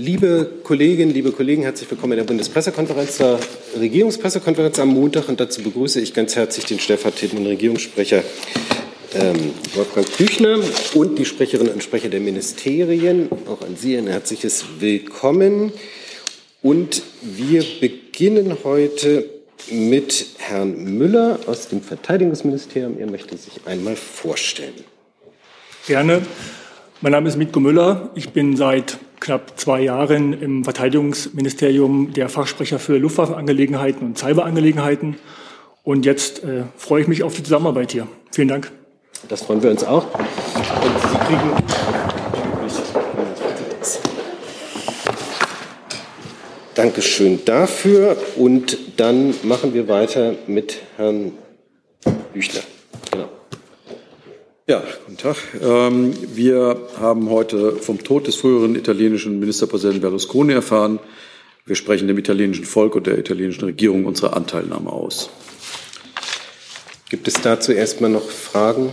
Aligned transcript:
Liebe 0.00 0.48
Kolleginnen, 0.62 1.12
liebe 1.12 1.32
Kollegen, 1.32 1.62
herzlich 1.62 1.90
willkommen 1.90 2.12
in 2.12 2.18
der 2.18 2.24
Bundespressekonferenz, 2.24 3.16
der 3.16 3.40
Regierungspressekonferenz 3.76 4.78
am 4.78 4.90
Montag. 4.90 5.28
Und 5.28 5.40
dazu 5.40 5.60
begrüße 5.60 6.00
ich 6.00 6.14
ganz 6.14 6.36
herzlich 6.36 6.66
den 6.66 6.78
stellvertretenden 6.78 7.44
Regierungssprecher 7.44 8.22
ähm, 9.16 9.50
Wolfgang 9.74 10.08
Küchner 10.08 10.60
und 10.94 11.18
die 11.18 11.24
Sprecherinnen 11.24 11.72
und 11.72 11.82
Sprecher 11.82 12.10
der 12.10 12.20
Ministerien. 12.20 13.28
Auch 13.48 13.60
an 13.62 13.74
Sie 13.74 13.96
ein 13.96 14.06
herzliches 14.06 14.66
Willkommen. 14.78 15.72
Und 16.62 17.02
wir 17.20 17.64
beginnen 17.80 18.56
heute 18.62 19.28
mit 19.68 20.26
Herrn 20.38 20.96
Müller 20.96 21.40
aus 21.46 21.66
dem 21.66 21.82
Verteidigungsministerium. 21.82 23.00
Er 23.00 23.10
möchte 23.10 23.36
sich 23.36 23.66
einmal 23.66 23.96
vorstellen. 23.96 24.74
Gerne. 25.88 26.22
Mein 27.00 27.12
Name 27.12 27.28
ist 27.28 27.36
Mitko 27.36 27.60
Müller. 27.60 28.10
Ich 28.16 28.30
bin 28.30 28.56
seit 28.56 28.98
knapp 29.20 29.52
zwei 29.56 29.82
Jahren 29.82 30.32
im 30.32 30.64
Verteidigungsministerium 30.64 32.12
der 32.12 32.28
Fachsprecher 32.28 32.80
für 32.80 32.98
Luftwaffenangelegenheiten 32.98 34.04
und 34.04 34.18
Cyberangelegenheiten. 34.18 35.14
Und 35.84 36.04
jetzt 36.04 36.42
äh, 36.42 36.64
freue 36.76 37.02
ich 37.02 37.06
mich 37.06 37.22
auf 37.22 37.36
die 37.36 37.44
Zusammenarbeit 37.44 37.92
hier. 37.92 38.08
Vielen 38.32 38.48
Dank. 38.48 38.72
Das 39.28 39.42
freuen 39.42 39.62
wir 39.62 39.70
uns 39.70 39.84
auch. 39.84 40.06
Und 40.12 40.64
Sie 41.12 41.18
kriegen 41.18 41.52
Dankeschön 46.74 47.44
dafür. 47.44 48.16
Und 48.36 48.76
dann 48.96 49.34
machen 49.44 49.72
wir 49.72 49.86
weiter 49.86 50.34
mit 50.48 50.78
Herrn 50.96 51.30
Büchner. 52.34 52.62
Ja, 54.68 54.82
guten 55.06 55.16
Tag. 55.16 55.36
Ähm, 55.62 56.14
wir 56.36 56.76
haben 57.00 57.30
heute 57.30 57.76
vom 57.76 58.04
Tod 58.04 58.26
des 58.26 58.36
früheren 58.36 58.74
italienischen 58.74 59.40
Ministerpräsidenten 59.40 60.02
Berlusconi 60.02 60.52
erfahren. 60.52 60.98
Wir 61.64 61.74
sprechen 61.74 62.06
dem 62.06 62.18
italienischen 62.18 62.66
Volk 62.66 62.94
und 62.94 63.06
der 63.06 63.16
italienischen 63.16 63.64
Regierung 63.64 64.04
unsere 64.04 64.36
Anteilnahme 64.36 64.92
aus. 64.92 65.30
Gibt 67.08 67.28
es 67.28 67.40
dazu 67.40 67.72
erstmal 67.72 68.10
noch 68.10 68.28
Fragen? 68.28 68.90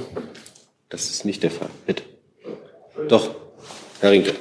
Das 0.88 1.10
ist 1.10 1.26
nicht 1.26 1.44
der 1.44 1.52
Fall. 1.52 1.70
Bitte. 1.86 2.04
Doch, 3.10 3.36
Herr 4.00 4.12
Rinke. 4.12 4.34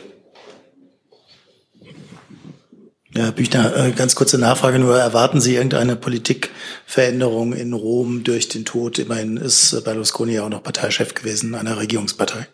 Ja, 3.17 3.27
Herr 3.27 3.33
Büchner, 3.33 3.77
äh, 3.77 3.93
ganz 3.93 4.17
kurze 4.17 4.39
Nachfrage 4.39 4.81
nur. 4.81 4.98
Erwarten 4.98 5.41
Sie 5.41 5.55
irgendeine 5.55 5.95
Politikveränderung 5.95 7.53
in 7.53 7.73
Rom 7.73 8.25
durch 8.25 8.48
den 8.48 8.65
Tod? 8.65 8.98
Immerhin 8.98 9.37
ist 9.37 9.84
Berlusconi 9.84 10.34
ja 10.34 10.45
auch 10.45 10.48
noch 10.48 10.65
Parteichef 10.65 11.15
gewesen 11.15 11.55
einer 11.55 11.79
Regierungspartei. 11.79 12.48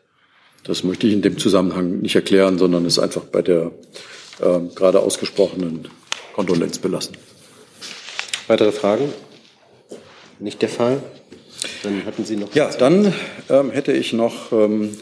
Das 0.65 0.85
möchte 0.85 1.07
ich 1.07 1.15
in 1.15 1.23
dem 1.23 1.39
Zusammenhang 1.39 2.01
nicht 2.01 2.15
erklären, 2.15 2.59
sondern 2.59 2.85
ist 2.85 2.99
einfach 2.99 3.23
bei 3.23 3.41
der 3.41 3.73
äh, 4.41 4.61
gerade 4.75 5.01
ausgesprochenen 5.01 5.89
Kondolenz 6.35 6.79
belassen. 6.79 7.17
Weitere 8.47 8.73
Fragen? 8.73 9.11
Nicht 10.41 10.61
der 10.61 10.69
Fall? 10.69 11.03
Dann 11.83 12.05
hatten 12.05 12.25
Sie 12.25 12.37
noch. 12.37 12.55
Ja, 12.55 12.71
dann 12.71 13.13
ähm, 13.49 13.71
hätte 13.71 13.93
ich 13.93 14.13
noch 14.13 14.53
ähm, 14.53 14.97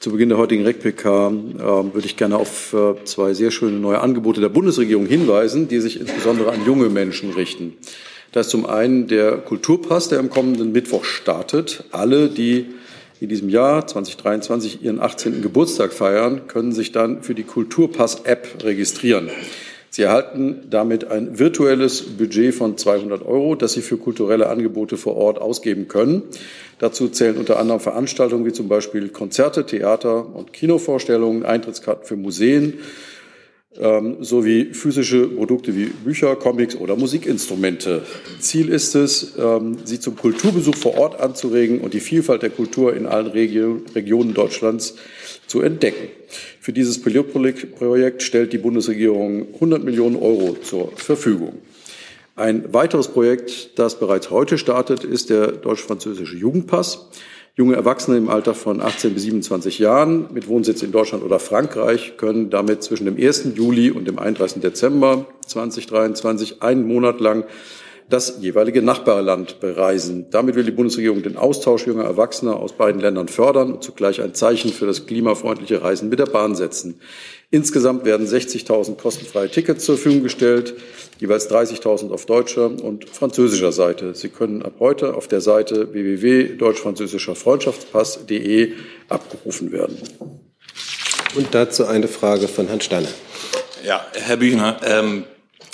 zu 0.00 0.10
Beginn 0.12 0.30
der 0.30 0.38
heutigen 0.38 0.64
REC-PK 0.64 1.28
äh, 1.28 1.60
würde 1.60 2.06
ich 2.06 2.16
gerne 2.16 2.38
auf 2.38 2.72
äh, 2.72 3.04
zwei 3.04 3.34
sehr 3.34 3.50
schöne 3.50 3.78
neue 3.78 4.00
Angebote 4.00 4.40
der 4.40 4.48
Bundesregierung 4.48 5.06
hinweisen, 5.06 5.68
die 5.68 5.80
sich 5.80 6.00
insbesondere 6.00 6.52
an 6.52 6.64
junge 6.64 6.88
Menschen 6.88 7.32
richten. 7.32 7.74
Da 8.32 8.40
ist 8.40 8.50
zum 8.50 8.64
einen 8.64 9.08
der 9.08 9.38
Kulturpass, 9.38 10.08
der 10.08 10.20
am 10.20 10.30
kommenden 10.30 10.72
Mittwoch 10.72 11.04
startet. 11.04 11.84
Alle, 11.90 12.28
die 12.28 12.66
in 13.20 13.28
diesem 13.28 13.50
Jahr 13.50 13.86
2023 13.86 14.82
ihren 14.82 15.00
18. 15.00 15.42
Geburtstag 15.42 15.92
feiern, 15.92 16.46
können 16.46 16.72
sich 16.72 16.92
dann 16.92 17.22
für 17.22 17.34
die 17.34 17.42
Kulturpass-App 17.42 18.62
registrieren. 18.64 19.30
Sie 19.92 20.02
erhalten 20.02 20.68
damit 20.70 21.10
ein 21.10 21.40
virtuelles 21.40 22.02
Budget 22.16 22.54
von 22.54 22.78
200 22.78 23.26
Euro, 23.26 23.56
das 23.56 23.72
Sie 23.72 23.82
für 23.82 23.96
kulturelle 23.96 24.48
Angebote 24.48 24.96
vor 24.96 25.16
Ort 25.16 25.40
ausgeben 25.40 25.88
können. 25.88 26.22
Dazu 26.78 27.08
zählen 27.08 27.36
unter 27.36 27.58
anderem 27.58 27.80
Veranstaltungen 27.80 28.46
wie 28.46 28.52
zum 28.52 28.68
Beispiel 28.68 29.08
Konzerte, 29.08 29.66
Theater 29.66 30.32
und 30.34 30.52
Kinovorstellungen, 30.52 31.44
Eintrittskarten 31.44 32.06
für 32.06 32.16
Museen 32.16 32.78
ähm, 33.78 34.22
sowie 34.22 34.74
physische 34.74 35.28
Produkte 35.28 35.76
wie 35.76 35.86
Bücher, 35.86 36.34
Comics 36.36 36.76
oder 36.76 36.96
Musikinstrumente. 36.96 38.02
Ziel 38.40 38.68
ist 38.68 38.94
es, 38.94 39.34
ähm, 39.38 39.78
sie 39.84 40.00
zum 40.00 40.16
Kulturbesuch 40.16 40.76
vor 40.76 40.98
Ort 40.98 41.20
anzuregen 41.20 41.80
und 41.80 41.94
die 41.94 42.00
Vielfalt 42.00 42.42
der 42.42 42.50
Kultur 42.50 42.96
in 42.96 43.06
allen 43.06 43.28
Regio 43.28 43.80
Regionen 43.94 44.34
Deutschlands 44.34 44.96
zu 45.50 45.60
entdecken. 45.62 46.08
Für 46.60 46.72
dieses 46.72 47.02
Pilotprojekt 47.02 48.22
stellt 48.22 48.52
die 48.52 48.58
Bundesregierung 48.58 49.52
100 49.54 49.82
Millionen 49.82 50.14
Euro 50.14 50.56
zur 50.62 50.92
Verfügung. 50.92 51.58
Ein 52.36 52.72
weiteres 52.72 53.08
Projekt, 53.08 53.76
das 53.76 53.98
bereits 53.98 54.30
heute 54.30 54.58
startet, 54.58 55.02
ist 55.02 55.28
der 55.28 55.48
deutsch-französische 55.48 56.36
Jugendpass. 56.36 57.10
Junge 57.56 57.74
Erwachsene 57.74 58.16
im 58.16 58.28
Alter 58.28 58.54
von 58.54 58.80
18 58.80 59.12
bis 59.12 59.24
27 59.24 59.80
Jahren 59.80 60.32
mit 60.32 60.46
Wohnsitz 60.46 60.82
in 60.82 60.92
Deutschland 60.92 61.24
oder 61.24 61.40
Frankreich 61.40 62.16
können 62.16 62.48
damit 62.48 62.84
zwischen 62.84 63.06
dem 63.06 63.16
1. 63.16 63.48
Juli 63.56 63.90
und 63.90 64.06
dem 64.06 64.20
31. 64.20 64.62
Dezember 64.62 65.26
2023 65.46 66.62
einen 66.62 66.86
Monat 66.86 67.20
lang 67.20 67.44
das 68.10 68.38
jeweilige 68.40 68.82
Nachbarland 68.82 69.60
bereisen. 69.60 70.26
Damit 70.30 70.56
will 70.56 70.64
die 70.64 70.70
Bundesregierung 70.72 71.22
den 71.22 71.36
Austausch 71.36 71.86
junger 71.86 72.04
Erwachsener 72.04 72.56
aus 72.56 72.72
beiden 72.72 73.00
Ländern 73.00 73.28
fördern 73.28 73.72
und 73.72 73.82
zugleich 73.82 74.20
ein 74.20 74.34
Zeichen 74.34 74.72
für 74.72 74.86
das 74.86 75.06
klimafreundliche 75.06 75.82
Reisen 75.82 76.08
mit 76.08 76.18
der 76.18 76.26
Bahn 76.26 76.54
setzen. 76.54 77.00
Insgesamt 77.50 78.04
werden 78.04 78.26
60.000 78.26 78.96
kostenfreie 78.96 79.48
Tickets 79.48 79.84
zur 79.84 79.96
Verfügung 79.96 80.22
gestellt, 80.22 80.74
jeweils 81.18 81.50
30.000 81.50 82.10
auf 82.10 82.26
deutscher 82.26 82.66
und 82.66 83.08
französischer 83.08 83.72
Seite. 83.72 84.14
Sie 84.14 84.28
können 84.28 84.62
ab 84.62 84.74
heute 84.80 85.14
auf 85.14 85.28
der 85.28 85.40
Seite 85.40 85.92
www.deutsch-französischer 85.92 87.34
Freundschaftspass.de 87.34 88.72
abgerufen 89.08 89.72
werden. 89.72 89.98
Und 91.36 91.48
dazu 91.52 91.86
eine 91.86 92.08
Frage 92.08 92.48
von 92.48 92.66
Herrn 92.66 92.80
Steiner. 92.80 93.08
Ja, 93.84 94.04
Herr 94.14 94.36
Büchner, 94.36 94.80
ähm, 94.84 95.24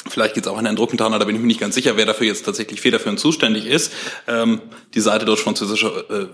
Vielleicht 0.08 0.34
geht 0.34 0.46
es 0.46 0.52
auch 0.52 0.58
an 0.58 0.64
Herrn 0.64 0.76
Druckenthaler, 0.76 1.18
da 1.18 1.24
bin 1.24 1.34
ich 1.34 1.40
mir 1.40 1.46
nicht 1.46 1.60
ganz 1.60 1.74
sicher, 1.74 1.96
wer 1.96 2.06
dafür 2.06 2.26
jetzt 2.26 2.44
tatsächlich 2.44 2.80
federführend 2.80 3.20
zuständig 3.20 3.66
ist. 3.66 3.92
Ähm, 4.26 4.60
die 4.94 5.00
Seite 5.00 5.24
deutsch-französischer 5.24 6.10
äh, 6.10 6.26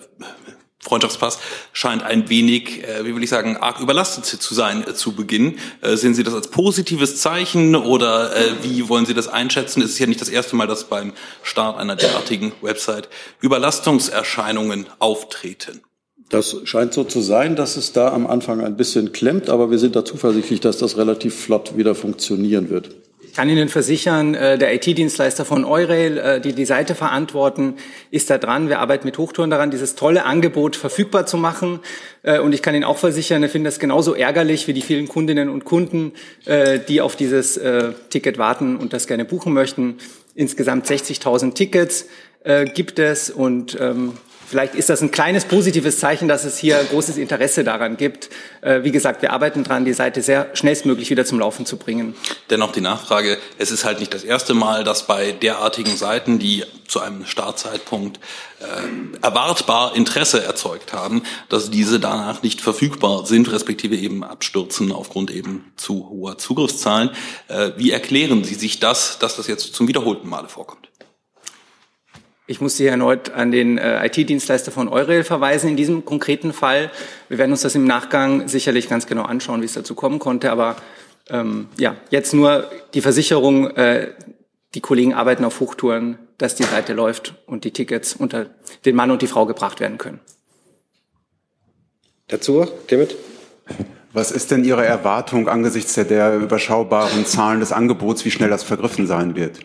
Freundschaftspass 0.83 1.39
scheint 1.73 2.03
ein 2.03 2.29
wenig, 2.29 2.83
äh, 2.83 3.05
wie 3.05 3.15
will 3.15 3.23
ich 3.23 3.31
sagen, 3.31 3.57
arg 3.57 3.79
überlastet 3.81 4.25
zu 4.25 4.55
sein 4.55 4.85
äh, 4.87 4.95
zu 4.95 5.13
Beginn. 5.13 5.59
Äh, 5.81 5.97
sehen 5.97 6.15
Sie 6.15 6.25
das 6.25 6.35
als 6.35 6.49
positives 6.49 7.21
Zeichen 7.21 7.77
oder 7.77 8.35
äh, 8.35 8.51
wie 8.63 8.89
wollen 8.89 9.07
Sie 9.07 9.15
das 9.15 9.29
einschätzen? 9.29 9.81
Es 9.81 9.93
ist 9.93 9.99
ja 10.01 10.07
nicht 10.07 10.21
das 10.21 10.29
erste 10.29 10.57
Mal, 10.57 10.67
dass 10.67 10.85
beim 10.85 11.13
Start 11.45 11.79
einer 11.79 11.95
derartigen 11.95 12.53
Website 12.63 13.09
Überlastungserscheinungen 13.41 14.87
auftreten. 14.99 15.83
Das 16.31 16.57
scheint 16.65 16.95
so 16.95 17.05
zu 17.05 17.21
sein, 17.21 17.55
dass 17.57 17.77
es 17.77 17.93
da 17.93 18.13
am 18.13 18.27
Anfang 18.27 18.63
ein 18.63 18.77
bisschen 18.77 19.13
klemmt, 19.13 19.51
aber 19.51 19.71
wir 19.71 19.79
sind 19.79 19.95
da 19.95 20.05
zuversichtlich, 20.05 20.61
dass 20.61 20.79
das 20.79 20.97
relativ 20.97 21.35
flott 21.39 21.77
wieder 21.77 21.95
funktionieren 21.95 22.71
wird. 22.71 22.91
Ich 23.33 23.37
kann 23.37 23.49
Ihnen 23.49 23.71
versichern, 23.71 24.35
äh, 24.35 24.59
der 24.59 24.75
IT-Dienstleister 24.75 25.47
von 25.47 25.65
Eurail, 25.65 26.19
äh, 26.19 26.41
die 26.43 26.53
die 26.53 26.67
Seite 26.67 26.95
verantworten, 26.95 27.77
ist 28.11 28.29
da 28.29 28.37
dran. 28.37 28.69
Wir 28.69 28.79
arbeiten 28.79 29.07
mit 29.07 29.17
Hochtouren 29.17 29.49
daran, 29.49 29.71
dieses 29.71 29.95
tolle 29.95 30.27
Angebot 30.27 30.77
verfügbar 30.77 31.25
zu 31.25 31.39
machen. 31.39 31.81
Äh, 32.25 32.41
und 32.41 32.53
ich 32.53 32.61
kann 32.61 32.75
Ihnen 32.75 32.85
auch 32.85 32.99
versichern, 32.99 33.41
wir 33.41 33.49
finden 33.49 33.65
das 33.65 33.79
genauso 33.79 34.13
ärgerlich 34.13 34.69
wie 34.69 34.75
die 34.75 34.83
vielen 34.83 35.09
Kundinnen 35.09 35.49
und 35.49 35.65
Kunden, 35.65 36.13
die 36.89 37.01
auf 37.01 37.17
dieses 37.17 37.59
Ticket 38.11 38.37
warten 38.37 38.77
und 38.77 38.93
das 38.93 39.07
gerne 39.07 39.25
buchen 39.25 39.55
möchten. 39.55 39.97
Insgesamt 40.35 40.87
60.000 40.87 41.55
Tickets 41.55 42.07
gibt 42.75 42.99
es 42.99 43.31
und 43.31 43.79
ähm, 43.81 44.13
Vielleicht 44.53 44.75
ist 44.75 44.91
das 44.91 45.01
ein 45.01 45.11
kleines 45.11 45.47
positives 45.47 45.99
Zeichen, 45.99 46.29
dass 46.29 46.45
es 46.45 46.59
hier 46.59 46.77
großes 46.91 47.17
Interesse 47.17 47.65
daran 47.65 47.97
gibt. 47.97 48.29
Äh, 48.61 48.85
wie 48.85 48.93
gesagt, 48.93 49.23
wir 49.23 49.33
arbeiten 49.33 49.65
dran, 49.65 49.87
die 49.87 49.95
Seite 49.95 50.21
sehr 50.21 50.51
schnellstmöglich 50.53 51.09
wieder 51.09 51.25
zum 51.25 51.39
Laufen 51.39 51.65
zu 51.65 51.79
bringen. 51.79 52.15
Dennoch 52.51 52.71
die 52.71 52.83
Nachfrage, 52.83 53.39
es 53.57 53.71
ist 53.71 53.87
halt 53.87 53.99
nicht 53.99 54.13
das 54.13 54.25
erste 54.25 54.53
Mal, 54.53 54.85
dass 54.85 55.07
bei 55.07 55.33
derartigen 55.33 55.97
Seiten, 55.97 56.39
die 56.39 56.65
zu 56.87 57.01
einem 57.01 57.25
Startzeitpunkt 57.25 58.21
äh, 58.61 59.25
erwartbar 59.25 59.97
Interesse 59.97 60.45
erzeugt 60.45 60.93
haben, 60.93 61.23
dass 61.49 61.71
diese 61.71 61.99
danach 61.99 62.43
nicht 62.43 62.61
verfügbar 62.61 63.25
sind, 63.25 63.51
respektive 63.51 63.97
eben 63.97 64.23
abstürzen 64.23 64.93
aufgrund 64.93 65.31
eben 65.31 65.73
zu 65.79 66.11
hoher 66.11 66.37
Zugriffszahlen. 66.37 67.09
Äh, 67.49 67.71
wie 67.79 67.91
erklären 67.91 68.45
Sie 68.45 68.55
sich 68.55 68.81
das, 68.81 69.19
dass 69.19 69.37
das 69.37 69.47
jetzt 69.47 69.75
zum 69.75 69.89
wiederholten 69.89 70.29
Male 70.29 70.51
vorkommt? 70.51 70.91
Ich 72.53 72.61
muss 72.61 72.77
Sie 72.77 72.87
erneut 72.87 73.31
an 73.31 73.51
den 73.51 73.79
äh, 73.79 74.05
IT-Dienstleister 74.05 74.73
von 74.73 74.87
Eurail 74.89 75.25
verweisen 75.25 75.71
in 75.71 75.77
diesem 75.79 76.05
konkreten 76.05 76.53
Fall. 76.53 76.91
Wir 77.31 77.39
werden 77.39 77.51
uns 77.51 77.63
das 77.63 77.75
im 77.75 77.87
Nachgang 77.87 78.47
sicherlich 78.47 78.91
ganz 78.91 79.07
genau 79.07 79.23
anschauen, 79.23 79.63
wie 79.63 79.65
es 79.65 79.73
dazu 79.73 79.95
kommen 79.95 80.19
konnte. 80.19 80.53
Aber 80.53 80.77
ähm, 81.31 81.69
ja, 81.79 81.97
jetzt 82.11 82.35
nur 82.35 82.71
die 82.93 83.01
Versicherung, 83.01 83.71
äh, 83.71 84.11
die 84.75 84.83
Kollegen 84.83 85.15
arbeiten 85.15 85.47
auf 85.47 85.61
Hochtouren, 85.61 86.19
dass 86.37 86.55
die 86.55 86.65
Seite 86.65 86.93
läuft 86.93 87.37
und 87.47 87.65
die 87.65 87.71
Tickets 87.71 88.15
unter 88.15 88.51
den 88.85 88.97
Mann 88.97 89.11
und 89.11 89.23
die 89.23 89.29
Frau 89.29 89.47
gebracht 89.47 89.81
werden 89.81 89.97
können. 89.97 90.21
Dazu, 92.29 92.69
Clement? 92.87 93.17
Was 94.13 94.31
ist 94.31 94.51
denn 94.51 94.63
Ihre 94.63 94.85
Erwartung 94.85 95.49
angesichts 95.49 95.95
der, 95.95 96.05
der 96.05 96.37
überschaubaren 96.37 97.25
Zahlen 97.25 97.61
des 97.61 97.73
Angebots, 97.73 98.27
wie 98.27 98.31
schnell 98.31 98.51
das 98.51 98.63
vergriffen 98.63 99.07
sein 99.07 99.37
wird? 99.37 99.61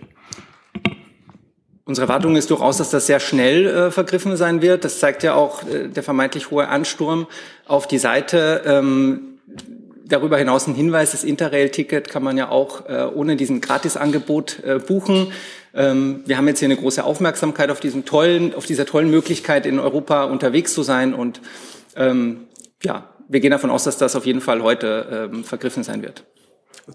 Unsere 1.87 2.05
Erwartung 2.05 2.35
ist 2.35 2.51
durchaus, 2.51 2.77
dass 2.77 2.89
das 2.89 3.07
sehr 3.07 3.21
schnell 3.21 3.65
äh, 3.65 3.91
vergriffen 3.91 4.35
sein 4.35 4.61
wird. 4.61 4.83
Das 4.83 4.99
zeigt 4.99 5.23
ja 5.23 5.35
auch 5.35 5.63
äh, 5.63 5.87
der 5.87 6.03
vermeintlich 6.03 6.51
hohe 6.51 6.67
Ansturm 6.67 7.27
auf 7.65 7.87
die 7.87 7.97
Seite. 7.97 8.61
Ähm, 8.65 9.39
darüber 10.05 10.37
hinaus 10.37 10.67
ein 10.67 10.75
Hinweis, 10.75 11.11
das 11.11 11.23
Interrail-Ticket 11.23 12.09
kann 12.09 12.23
man 12.23 12.37
ja 12.37 12.49
auch 12.49 12.89
äh, 12.89 13.07
ohne 13.13 13.37
diesen 13.37 13.61
Gratisangebot 13.61 14.63
äh, 14.65 14.79
buchen. 14.79 15.31
Ähm, 15.73 16.23
wir 16.25 16.37
haben 16.37 16.47
jetzt 16.49 16.59
hier 16.59 16.67
eine 16.67 16.75
große 16.75 17.03
Aufmerksamkeit 17.03 17.69
auf 17.69 17.79
diesem 17.79 18.03
tollen, 18.03 18.53
auf 18.53 18.65
dieser 18.65 18.85
tollen 18.85 19.09
Möglichkeit 19.09 19.65
in 19.65 19.79
Europa 19.79 20.25
unterwegs 20.25 20.73
zu 20.73 20.83
sein 20.83 21.13
und 21.13 21.39
ähm, 21.95 22.47
ja, 22.83 23.09
wir 23.29 23.39
gehen 23.39 23.51
davon 23.51 23.69
aus, 23.69 23.85
dass 23.85 23.97
das 23.97 24.15
auf 24.17 24.25
jeden 24.25 24.41
Fall 24.41 24.61
heute 24.61 25.29
ähm, 25.31 25.43
vergriffen 25.45 25.83
sein 25.83 26.01
wird. 26.01 26.25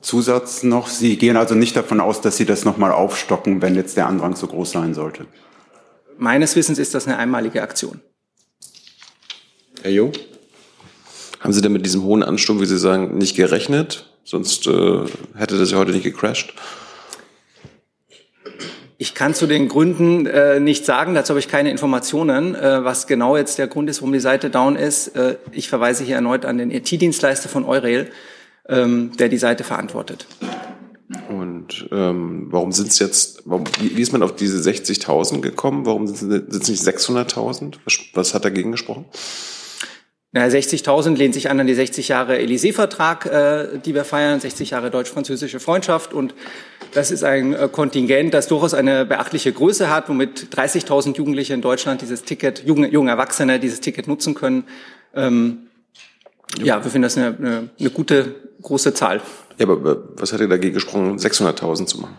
Zusatz 0.01 0.63
noch, 0.63 0.89
Sie 0.89 1.17
gehen 1.19 1.37
also 1.37 1.55
nicht 1.55 1.77
davon 1.77 2.01
aus, 2.01 2.21
dass 2.21 2.37
Sie 2.37 2.47
das 2.47 2.65
nochmal 2.65 2.93
aufstocken, 2.93 3.61
wenn 3.61 3.75
jetzt 3.75 3.97
der 3.97 4.07
Andrang 4.07 4.37
so 4.37 4.47
groß 4.47 4.71
sein 4.71 4.95
sollte? 4.95 5.27
Meines 6.17 6.57
Wissens 6.57 6.79
ist 6.79 6.95
das 6.95 7.07
eine 7.07 7.19
einmalige 7.19 7.63
Aktion. 7.63 8.01
Herr 9.83 9.91
Jung? 9.91 10.13
Haben 11.41 11.53
Sie 11.53 11.61
denn 11.61 11.73
mit 11.73 11.85
diesem 11.85 12.05
hohen 12.05 12.23
Ansturm, 12.23 12.61
wie 12.61 12.67
Sie 12.67 12.79
sagen, 12.79 13.19
nicht 13.19 13.37
gerechnet? 13.37 14.09
Sonst 14.25 14.67
äh, 14.67 15.01
hätte 15.37 15.59
das 15.59 15.73
ja 15.73 15.79
heute 15.79 15.91
nicht 15.91 16.05
gecrashed. 16.05 16.55
Ich 18.97 19.15
kann 19.15 19.35
zu 19.35 19.49
den 19.49 19.67
Gründen 19.67 20.27
äh, 20.27 20.61
nicht 20.61 20.87
sagen, 20.87 21.15
dazu 21.15 21.31
habe 21.31 21.41
ich 21.41 21.49
keine 21.49 21.73
Informationen, 21.73 22.55
äh, 22.55 22.85
was 22.85 23.09
genau 23.09 23.37
jetzt 23.37 23.59
der 23.59 23.67
Grund 23.67 23.91
ist, 23.91 24.01
warum 24.01 24.13
die 24.13 24.21
Seite 24.21 24.49
down 24.49 24.77
ist. 24.77 25.09
Äh, 25.17 25.39
ich 25.51 25.69
verweise 25.69 26.05
hier 26.05 26.15
erneut 26.15 26.45
an 26.45 26.57
den 26.57 26.71
IT-Dienstleister 26.71 27.49
von 27.49 27.65
Eurail 27.65 28.13
ähm, 28.69 29.13
der 29.19 29.29
die 29.29 29.39
Seite 29.39 29.65
verantwortet. 29.65 30.27
Und 31.29 31.89
ähm, 31.93 32.47
warum 32.51 32.73
sind 32.73 32.89
es 32.89 32.99
jetzt, 32.99 33.43
warum, 33.45 33.65
wie, 33.81 34.01
ist 34.01 34.13
man 34.13 34.23
auf 34.23 34.35
diese 34.35 34.59
60.000 34.59 35.41
gekommen? 35.41 35.85
Warum 35.85 36.07
sind 36.07 36.33
es 36.33 36.69
nicht 36.69 36.83
600.000? 36.83 37.77
Was, 37.85 37.99
was 38.15 38.35
hat 38.35 38.45
dagegen 38.45 38.73
gesprochen? 38.73 39.07
Na, 40.35 40.47
60.000 40.47 41.15
lehnt 41.17 41.35
sich 41.35 41.51
an 41.51 41.61
an 41.61 41.67
die 41.67 41.75
60 41.75 42.09
Jahre 42.09 42.39
Élysée-Vertrag, 42.39 43.27
äh, 43.27 43.79
die 43.85 43.95
wir 43.95 44.05
feiern, 44.05 44.41
60 44.41 44.71
Jahre 44.71 44.91
deutsch-französische 44.91 45.61
Freundschaft. 45.61 46.15
Und 46.15 46.35
das 46.95 47.11
ist 47.11 47.23
ein 47.23 47.53
äh, 47.53 47.69
Kontingent, 47.71 48.33
das 48.33 48.49
durchaus 48.49 48.73
eine 48.73 49.05
beachtliche 49.05 49.53
Größe 49.53 49.91
hat, 49.91 50.09
womit 50.09 50.49
30.000 50.57 51.19
Jugendliche 51.19 51.53
in 51.53 51.61
Deutschland 51.61 52.01
dieses 52.01 52.25
Ticket, 52.25 52.65
junge, 52.65 52.89
junge 52.89 53.11
Erwachsene 53.11 53.61
dieses 53.61 53.81
Ticket 53.81 54.09
nutzen 54.09 54.35
können. 54.35 54.65
Ähm, 55.15 55.67
ja, 56.63 56.83
wir 56.83 56.91
finden 56.91 57.03
das 57.03 57.19
eine, 57.19 57.37
eine, 57.37 57.69
eine 57.79 57.91
gute, 57.91 58.35
große 58.63 58.95
Zahl. 58.95 59.21
Ja, 59.59 59.69
aber 59.69 60.03
was 60.17 60.33
hat 60.33 60.41
er 60.41 60.49
dagegen 60.49 60.75
gesprochen, 60.75 61.19
600.000 61.19 61.87
zu 61.87 62.01
machen? 62.01 62.17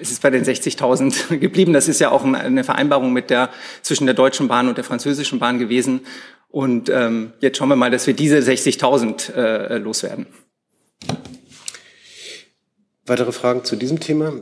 Es 0.00 0.10
ist 0.12 0.22
bei 0.22 0.30
den 0.30 0.44
60.000 0.44 1.36
geblieben. 1.38 1.72
Das 1.72 1.88
ist 1.88 2.00
ja 2.00 2.10
auch 2.10 2.24
eine 2.24 2.64
Vereinbarung 2.64 3.12
mit 3.12 3.30
der, 3.30 3.50
zwischen 3.82 4.06
der 4.06 4.14
Deutschen 4.14 4.48
Bahn 4.48 4.68
und 4.68 4.76
der 4.76 4.84
französischen 4.84 5.38
Bahn 5.38 5.58
gewesen. 5.58 6.06
Und 6.48 6.88
ähm, 6.88 7.32
jetzt 7.40 7.58
schauen 7.58 7.68
wir 7.68 7.76
mal, 7.76 7.90
dass 7.90 8.06
wir 8.06 8.14
diese 8.14 8.38
60.000 8.38 9.34
äh, 9.34 9.78
loswerden. 9.78 10.26
Weitere 13.06 13.32
Fragen 13.32 13.64
zu 13.64 13.76
diesem 13.76 14.00
Thema? 14.00 14.32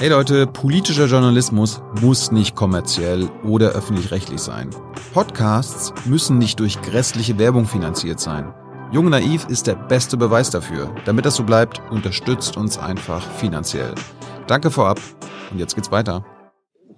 Hey 0.00 0.10
Leute, 0.10 0.46
politischer 0.46 1.06
Journalismus 1.06 1.82
muss 2.00 2.30
nicht 2.30 2.54
kommerziell 2.54 3.28
oder 3.42 3.70
öffentlich-rechtlich 3.70 4.40
sein. 4.40 4.70
Podcasts 5.12 5.92
müssen 6.06 6.38
nicht 6.38 6.60
durch 6.60 6.80
grässliche 6.82 7.36
Werbung 7.36 7.66
finanziert 7.66 8.20
sein. 8.20 8.54
Jung 8.92 9.08
Naiv 9.08 9.46
ist 9.48 9.66
der 9.66 9.74
beste 9.74 10.16
Beweis 10.16 10.50
dafür. 10.50 10.94
Damit 11.04 11.26
das 11.26 11.34
so 11.34 11.42
bleibt, 11.42 11.82
unterstützt 11.90 12.56
uns 12.56 12.78
einfach 12.78 13.28
finanziell. 13.28 13.92
Danke 14.46 14.70
vorab 14.70 15.00
und 15.50 15.58
jetzt 15.58 15.74
geht's 15.74 15.90
weiter. 15.90 16.24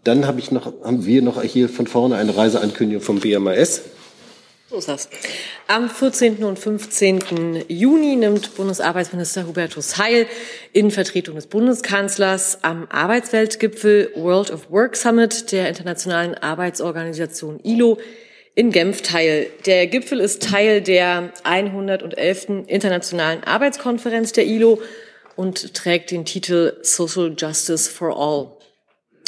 Dann 0.05 0.26
hab 0.26 0.37
ich 0.37 0.50
noch, 0.50 0.67
haben 0.85 1.06
wir 1.06 1.23
noch 1.23 1.41
hier 1.41 1.70
von 1.70 1.87
vorne 1.87 2.17
eine 2.17 2.37
Reiseankündigung 2.37 3.02
vom 3.02 3.19
BMAS. 3.19 3.81
So 4.70 4.76
ist. 4.76 5.08
Am 5.67 5.90
14. 5.90 6.44
und 6.44 6.56
15. 6.56 7.64
Juni 7.67 8.14
nimmt 8.14 8.55
Bundesarbeitsminister 8.55 9.44
Hubertus 9.44 9.99
Heil 9.99 10.28
in 10.72 10.93
Vertretung 10.93 11.34
des 11.34 11.49
Bundeskanzlers 11.49 12.62
am 12.62 12.87
Arbeitsweltgipfel 12.88 14.12
World 14.14 14.52
of 14.52 14.70
Work 14.70 14.94
Summit 14.94 15.50
der 15.50 15.69
Internationalen 15.69 16.34
Arbeitsorganisation 16.34 17.58
ILO 17.64 17.99
in 18.55 18.70
Genf 18.70 19.02
teil. 19.02 19.49
Der 19.67 19.88
Gipfel 19.88 20.20
ist 20.20 20.44
Teil 20.44 20.81
der 20.82 21.32
111. 21.43 22.66
Internationalen 22.69 23.43
Arbeitskonferenz 23.43 24.31
der 24.31 24.46
ILO 24.46 24.81
und 25.34 25.75
trägt 25.75 26.12
den 26.12 26.25
Titel 26.25 26.76
Social 26.82 27.34
Justice 27.37 27.90
for 27.90 28.16
All. 28.16 28.52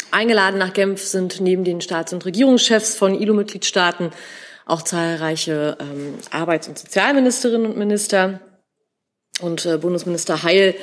Eingeladen 0.09 0.57
nach 0.57 0.71
Genf 0.71 1.03
sind 1.03 1.41
neben 1.41 1.65
den 1.65 1.81
Staats- 1.81 2.13
und 2.13 2.23
Regierungschefs 2.25 2.95
von 2.95 3.19
ILO-Mitgliedstaaten 3.19 4.11
auch 4.65 4.81
zahlreiche 4.81 5.77
ähm, 5.79 6.15
Arbeits- 6.31 6.67
und 6.67 6.77
Sozialministerinnen 6.77 7.67
und 7.67 7.77
Minister. 7.77 8.39
Und 9.41 9.65
äh, 9.65 9.77
Bundesminister 9.77 10.43
Heil 10.43 10.75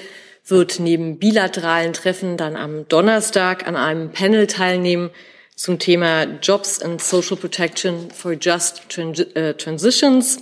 wird 0.46 0.80
neben 0.80 1.18
bilateralen 1.18 1.92
Treffen 1.92 2.36
dann 2.36 2.56
am 2.56 2.88
Donnerstag 2.88 3.66
an 3.66 3.76
einem 3.76 4.10
Panel 4.10 4.46
teilnehmen 4.46 5.10
zum 5.54 5.78
Thema 5.78 6.24
Jobs 6.42 6.80
and 6.80 7.00
Social 7.02 7.36
Protection 7.36 8.10
for 8.10 8.32
Just 8.32 8.98
äh, 8.98 9.54
Transitions. 9.54 10.40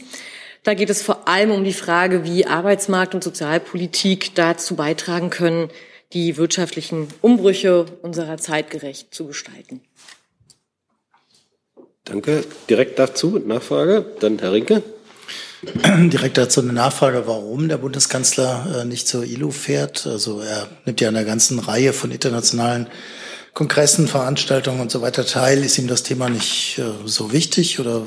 Da 0.63 0.75
geht 0.75 0.91
es 0.91 1.03
vor 1.03 1.29
allem 1.29 1.51
um 1.51 1.65
die 1.65 1.73
Frage, 1.73 2.25
wie 2.25 2.47
Arbeitsmarkt 2.47 3.15
und 3.15 3.25
Sozialpolitik 3.25 4.35
dazu 4.35 4.77
beitragen 4.77 5.31
können, 5.31 5.71
die 6.13 6.37
wirtschaftlichen 6.37 7.09
Umbrüche 7.21 7.87
unserer 8.03 8.39
Zeit 8.39 8.71
gerecht 8.71 9.15
zu 9.15 9.27
gestalten. 9.27 9.81
Danke. 12.09 12.45
Direkt 12.69 12.99
dazu 12.99 13.39
Nachfrage. 13.39 14.05
Dann 14.21 14.39
Herr 14.39 14.53
Rinke. 14.53 14.83
Direkt 16.11 16.39
dazu 16.39 16.61
eine 16.61 16.73
Nachfrage, 16.73 17.27
warum 17.27 17.69
der 17.69 17.79
Bundeskanzler 17.79 18.83
äh, 18.83 18.85
nicht 18.85 19.09
zur 19.09 19.25
ILO 19.25 19.51
fährt. 19.51 20.07
Also 20.07 20.41
er 20.41 20.69
nimmt 20.85 21.01
ja 21.01 21.09
an 21.09 21.17
einer 21.17 21.27
ganzen 21.27 21.59
Reihe 21.59 21.93
von 21.93 22.11
internationalen 22.11 22.87
Kongressen, 23.55 24.07
Veranstaltungen 24.07 24.81
und 24.81 24.91
so 24.91 25.03
weiter 25.03 25.27
teil. 25.27 25.65
Ist 25.65 25.79
ihm 25.79 25.89
das 25.89 26.05
Thema 26.05 26.29
nicht 26.29 26.79
äh, 26.79 26.85
so 27.07 27.33
wichtig 27.33 27.81
oder? 27.81 28.07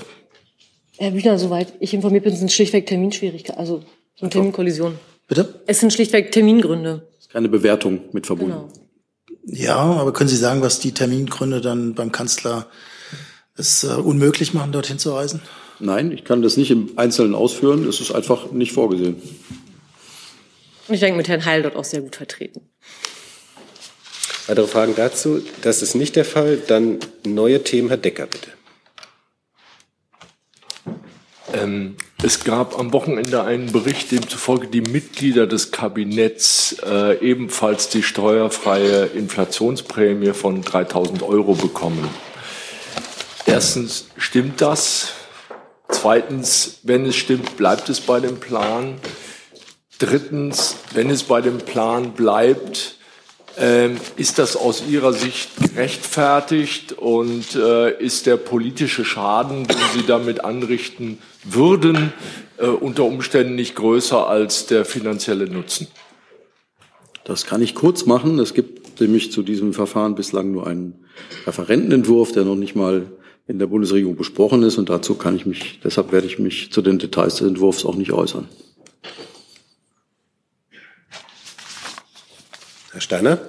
Herr 0.98 1.12
Büchner, 1.12 1.38
soweit 1.38 1.74
ich 1.80 1.94
informiert 1.94 2.24
bin, 2.24 2.36
sind 2.36 2.52
schlichtweg 2.52 2.86
Terminschwierigkeiten, 2.88 3.60
also 3.60 3.84
sind 4.18 4.32
Terminkollisionen. 4.32 4.98
Bitte? 5.28 5.62
Es 5.68 5.80
sind 5.80 5.92
schlichtweg 5.92 6.32
Termingründe. 6.32 7.08
Keine 7.32 7.50
Bewertung 7.50 8.02
mit 8.12 8.28
verbunden. 8.28 8.54
Genau. 8.54 8.70
Ja, 9.46 9.78
aber 9.78 10.14
können 10.14 10.30
Sie 10.30 10.38
sagen, 10.38 10.62
was 10.62 10.80
die 10.80 10.94
Termingründe 10.94 11.62
dann 11.62 11.96
beim 11.96 12.12
Kanzler 12.12 12.68
es 13.56 13.84
äh, 13.84 13.88
unmöglich 13.88 14.54
machen, 14.54 14.72
dorthin 14.72 15.00
zu 15.00 15.12
reisen? 15.14 15.42
Nein, 15.80 16.12
ich 16.12 16.24
kann 16.24 16.42
das 16.42 16.58
nicht 16.58 16.72
im 16.72 16.92
Einzelnen 16.96 17.36
ausführen. 17.36 17.88
Es 17.88 18.00
ist 18.00 18.12
einfach 18.12 18.52
nicht 18.52 18.72
vorgesehen. 18.72 19.16
Ich 20.88 21.00
denke, 21.00 21.18
mit 21.18 21.28
Herrn 21.28 21.46
Heil 21.46 21.64
dort 21.64 21.76
auch 21.76 21.84
sehr 21.84 22.02
gut 22.02 22.16
vertreten. 22.16 22.62
Weitere 24.48 24.68
Fragen 24.68 24.96
dazu? 24.96 25.42
Das 25.62 25.82
ist 25.82 25.96
nicht 25.96 26.16
der 26.16 26.26
Fall. 26.26 26.58
Dann 26.58 27.00
neue 27.26 27.64
Themen. 27.64 27.88
Herr 27.88 27.98
Decker, 27.98 28.28
bitte. 28.28 28.52
Ähm, 31.54 31.96
es 32.24 32.44
gab 32.44 32.78
am 32.78 32.94
Wochenende 32.94 33.44
einen 33.44 33.72
Bericht, 33.72 34.12
demzufolge 34.12 34.68
die 34.68 34.82
Mitglieder 34.82 35.48
des 35.48 35.72
Kabinetts 35.72 36.78
äh, 36.86 37.18
ebenfalls 37.20 37.90
die 37.90 38.04
steuerfreie 38.04 39.06
Inflationsprämie 39.06 40.34
von 40.34 40.62
3000 40.62 41.24
Euro 41.24 41.56
bekommen. 41.56 42.08
Erstens, 43.46 44.06
stimmt 44.18 44.62
das? 44.62 45.14
Zweitens, 45.90 46.80
wenn 46.84 47.06
es 47.06 47.16
stimmt, 47.16 47.58
bleibt 47.58 47.90
es 47.90 48.02
bei 48.02 48.20
dem 48.20 48.40
Plan? 48.40 48.96
Drittens, 50.00 50.78
wenn 50.94 51.10
es 51.10 51.24
bei 51.24 51.42
dem 51.42 51.60
Plan 51.60 52.14
bleibt, 52.14 52.96
ähm, 53.58 53.98
ist 54.16 54.40
das 54.40 54.56
aus 54.56 54.84
Ihrer 54.88 55.14
Sicht 55.14 55.50
gerechtfertigt 55.58 56.94
und 56.94 57.56
äh, 57.56 57.98
ist 58.00 58.26
der 58.26 58.38
politische 58.38 59.04
Schaden, 59.04 59.68
den 59.68 59.78
Sie 59.94 60.06
damit 60.06 60.44
anrichten 60.44 61.20
würden, 61.44 62.14
äh, 62.58 62.68
unter 62.68 63.04
Umständen 63.04 63.56
nicht 63.56 63.76
größer 63.76 64.28
als 64.28 64.68
der 64.68 64.86
finanzielle 64.86 65.48
Nutzen? 65.48 65.88
Das 67.26 67.46
kann 67.46 67.62
ich 67.62 67.76
kurz 67.76 68.06
machen. 68.06 68.40
Es 68.40 68.54
gibt 68.54 68.81
nämlich 69.00 69.32
zu 69.32 69.44
diesem 69.44 69.74
Verfahren 69.74 70.16
bislang 70.16 70.52
nur 70.52 70.68
einen 70.68 71.06
Referentenentwurf, 71.46 72.32
der 72.32 72.46
noch 72.46 72.56
nicht 72.56 72.76
mal 72.76 73.12
in 73.48 73.60
der 73.60 73.68
Bundesregierung 73.68 74.16
besprochen 74.16 74.64
ist. 74.64 74.78
Und 74.78 74.90
dazu 74.90 75.16
kann 75.16 75.36
ich 75.36 75.46
mich, 75.46 75.80
deshalb 75.84 76.12
werde 76.12 76.28
ich 76.28 76.40
mich 76.40 76.72
zu 76.72 76.82
den 76.82 77.00
Details 77.00 77.36
des 77.36 77.48
Entwurfs 77.48 77.86
auch 77.86 77.96
nicht 77.96 78.12
äußern. 78.12 78.48
Herr 82.92 83.02
Steiner? 83.02 83.40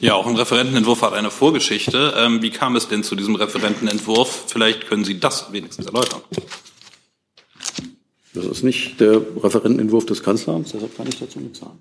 Ja, 0.00 0.14
auch 0.14 0.26
ein 0.26 0.36
Referentenentwurf 0.36 1.02
hat 1.02 1.14
eine 1.14 1.30
Vorgeschichte. 1.30 2.14
Ähm, 2.16 2.42
wie 2.42 2.50
kam 2.50 2.76
es 2.76 2.88
denn 2.88 3.02
zu 3.02 3.16
diesem 3.16 3.36
Referentenentwurf? 3.36 4.44
Vielleicht 4.48 4.86
können 4.86 5.04
Sie 5.04 5.18
das 5.18 5.52
wenigstens 5.52 5.86
erläutern. 5.86 6.20
Das 8.34 8.44
ist 8.44 8.64
nicht 8.64 9.00
der 9.00 9.22
Referentenentwurf 9.42 10.06
des 10.06 10.22
Kanzleramts, 10.22 10.72
deshalb 10.72 10.96
kann 10.96 11.06
ich 11.06 11.18
dazu 11.18 11.38
nichts 11.38 11.60
sagen. 11.60 11.80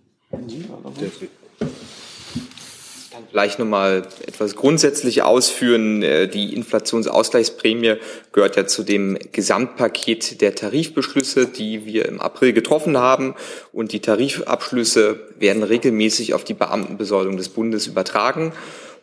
Vielleicht 3.33 3.57
nochmal 3.57 4.07
etwas 4.27 4.55
grundsätzlich 4.55 5.23
ausführen. 5.23 6.03
Äh, 6.03 6.27
die 6.27 6.53
Inflationsausgleichsprämie 6.53 7.95
gehört 8.31 8.55
ja 8.55 8.67
zu 8.67 8.83
dem 8.83 9.17
Gesamtpaket 9.31 10.39
der 10.41 10.53
Tarifbeschlüsse, 10.53 11.47
die 11.47 11.85
wir 11.85 12.05
im 12.05 12.21
April 12.21 12.53
getroffen 12.53 12.97
haben. 12.97 13.33
Und 13.71 13.91
die 13.91 14.01
Tarifabschlüsse 14.01 15.19
werden 15.39 15.63
regelmäßig 15.63 16.35
auf 16.35 16.43
die 16.43 16.53
Beamtenbesoldung 16.53 17.37
des 17.37 17.49
Bundes 17.49 17.87
übertragen. 17.87 18.53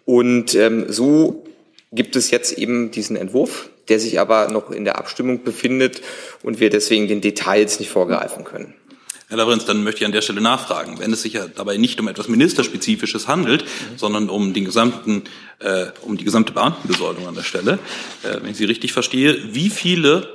Und 0.04 0.54
ähm, 0.54 0.87
so 0.92 1.44
gibt 1.92 2.14
es 2.14 2.30
jetzt 2.30 2.56
eben 2.56 2.92
diesen 2.92 3.16
Entwurf, 3.16 3.70
der 3.88 3.99
sich 3.99 4.20
aber 4.20 4.49
noch 4.49 4.70
in 4.70 4.84
der 4.84 4.99
Abstimmung 4.99 5.42
befindet 5.42 6.02
und 6.44 6.60
wir 6.60 6.70
deswegen 6.70 7.08
den 7.08 7.20
Details 7.20 7.80
nicht 7.80 7.90
vorgreifen 7.90 8.44
können. 8.44 8.75
Herr 9.30 9.37
Lavrenz, 9.37 9.64
dann 9.64 9.84
möchte 9.84 10.00
ich 10.00 10.06
an 10.06 10.10
der 10.10 10.22
Stelle 10.22 10.40
nachfragen. 10.40 10.99
Wenn 10.99 11.12
es 11.12 11.22
sich 11.22 11.34
ja 11.34 11.46
dabei 11.46 11.76
nicht 11.76 12.00
um 12.00 12.08
etwas 12.08 12.26
Ministerspezifisches 12.26 13.28
handelt, 13.28 13.62
mhm. 13.62 13.96
sondern 13.96 14.28
um 14.28 14.52
den 14.52 14.64
gesamten, 14.64 15.22
äh, 15.60 15.87
um 16.02 16.16
die 16.16 16.25
gesamte 16.25 16.52
Beamtenbesoldung 16.52 17.28
an 17.28 17.37
der 17.37 17.44
Stelle, 17.44 17.78
äh, 18.25 18.42
wenn 18.42 18.50
ich 18.50 18.56
Sie 18.56 18.64
richtig 18.64 18.92
verstehe, 18.92 19.54
wie 19.54 19.70
viele 19.70 20.28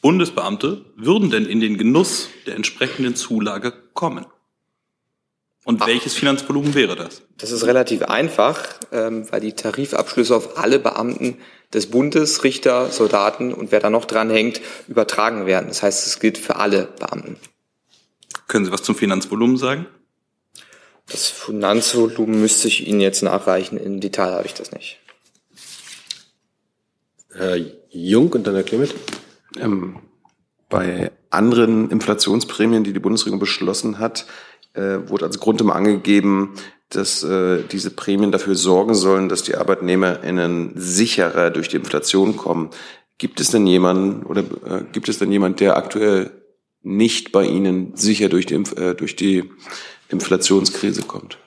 Bundesbeamte 0.00 0.84
würden 0.94 1.30
denn 1.30 1.44
in 1.44 1.58
den 1.58 1.76
Genuss 1.76 2.28
der 2.46 2.54
entsprechenden 2.54 3.16
Zulage 3.16 3.72
kommen? 3.94 4.26
Und 5.64 5.84
welches 5.84 6.14
Finanzvolumen 6.14 6.76
wäre 6.76 6.94
das? 6.94 7.22
Das 7.36 7.50
ist 7.50 7.66
relativ 7.66 8.02
einfach, 8.02 8.64
ähm, 8.92 9.26
weil 9.32 9.40
die 9.40 9.54
Tarifabschlüsse 9.54 10.36
auf 10.36 10.56
alle 10.56 10.78
Beamten 10.78 11.36
des 11.74 11.90
Bundes, 11.90 12.44
Richter, 12.44 12.90
Soldaten 12.90 13.52
und 13.52 13.72
wer 13.72 13.80
da 13.80 13.90
noch 13.90 14.04
dran 14.04 14.30
hängt, 14.30 14.60
übertragen 14.86 15.46
werden. 15.46 15.66
Das 15.66 15.82
heißt, 15.82 16.06
es 16.06 16.20
gilt 16.20 16.38
für 16.38 16.56
alle 16.56 16.84
Beamten. 17.00 17.36
Können 18.48 18.64
Sie 18.64 18.72
was 18.72 18.82
zum 18.82 18.94
Finanzvolumen 18.94 19.56
sagen? 19.56 19.86
Das 21.06 21.28
Finanzvolumen 21.28 22.40
müsste 22.40 22.68
ich 22.68 22.86
Ihnen 22.86 23.00
jetzt 23.00 23.22
nachreichen. 23.22 23.78
Im 23.78 24.00
Detail 24.00 24.32
habe 24.32 24.46
ich 24.46 24.54
das 24.54 24.72
nicht. 24.72 24.98
Herr 27.32 27.56
Jung 27.90 28.32
und 28.32 28.46
dann 28.46 28.54
Herr 28.54 28.64
Clement. 28.64 28.94
Ähm, 29.58 30.00
bei 30.68 31.10
anderen 31.30 31.90
Inflationsprämien, 31.90 32.84
die 32.84 32.92
die 32.92 33.00
Bundesregierung 33.00 33.38
beschlossen 33.38 33.98
hat, 33.98 34.26
äh, 34.74 34.98
wurde 35.08 35.26
als 35.26 35.38
Grund 35.38 35.60
immer 35.60 35.76
angegeben, 35.76 36.54
dass 36.90 37.22
äh, 37.22 37.62
diese 37.70 37.90
Prämien 37.90 38.32
dafür 38.32 38.54
sorgen 38.54 38.94
sollen, 38.94 39.28
dass 39.28 39.42
die 39.42 39.56
ArbeitnehmerInnen 39.56 40.72
sicherer 40.76 41.50
durch 41.50 41.68
die 41.68 41.76
Inflation 41.76 42.36
kommen. 42.36 42.70
Gibt 43.18 43.40
es 43.40 43.50
denn 43.50 43.66
jemanden 43.66 44.24
oder 44.24 44.40
äh, 44.40 44.84
gibt 44.92 45.08
es 45.08 45.18
denn 45.18 45.32
jemand, 45.32 45.60
der 45.60 45.76
aktuell 45.76 46.30
nicht 46.82 47.32
bei 47.32 47.44
Ihnen 47.44 47.96
sicher 47.96 48.28
durch 48.28 48.46
die, 48.46 48.54
äh, 48.54 48.94
durch 48.94 49.16
die 49.16 49.44
Inflationskrise 50.08 51.02
kommt? 51.02 51.38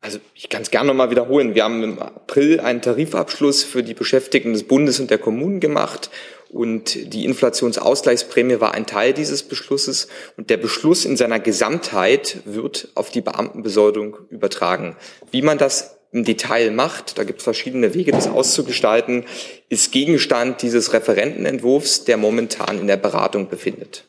Also 0.00 0.20
ich 0.34 0.48
kann 0.48 0.62
es 0.62 0.70
gerne 0.70 0.86
nochmal 0.88 1.10
wiederholen. 1.10 1.56
Wir 1.56 1.64
haben 1.64 1.82
im 1.82 1.98
April 1.98 2.60
einen 2.60 2.80
Tarifabschluss 2.80 3.64
für 3.64 3.82
die 3.82 3.94
Beschäftigten 3.94 4.52
des 4.52 4.62
Bundes 4.62 5.00
und 5.00 5.10
der 5.10 5.18
Kommunen 5.18 5.58
gemacht 5.58 6.10
und 6.48 7.12
die 7.12 7.24
Inflationsausgleichsprämie 7.24 8.60
war 8.60 8.72
ein 8.72 8.86
Teil 8.86 9.12
dieses 9.12 9.42
Beschlusses. 9.42 10.08
Und 10.36 10.50
der 10.50 10.56
Beschluss 10.58 11.04
in 11.04 11.16
seiner 11.16 11.40
Gesamtheit 11.40 12.38
wird 12.44 12.88
auf 12.94 13.10
die 13.10 13.20
Beamtenbesoldung 13.20 14.18
übertragen. 14.30 14.96
Wie 15.30 15.42
man 15.42 15.58
das 15.58 15.95
im 16.16 16.24
Detail 16.24 16.70
macht, 16.70 17.18
da 17.18 17.24
gibt 17.24 17.40
es 17.40 17.44
verschiedene 17.44 17.92
Wege, 17.92 18.10
das 18.10 18.26
auszugestalten, 18.26 19.24
ist 19.68 19.92
Gegenstand 19.92 20.62
dieses 20.62 20.94
Referentenentwurfs, 20.94 22.04
der 22.04 22.16
momentan 22.16 22.80
in 22.80 22.86
der 22.86 22.96
Beratung 22.96 23.50
befindet. 23.50 24.08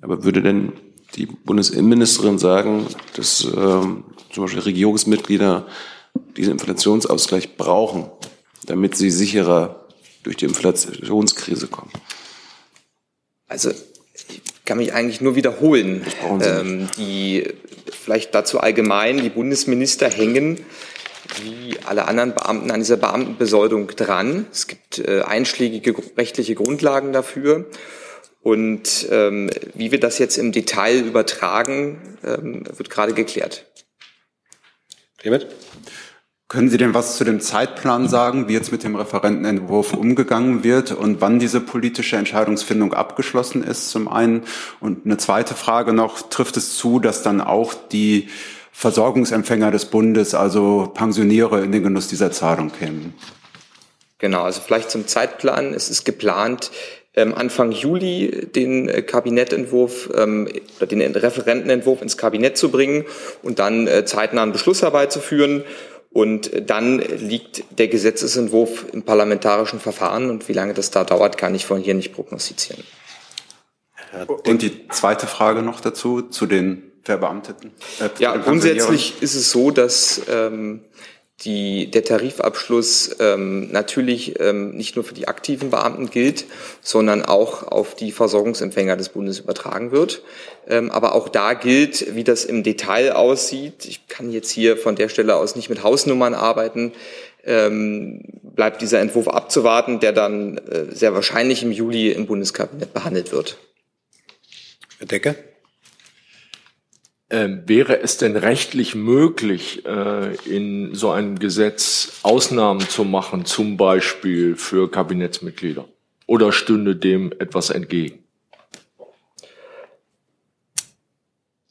Aber 0.00 0.24
würde 0.24 0.42
denn 0.42 0.72
die 1.14 1.26
Bundesinnenministerin 1.26 2.38
sagen, 2.38 2.88
dass 3.14 3.44
ähm, 3.44 4.02
zum 4.32 4.44
Beispiel 4.44 4.62
Regierungsmitglieder 4.62 5.68
diesen 6.36 6.54
Inflationsausgleich 6.54 7.56
brauchen, 7.56 8.10
damit 8.66 8.96
sie 8.96 9.10
sicherer 9.10 9.86
durch 10.24 10.36
die 10.36 10.46
Inflationskrise 10.46 11.68
kommen? 11.68 11.92
Also 13.46 13.70
ich 14.28 14.42
kann 14.64 14.78
mich 14.78 14.92
eigentlich 14.92 15.20
nur 15.20 15.36
wiederholen. 15.36 16.04
Ähm, 16.40 16.88
die 16.96 17.46
vielleicht 17.90 18.34
dazu 18.34 18.58
allgemein, 18.58 19.22
die 19.22 19.28
Bundesminister 19.28 20.08
hängen 20.08 20.58
wie 21.40 21.78
alle 21.84 22.06
anderen 22.06 22.34
Beamten 22.34 22.70
an 22.70 22.80
dieser 22.80 22.96
Beamtenbesoldung 22.96 23.88
dran. 23.88 24.46
Es 24.52 24.66
gibt 24.66 24.98
äh, 24.98 25.22
einschlägige 25.22 25.94
rechtliche 26.16 26.54
Grundlagen 26.54 27.12
dafür. 27.12 27.66
Und 28.42 29.06
ähm, 29.10 29.50
wie 29.74 29.92
wir 29.92 30.00
das 30.00 30.18
jetzt 30.18 30.36
im 30.36 30.52
Detail 30.52 30.98
übertragen, 30.98 32.18
ähm, 32.24 32.64
wird 32.76 32.90
gerade 32.90 33.14
geklärt. 33.14 33.66
Clement? 35.18 35.46
Können 36.48 36.68
Sie 36.68 36.76
denn 36.76 36.92
was 36.92 37.16
zu 37.16 37.24
dem 37.24 37.40
Zeitplan 37.40 38.08
sagen, 38.08 38.46
wie 38.46 38.52
jetzt 38.52 38.72
mit 38.72 38.82
dem 38.82 38.94
Referentenentwurf 38.94 39.94
umgegangen 39.94 40.64
wird 40.64 40.92
und 40.92 41.22
wann 41.22 41.38
diese 41.38 41.60
politische 41.60 42.16
Entscheidungsfindung 42.16 42.92
abgeschlossen 42.92 43.64
ist, 43.64 43.88
zum 43.88 44.06
einen? 44.06 44.42
Und 44.78 45.06
eine 45.06 45.16
zweite 45.16 45.54
Frage 45.54 45.94
noch, 45.94 46.28
trifft 46.28 46.58
es 46.58 46.76
zu, 46.76 46.98
dass 46.98 47.22
dann 47.22 47.40
auch 47.40 47.72
die 47.72 48.28
Versorgungsempfänger 48.72 49.70
des 49.70 49.84
Bundes, 49.84 50.34
also 50.34 50.90
Pensioniere, 50.92 51.62
in 51.62 51.72
den 51.72 51.82
Genuss 51.82 52.08
dieser 52.08 52.32
Zahlung 52.32 52.72
kämen? 52.72 53.14
Genau, 54.18 54.42
also 54.42 54.60
vielleicht 54.60 54.90
zum 54.90 55.06
Zeitplan. 55.06 55.74
Es 55.74 55.90
ist 55.90 56.04
geplant, 56.04 56.70
ähm, 57.14 57.34
Anfang 57.34 57.72
Juli 57.72 58.48
den 58.54 58.88
äh, 58.88 59.02
Kabinettentwurf 59.02 60.10
ähm, 60.16 60.48
oder 60.78 60.86
den 60.86 61.02
Referentenentwurf 61.02 62.00
ins 62.00 62.16
Kabinett 62.16 62.56
zu 62.56 62.70
bringen 62.70 63.04
und 63.42 63.58
dann 63.58 63.86
äh, 63.86 64.04
zeitnah 64.04 64.42
einen 64.42 64.52
Beschluss 64.52 64.82
herbeizuführen. 64.82 65.64
Und 66.10 66.50
dann 66.68 66.98
liegt 66.98 67.64
der 67.78 67.88
Gesetzesentwurf 67.88 68.84
im 68.92 69.02
parlamentarischen 69.02 69.80
Verfahren 69.80 70.28
und 70.28 70.46
wie 70.46 70.52
lange 70.52 70.74
das 70.74 70.90
da 70.90 71.04
dauert, 71.04 71.38
kann 71.38 71.54
ich 71.54 71.64
von 71.64 71.80
hier 71.80 71.94
nicht 71.94 72.12
prognostizieren. 72.12 72.84
Und 74.44 74.60
die 74.60 74.88
zweite 74.88 75.26
Frage 75.26 75.62
noch 75.62 75.80
dazu, 75.80 76.20
zu 76.20 76.44
den 76.44 76.91
Verbeamteten? 77.02 77.72
Äh, 78.00 78.08
ja, 78.18 78.36
grundsätzlich 78.36 79.14
ist 79.20 79.34
es 79.34 79.50
so, 79.50 79.70
dass 79.70 80.22
ähm, 80.28 80.84
die, 81.44 81.90
der 81.90 82.04
Tarifabschluss 82.04 83.16
ähm, 83.18 83.72
natürlich 83.72 84.38
ähm, 84.40 84.76
nicht 84.76 84.94
nur 84.94 85.04
für 85.04 85.14
die 85.14 85.26
aktiven 85.26 85.70
Beamten 85.70 86.10
gilt, 86.10 86.44
sondern 86.80 87.24
auch 87.24 87.66
auf 87.66 87.96
die 87.96 88.12
Versorgungsempfänger 88.12 88.96
des 88.96 89.08
Bundes 89.08 89.40
übertragen 89.40 89.90
wird. 89.90 90.22
Ähm, 90.68 90.90
aber 90.90 91.14
auch 91.14 91.28
da 91.28 91.54
gilt, 91.54 92.14
wie 92.14 92.24
das 92.24 92.44
im 92.44 92.62
Detail 92.62 93.12
aussieht. 93.12 93.86
Ich 93.86 94.06
kann 94.06 94.30
jetzt 94.30 94.50
hier 94.50 94.76
von 94.76 94.94
der 94.94 95.08
Stelle 95.08 95.34
aus 95.36 95.56
nicht 95.56 95.68
mit 95.68 95.82
Hausnummern 95.82 96.34
arbeiten. 96.34 96.92
Ähm, 97.44 98.22
bleibt 98.42 98.80
dieser 98.80 99.00
Entwurf 99.00 99.26
abzuwarten, 99.26 99.98
der 99.98 100.12
dann 100.12 100.58
äh, 100.58 100.94
sehr 100.94 101.12
wahrscheinlich 101.14 101.64
im 101.64 101.72
Juli 101.72 102.12
im 102.12 102.26
Bundeskabinett 102.26 102.94
behandelt 102.94 103.32
wird. 103.32 103.58
Herr 104.98 105.08
Decker? 105.08 105.34
Ähm, 107.32 107.62
wäre 107.64 107.98
es 107.98 108.18
denn 108.18 108.36
rechtlich 108.36 108.94
möglich, 108.94 109.86
äh, 109.86 110.34
in 110.44 110.94
so 110.94 111.10
einem 111.10 111.38
Gesetz 111.38 112.20
Ausnahmen 112.22 112.80
zu 112.80 113.04
machen, 113.04 113.46
zum 113.46 113.78
Beispiel 113.78 114.54
für 114.54 114.90
Kabinettsmitglieder? 114.90 115.86
Oder 116.26 116.52
stünde 116.52 116.94
dem 116.94 117.32
etwas 117.32 117.70
entgegen? 117.70 118.22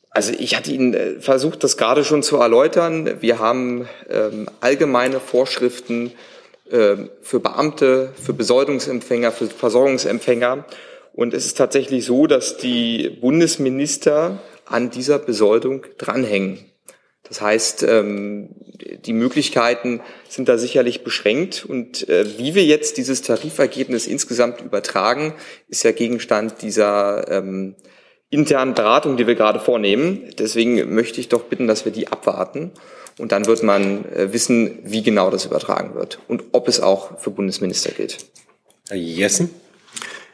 Also 0.10 0.34
ich 0.36 0.56
hatte 0.56 0.72
Ihnen 0.72 0.96
äh, 0.96 1.20
versucht, 1.20 1.64
das 1.64 1.78
gerade 1.78 2.04
schon 2.06 2.24
zu 2.24 2.38
erläutern. 2.38 3.22
Wir 3.22 3.38
haben 3.38 3.88
ähm, 4.10 4.50
allgemeine 4.62 5.20
Vorschriften 5.20 6.12
äh, 6.72 6.96
für 7.22 7.40
Beamte, 7.40 8.14
für 8.20 8.34
Besoldungsempfänger, 8.34 9.32
für 9.32 9.46
Versorgungsempfänger. 9.46 10.66
Und 11.14 11.36
es 11.36 11.46
ist 11.46 11.60
tatsächlich 11.60 12.04
so, 12.04 12.26
dass 12.26 12.58
die 12.58 13.10
Bundesminister 13.22 14.40
an 14.66 14.90
dieser 14.90 15.20
Besoldung 15.20 15.86
dranhängen. 15.98 16.60
Das 17.24 17.40
heißt, 17.40 17.84
ähm, 17.84 18.50
die 19.06 19.14
Möglichkeiten 19.14 20.02
sind 20.28 20.50
da 20.50 20.58
sicherlich 20.58 21.04
beschränkt. 21.04 21.66
Und 21.66 22.10
äh, 22.10 22.38
wie 22.38 22.56
wir 22.56 22.66
jetzt 22.66 22.98
dieses 22.98 23.22
Tarifergebnis 23.22 24.08
insgesamt 24.08 24.62
übertragen, 24.62 25.34
ist 25.70 25.84
ja 25.84 25.92
Gegenstand 25.92 26.62
dieser 26.62 27.30
ähm, 27.32 27.76
internen 28.30 28.74
Beratung, 28.74 29.18
die 29.18 29.28
wir 29.28 29.36
gerade 29.36 29.60
vornehmen. 29.60 30.24
Deswegen 30.40 30.94
möchte 30.94 31.22
ich 31.22 31.30
doch 31.30 31.44
bitten, 31.44 31.68
dass 31.68 31.86
wir 31.86 31.92
die 31.92 32.08
abwarten. 32.08 32.72
Und 33.18 33.32
dann 33.32 33.46
wird 33.46 33.62
man 33.64 34.06
äh, 34.14 34.34
wissen, 34.34 34.80
wie 34.84 35.04
genau 35.04 35.30
das 35.30 35.46
übertragen 35.46 35.96
wird 35.96 36.20
und 36.28 36.44
ob 36.54 36.68
es 36.68 36.80
auch 36.80 37.20
für 37.20 37.30
Bundesminister 37.30 37.92
gilt. 37.92 38.18
Herr 38.90 38.98
Jessen? 38.98 39.52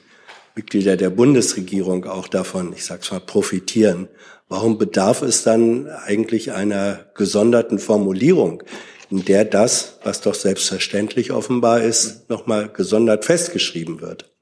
Mitglieder 0.56 0.96
der 0.96 1.10
Bundesregierung 1.10 2.06
auch 2.06 2.28
davon, 2.28 2.72
ich 2.72 2.86
sag's 2.86 3.10
mal, 3.10 3.20
profitieren. 3.20 4.08
Warum 4.48 4.78
bedarf 4.78 5.20
es 5.20 5.42
dann 5.42 5.86
eigentlich 5.88 6.52
einer 6.52 7.10
gesonderten 7.14 7.78
Formulierung, 7.78 8.62
in 9.10 9.24
der 9.26 9.44
das, 9.44 9.98
was 10.02 10.22
doch 10.22 10.34
selbstverständlich 10.34 11.30
offenbar 11.30 11.82
ist, 11.82 12.30
nochmal 12.30 12.70
gesondert 12.70 13.26
festgeschrieben 13.26 14.00
wird? 14.00 14.32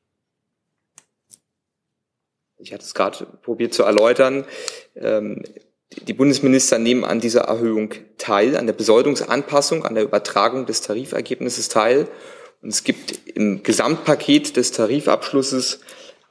Ich 2.59 2.73
hatte 2.73 2.85
es 2.85 2.95
gerade 2.95 3.27
probiert 3.43 3.75
zu 3.75 3.83
erläutern. 3.83 4.45
Ähm, 4.95 5.43
die 6.07 6.13
Bundesminister 6.13 6.79
nehmen 6.79 7.05
an 7.05 7.19
dieser 7.19 7.43
Erhöhung 7.43 7.93
teil, 8.19 8.57
an 8.57 8.67
der 8.67 8.73
Besoldungsanpassung, 8.73 9.85
an 9.85 9.97
der 9.97 10.05
Übertragung 10.05 10.65
des 10.65 10.81
Tarifergebnisses 10.81 11.69
teil. 11.69 12.09
Und 12.63 12.69
es 12.69 12.85
gibt 12.85 13.27
im 13.27 13.65
Gesamtpaket 13.65 14.57
des 14.57 14.71
Tarifabschlusses 14.71 15.81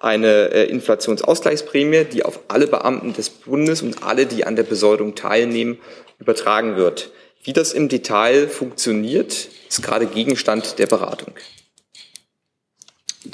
eine 0.03 0.51
äh, 0.51 0.65
Inflationsausgleichsprämie, 0.65 2.03
die 2.05 2.24
auf 2.24 2.39
alle 2.50 2.67
Beamten 2.67 3.13
des 3.13 3.29
Bundes 3.29 3.81
und 3.81 4.03
alle, 4.03 4.25
die 4.25 4.45
an 4.45 4.55
der 4.55 4.63
Besoldung 4.63 5.15
teilnehmen, 5.15 5.79
übertragen 6.19 6.75
wird. 6.75 7.12
Wie 7.43 7.53
das 7.53 7.74
im 7.74 7.89
Detail 7.89 8.48
funktioniert, 8.48 9.50
ist 9.67 9.81
gerade 9.81 10.05
Gegenstand 10.05 10.79
der 10.79 10.88
Beratung. 10.88 11.33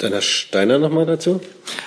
Dann 0.00 0.12
Herr 0.12 0.22
Steiner 0.22 0.78
nochmal 0.78 1.04
dazu. 1.04 1.42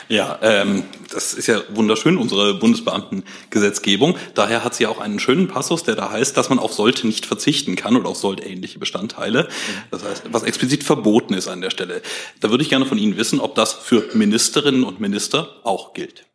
Ja, 0.08 0.38
ähm, 0.44 0.84
das 1.12 1.34
ist 1.34 1.48
ja 1.48 1.64
wunderschön, 1.70 2.18
unsere 2.18 2.54
Bundesbeamtengesetzgebung. 2.54 4.18
Daher 4.36 4.64
hat 4.64 4.76
sie 4.76 4.86
auch 4.86 5.00
einen 5.00 5.20
schönen 5.20 5.48
Passus, 5.48 5.84
der 5.84 5.96
da 5.96 6.12
heißt, 6.12 6.38
dass 6.38 6.50
man 6.50 6.60
auf 6.60 6.74
sollte 6.74 7.08
nicht 7.08 7.26
verzichten 7.26 7.76
kann 7.76 7.96
oder 7.98 8.10
auf 8.10 8.18
sollte 8.18 8.44
ähnliche 8.44 8.78
Bestandteile. 8.78 9.50
Das 9.90 10.04
heißt, 10.04 10.26
was 10.32 10.44
explizit 10.44 10.84
verboten 10.84 11.34
ist 11.34 11.48
an 11.48 11.62
der 11.62 11.72
Stelle. 11.72 12.04
Da 12.40 12.52
würde 12.52 12.64
ich 12.64 12.70
gerne 12.70 12.86
von 12.86 13.00
Ihnen 13.00 13.18
wissen, 13.18 13.40
ob 13.40 13.56
das 13.56 13.74
für 13.74 14.08
Ministerinnen 14.14 14.84
und 14.84 15.00
Minister 15.00 15.50
auch 15.64 15.94
gilt. 15.94 16.28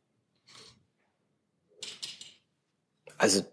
Also 3.19 3.45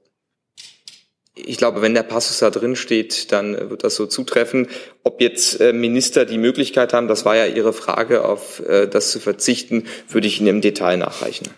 ich 1.35 1.57
glaube, 1.57 1.81
wenn 1.81 1.93
der 1.93 2.03
Passus 2.03 2.39
da 2.39 2.49
drin 2.49 2.75
steht, 2.75 3.31
dann 3.31 3.69
wird 3.69 3.83
das 3.83 3.95
so 3.95 4.05
zutreffen. 4.07 4.67
Ob 5.03 5.21
jetzt 5.21 5.59
äh, 5.59 5.73
Minister 5.73 6.25
die 6.25 6.37
Möglichkeit 6.37 6.93
haben, 6.93 7.07
das 7.07 7.25
war 7.25 7.35
ja 7.35 7.45
Ihre 7.45 7.73
Frage, 7.73 8.23
auf 8.25 8.61
äh, 8.61 8.87
das 8.87 9.11
zu 9.11 9.19
verzichten, 9.19 9.85
würde 10.09 10.27
ich 10.27 10.39
Ihnen 10.39 10.47
im 10.47 10.61
Detail 10.61 10.97
nachreichen. 10.97 11.49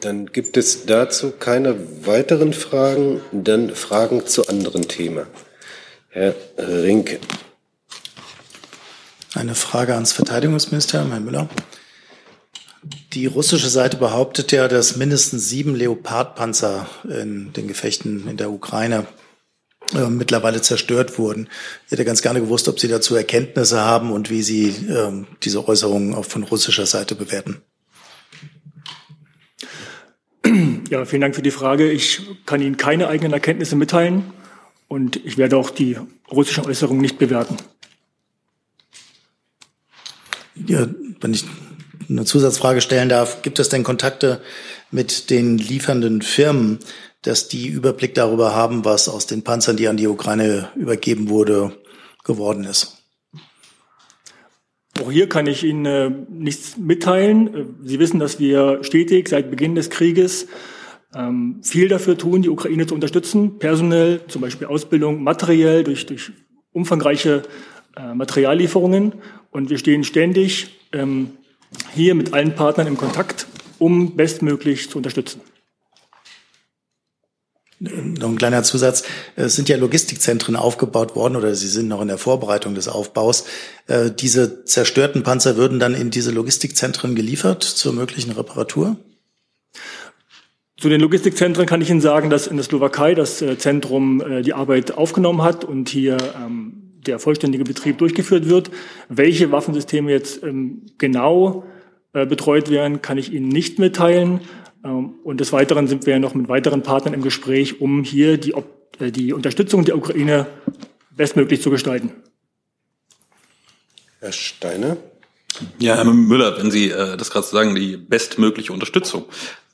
Dann 0.00 0.26
gibt 0.26 0.56
es 0.56 0.86
dazu 0.86 1.32
keine 1.32 2.06
weiteren 2.06 2.52
Fragen. 2.52 3.20
Dann 3.32 3.74
Fragen 3.74 4.26
zu 4.26 4.46
anderen 4.46 4.88
Themen. 4.88 5.26
Herr 6.10 6.34
Rinke. 6.56 7.18
Eine 9.34 9.54
Frage 9.54 9.94
ans 9.94 10.12
Verteidigungsministerium, 10.12 11.10
Herr 11.10 11.20
Müller. 11.20 11.48
Die 13.16 13.24
russische 13.24 13.70
Seite 13.70 13.96
behauptet 13.96 14.52
ja, 14.52 14.68
dass 14.68 14.96
mindestens 14.96 15.48
sieben 15.48 15.74
Leopardpanzer 15.74 16.86
in 17.04 17.50
den 17.54 17.66
Gefechten 17.66 18.28
in 18.28 18.36
der 18.36 18.50
Ukraine 18.50 19.06
äh, 19.94 20.10
mittlerweile 20.10 20.60
zerstört 20.60 21.18
wurden. 21.18 21.48
Ich 21.86 21.92
hätte 21.92 22.04
ganz 22.04 22.20
gerne 22.20 22.42
gewusst, 22.42 22.68
ob 22.68 22.78
Sie 22.78 22.88
dazu 22.88 23.14
Erkenntnisse 23.14 23.80
haben 23.80 24.12
und 24.12 24.28
wie 24.28 24.42
Sie 24.42 24.68
äh, 24.68 25.24
diese 25.42 25.66
Äußerungen 25.66 26.14
auch 26.14 26.26
von 26.26 26.42
russischer 26.42 26.84
Seite 26.84 27.14
bewerten. 27.14 27.62
Ja, 30.90 31.06
vielen 31.06 31.22
Dank 31.22 31.34
für 31.34 31.42
die 31.42 31.50
Frage. 31.50 31.90
Ich 31.90 32.20
kann 32.44 32.60
Ihnen 32.60 32.76
keine 32.76 33.08
eigenen 33.08 33.32
Erkenntnisse 33.32 33.76
mitteilen 33.76 34.24
und 34.88 35.16
ich 35.24 35.38
werde 35.38 35.56
auch 35.56 35.70
die 35.70 35.96
russischen 36.30 36.66
Äußerungen 36.66 37.00
nicht 37.00 37.18
bewerten. 37.18 37.56
Ja, 40.54 40.86
wenn 41.20 41.32
ich 41.32 41.44
eine 42.08 42.24
Zusatzfrage 42.24 42.80
stellen 42.80 43.08
darf, 43.08 43.42
gibt 43.42 43.58
es 43.58 43.68
denn 43.68 43.82
Kontakte 43.82 44.40
mit 44.90 45.30
den 45.30 45.58
liefernden 45.58 46.22
Firmen, 46.22 46.78
dass 47.22 47.48
die 47.48 47.66
Überblick 47.66 48.14
darüber 48.14 48.54
haben, 48.54 48.84
was 48.84 49.08
aus 49.08 49.26
den 49.26 49.42
Panzern, 49.42 49.76
die 49.76 49.88
an 49.88 49.96
die 49.96 50.06
Ukraine 50.06 50.68
übergeben 50.76 51.28
wurde, 51.28 51.72
geworden 52.24 52.64
ist? 52.64 52.96
Auch 55.00 55.10
hier 55.10 55.28
kann 55.28 55.46
ich 55.46 55.62
Ihnen 55.62 55.84
äh, 55.84 56.10
nichts 56.30 56.76
mitteilen. 56.78 57.54
Äh, 57.54 57.64
Sie 57.84 57.98
wissen, 57.98 58.18
dass 58.18 58.38
wir 58.38 58.82
stetig 58.82 59.28
seit 59.28 59.50
Beginn 59.50 59.74
des 59.74 59.90
Krieges 59.90 60.46
ähm, 61.14 61.60
viel 61.62 61.88
dafür 61.88 62.16
tun, 62.16 62.42
die 62.42 62.48
Ukraine 62.48 62.86
zu 62.86 62.94
unterstützen, 62.94 63.58
personell, 63.58 64.20
zum 64.28 64.42
Beispiel 64.42 64.66
Ausbildung, 64.66 65.22
materiell 65.22 65.84
durch, 65.84 66.06
durch 66.06 66.32
umfangreiche 66.72 67.42
äh, 67.96 68.14
Materiallieferungen. 68.14 69.14
Und 69.50 69.70
wir 69.70 69.78
stehen 69.78 70.04
ständig 70.04 70.78
ähm, 70.92 71.32
hier 71.94 72.14
mit 72.14 72.32
allen 72.34 72.54
Partnern 72.54 72.86
im 72.86 72.96
Kontakt, 72.96 73.46
um 73.78 74.16
bestmöglich 74.16 74.90
zu 74.90 74.98
unterstützen. 74.98 75.40
Noch 77.78 78.30
ein 78.30 78.38
kleiner 78.38 78.62
Zusatz. 78.62 79.02
Es 79.34 79.54
sind 79.54 79.68
ja 79.68 79.76
Logistikzentren 79.76 80.56
aufgebaut 80.56 81.14
worden 81.14 81.36
oder 81.36 81.54
sie 81.54 81.68
sind 81.68 81.88
noch 81.88 82.00
in 82.00 82.08
der 82.08 82.16
Vorbereitung 82.16 82.74
des 82.74 82.88
Aufbaus. 82.88 83.44
Äh, 83.86 84.10
diese 84.10 84.64
zerstörten 84.64 85.22
Panzer 85.22 85.56
würden 85.56 85.78
dann 85.78 85.94
in 85.94 86.10
diese 86.10 86.30
Logistikzentren 86.30 87.14
geliefert 87.14 87.62
zur 87.62 87.92
möglichen 87.92 88.32
Reparatur? 88.32 88.96
Zu 90.78 90.88
den 90.88 91.02
Logistikzentren 91.02 91.66
kann 91.66 91.82
ich 91.82 91.90
Ihnen 91.90 92.00
sagen, 92.00 92.30
dass 92.30 92.46
in 92.46 92.56
der 92.56 92.64
Slowakei 92.64 93.14
das 93.14 93.42
äh, 93.42 93.58
Zentrum 93.58 94.22
äh, 94.22 94.40
die 94.40 94.54
Arbeit 94.54 94.92
aufgenommen 94.92 95.42
hat 95.42 95.64
und 95.64 95.90
hier 95.90 96.16
ähm, 96.34 96.85
der 97.06 97.18
vollständige 97.18 97.64
Betrieb 97.64 97.98
durchgeführt 97.98 98.48
wird. 98.48 98.70
Welche 99.08 99.52
Waffensysteme 99.52 100.10
jetzt 100.10 100.42
ähm, 100.42 100.82
genau 100.98 101.64
äh, 102.12 102.26
betreut 102.26 102.70
werden, 102.70 103.02
kann 103.02 103.18
ich 103.18 103.32
Ihnen 103.32 103.48
nicht 103.48 103.78
mitteilen. 103.78 104.40
Ähm, 104.84 105.14
und 105.24 105.40
des 105.40 105.52
Weiteren 105.52 105.86
sind 105.86 106.06
wir 106.06 106.14
ja 106.14 106.18
noch 106.18 106.34
mit 106.34 106.48
weiteren 106.48 106.82
Partnern 106.82 107.14
im 107.14 107.22
Gespräch, 107.22 107.80
um 107.80 108.04
hier 108.04 108.38
die, 108.38 108.54
äh, 108.98 109.10
die 109.10 109.32
Unterstützung 109.32 109.84
der 109.84 109.96
Ukraine 109.96 110.46
bestmöglich 111.10 111.62
zu 111.62 111.70
gestalten. 111.70 112.12
Herr 114.20 114.32
Steiner. 114.32 114.96
Ja, 115.78 115.96
Herr 115.96 116.04
Müller, 116.04 116.58
wenn 116.58 116.70
Sie 116.70 116.90
äh, 116.90 117.16
das 117.16 117.30
gerade 117.30 117.46
sagen, 117.46 117.74
die 117.74 117.96
bestmögliche 117.96 118.72
Unterstützung 118.72 119.24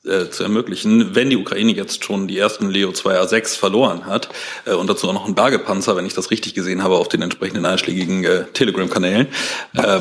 äh, 0.05 0.31
zu 0.31 0.43
ermöglichen, 0.43 1.15
wenn 1.15 1.31
die 1.31 1.37
Ukraine 1.37 1.73
jetzt 1.73 2.05
schon 2.05 2.29
die 2.29 2.38
ersten 2.38 2.69
Leo 2.69 2.91
2A6 2.91 3.57
verloren 3.57 4.07
hat 4.07 4.29
äh, 4.65 4.73
und 4.73 4.88
dazu 4.88 5.09
auch 5.09 5.12
noch 5.12 5.27
einen 5.27 5.35
Bergepanzer, 5.35 5.97
wenn 5.97 6.07
ich 6.07 6.15
das 6.15 6.31
richtig 6.31 6.55
gesehen 6.55 6.83
habe, 6.83 6.97
auf 6.97 7.09
den 7.09 7.23
entsprechenden 7.23 7.65
einschlägigen 7.65 8.25
äh, 8.25 8.45
Telegram-Kanälen, 8.53 9.29
äh, 9.75 10.01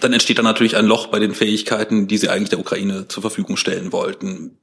dann 0.00 0.12
entsteht 0.12 0.38
da 0.38 0.42
natürlich 0.42 0.76
ein 0.76 0.86
Loch 0.86 1.06
bei 1.08 1.18
den 1.18 1.34
Fähigkeiten, 1.34 2.08
die 2.08 2.18
sie 2.18 2.28
eigentlich 2.28 2.50
der 2.50 2.58
Ukraine 2.58 3.08
zur 3.08 3.22
Verfügung 3.22 3.56
stellen 3.56 3.92
wollten. 3.92 4.58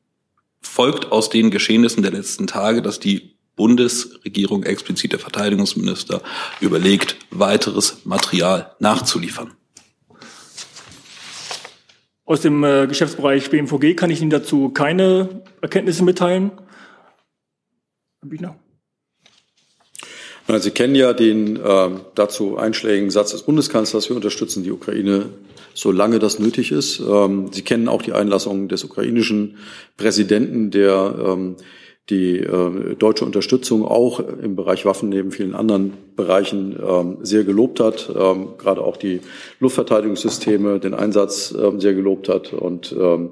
folgt 0.62 1.12
aus 1.12 1.30
den 1.30 1.52
Geschehnissen 1.52 2.04
der 2.04 2.12
letzten 2.12 2.48
Tage, 2.48 2.82
dass 2.82 3.00
die 3.00 3.38
Bundesregierung, 3.56 4.64
explizit 4.64 5.12
der 5.12 5.20
Verteidigungsminister, 5.20 6.22
überlegt, 6.62 7.18
weiteres 7.32 8.06
Material 8.06 8.76
nachzuliefern. 8.80 9.54
Aus 12.28 12.42
dem 12.42 12.62
äh, 12.66 12.88
Geschäftsbereich 12.88 13.50
BMVG 13.50 13.96
kann 13.96 14.10
ich 14.10 14.22
Ihnen 14.22 14.30
dazu 14.30 14.68
keine 14.68 15.44
Erkenntnisse 15.62 16.04
mitteilen. 16.04 16.52
Herr 18.22 18.30
Büchner. 18.30 18.60
Sie 20.60 20.72
kennen 20.72 20.96
ja 20.96 21.14
den 21.14 21.56
äh, 21.56 21.90
dazu 22.16 22.58
einschlägigen 22.58 23.12
Satz 23.12 23.32
des 23.32 23.44
Bundeskanzlers, 23.44 24.10
wir 24.10 24.16
unterstützen 24.18 24.64
die 24.64 24.72
Ukraine, 24.72 25.30
solange 25.74 26.20
das 26.20 26.38
nötig 26.38 26.74
ist. 26.74 27.00
Ähm, 27.00 27.50
Sie 27.54 27.62
kennen 27.62 27.88
auch 27.88 28.02
die 28.02 28.12
Einlassung 28.12 28.68
des 28.68 28.84
ukrainischen 28.84 29.58
Präsidenten, 29.96 30.70
der 30.70 31.16
ähm, 31.26 31.56
die 32.10 32.40
äh, 32.40 32.96
deutsche 32.96 33.26
Unterstützung 33.26 33.86
auch 33.86 34.20
im 34.20 34.56
Bereich 34.56 34.86
Waffen 34.86 35.10
neben 35.10 35.32
vielen 35.32 35.54
anderen 35.54 35.94
Bereichen 36.16 36.78
ähm, 36.82 37.18
sehr 37.22 37.44
gelobt 37.44 37.80
hat, 37.80 38.10
ähm, 38.16 38.58
gerade 38.58 38.82
auch 38.82 38.98
die 38.98 39.22
Luftverteidigungssysteme, 39.60 40.80
den 40.80 40.94
Einsatz 40.94 41.54
ähm, 41.58 41.82
sehr 41.82 41.94
gelobt 41.94 42.30
hat. 42.30 42.54
Und 42.54 42.96
ähm, 42.98 43.32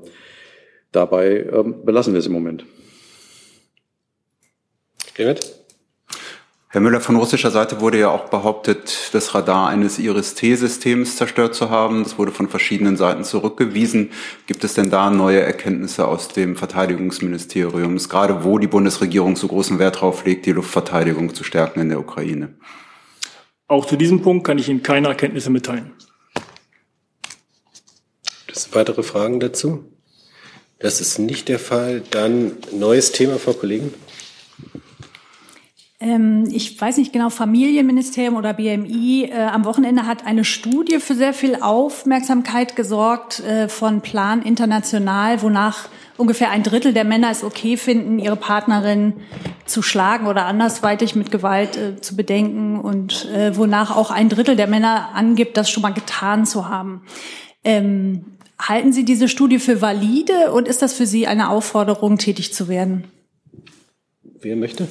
dabei 0.92 1.48
ähm, 1.52 1.86
belassen 1.86 2.14
wir 2.14 2.20
es 2.20 2.28
im 2.28 2.34
Moment. 2.34 2.66
Gerrit? 5.14 5.64
Herr 6.76 6.82
Müller, 6.82 7.00
von 7.00 7.16
russischer 7.16 7.52
Seite 7.52 7.80
wurde 7.80 7.98
ja 8.00 8.10
auch 8.10 8.28
behauptet, 8.28 9.12
das 9.14 9.34
Radar 9.34 9.70
eines 9.70 9.98
Iris-T-Systems 9.98 11.16
zerstört 11.16 11.56
zu 11.56 11.70
haben. 11.70 12.04
Das 12.04 12.18
wurde 12.18 12.34
von 12.34 12.50
verschiedenen 12.50 12.98
Seiten 12.98 13.24
zurückgewiesen. 13.24 14.12
Gibt 14.46 14.62
es 14.66 14.74
denn 14.74 14.90
da 14.90 15.10
neue 15.10 15.40
Erkenntnisse 15.40 16.06
aus 16.06 16.28
dem 16.28 16.58
Verteidigungsministerium, 16.58 17.96
gerade 17.96 18.44
wo 18.44 18.58
die 18.58 18.68
Bundesregierung 18.68 19.38
so 19.38 19.48
großen 19.48 19.80
Wert 19.80 19.96
darauf 19.96 20.26
legt, 20.26 20.48
die 20.48 20.52
Luftverteidigung 20.52 21.34
zu 21.34 21.46
stärken 21.46 21.80
in 21.80 21.88
der 21.88 22.00
Ukraine? 22.02 22.56
Auch 23.70 23.86
zu 23.86 23.96
diesem 23.96 24.22
Punkt 24.22 24.46
kann 24.46 24.58
ich 24.58 24.68
Ihnen 24.68 24.84
keine 24.84 25.08
Erkenntnisse 25.08 25.52
mitteilen. 25.52 25.94
Das 28.50 28.76
weitere 28.76 29.04
Fragen 29.04 29.40
dazu? 29.40 29.86
Das 30.80 31.00
ist 31.00 31.20
nicht 31.20 31.48
der 31.48 31.60
Fall. 31.60 32.04
Dann 32.12 32.58
neues 32.74 33.14
Thema, 33.14 33.40
Frau 33.40 33.54
Kollegin. 33.54 33.94
Ähm, 36.00 36.50
ich 36.52 36.80
weiß 36.80 36.98
nicht 36.98 37.14
genau, 37.14 37.30
Familienministerium 37.30 38.36
oder 38.36 38.54
BMI 38.54 39.30
äh, 39.32 39.44
am 39.44 39.64
Wochenende 39.64 40.06
hat 40.06 40.26
eine 40.26 40.44
Studie 40.44 41.00
für 41.00 41.16
sehr 41.16 41.34
viel 41.34 41.56
Aufmerksamkeit 41.62 42.76
gesorgt 42.76 43.40
äh, 43.40 43.70
von 43.70 44.02
Plan 44.02 44.42
International, 44.42 45.42
wonach 45.42 45.88
ungefähr 46.18 46.50
ein 46.52 46.64
Drittel 46.64 46.94
der 46.94 47.06
Männer 47.06 47.30
es 47.32 47.44
okay 47.44 47.78
finden, 47.78 48.20
ihre 48.20 48.36
Partnerin 48.36 49.14
zu 49.66 49.82
schlagen 49.82 50.28
oder 50.28 50.46
andersweitig 50.46 51.16
mit 51.16 51.32
Gewalt 51.32 51.78
äh, 51.78 52.02
zu 52.02 52.18
bedenken 52.18 52.78
und 52.80 53.30
äh, 53.34 53.56
wonach 53.56 53.96
auch 53.96 54.12
ein 54.12 54.28
Drittel 54.28 54.58
der 54.58 54.68
Männer 54.68 55.12
angibt, 55.14 55.56
das 55.56 55.70
schon 55.70 55.82
mal 55.82 55.94
getan 55.94 56.46
zu 56.46 56.68
haben. 56.68 57.04
Ähm, 57.64 58.38
halten 58.60 58.92
Sie 58.92 59.06
diese 59.06 59.30
Studie 59.30 59.60
für 59.60 59.82
valide 59.82 60.52
und 60.52 60.68
ist 60.68 60.82
das 60.82 60.94
für 60.94 61.06
Sie 61.06 61.26
eine 61.26 61.50
Aufforderung, 61.50 62.18
tätig 62.18 62.54
zu 62.54 62.68
werden? 62.68 63.06
Wer 64.42 64.58
möchte? 64.58 64.90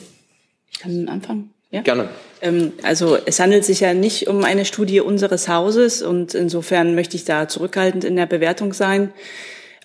Kann 0.85 1.09
anfangen. 1.09 1.51
Ja? 1.71 1.81
Gerne. 1.81 2.09
Ähm, 2.43 2.73
also 2.83 3.17
es 3.25 3.41
handelt 3.41 3.65
sich 3.65 3.81
ja 3.81 3.95
nicht 3.95 4.29
um 4.29 4.45
eine 4.45 4.67
Studie 4.67 5.01
unseres 5.01 5.49
Hauses 5.49 6.03
und 6.03 6.35
insofern 6.35 6.95
möchte 6.95 7.17
ich 7.17 7.25
da 7.25 7.49
zurückhaltend 7.49 8.05
in 8.05 8.17
der 8.17 8.27
Bewertung 8.27 8.75
sein. 8.75 9.13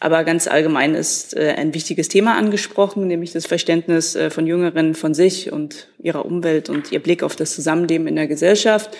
Aber 0.01 0.23
ganz 0.25 0.47
allgemein 0.47 0.93
ist 0.93 1.35
äh, 1.35 1.55
ein 1.57 1.73
wichtiges 1.73 2.09
Thema 2.09 2.37
angesprochen, 2.37 3.07
nämlich 3.07 3.31
das 3.31 3.45
Verständnis 3.45 4.15
äh, 4.15 4.29
von 4.29 4.45
Jüngeren 4.45 4.93
von 4.93 5.13
sich 5.13 5.53
und 5.53 5.87
ihrer 5.99 6.25
Umwelt 6.25 6.69
und 6.69 6.91
ihr 6.91 7.01
Blick 7.01 7.23
auf 7.23 7.35
das 7.35 7.55
Zusammenleben 7.55 8.07
in 8.07 8.15
der 8.15 8.27
Gesellschaft. 8.27 8.91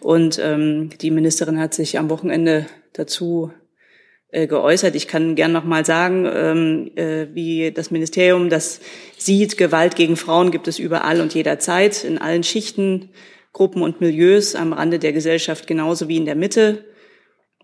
Und 0.00 0.40
ähm, 0.42 0.90
die 1.00 1.10
Ministerin 1.10 1.60
hat 1.60 1.74
sich 1.74 1.98
am 1.98 2.10
Wochenende 2.10 2.66
dazu 2.92 3.52
geäußert. 4.46 4.94
Ich 4.94 5.08
kann 5.08 5.34
gern 5.34 5.52
noch 5.52 5.64
mal 5.64 5.84
sagen, 5.84 6.28
ähm, 6.32 6.90
äh, 6.96 7.26
wie 7.32 7.70
das 7.72 7.90
Ministerium 7.90 8.50
das 8.50 8.80
sieht. 9.16 9.56
Gewalt 9.56 9.96
gegen 9.96 10.16
Frauen 10.16 10.50
gibt 10.50 10.68
es 10.68 10.78
überall 10.78 11.20
und 11.20 11.34
jederzeit, 11.34 12.04
in 12.04 12.18
allen 12.18 12.42
Schichten, 12.42 13.10
Gruppen 13.52 13.82
und 13.82 14.00
Milieus, 14.00 14.54
am 14.54 14.72
Rande 14.72 14.98
der 14.98 15.12
Gesellschaft 15.12 15.66
genauso 15.66 16.08
wie 16.08 16.16
in 16.16 16.26
der 16.26 16.34
Mitte. 16.34 16.84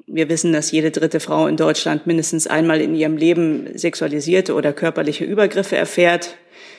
Wir 0.06 0.28
wissen, 0.28 0.52
dass 0.52 0.72
jede 0.72 0.90
dritte 0.90 1.20
Frau 1.20 1.46
in 1.46 1.56
Deutschland 1.56 2.06
mindestens 2.06 2.46
einmal 2.46 2.80
in 2.80 2.94
ihrem 2.94 3.16
Leben 3.16 3.76
sexualisierte 3.76 4.54
oder 4.54 4.72
körperliche 4.72 5.24
Übergriffe 5.24 5.76
erfährt. 5.76 6.36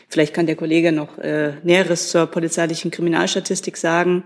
Vielleicht 0.10 0.34
kann 0.34 0.46
der 0.46 0.56
Kollege 0.56 0.91
noch 0.91 1.17
äh, 1.19 1.54
Näheres 1.63 2.10
zur 2.10 2.28
polizeilichen 2.28 2.91
Kriminalstatistik 2.91 3.78
sagen. 3.78 4.24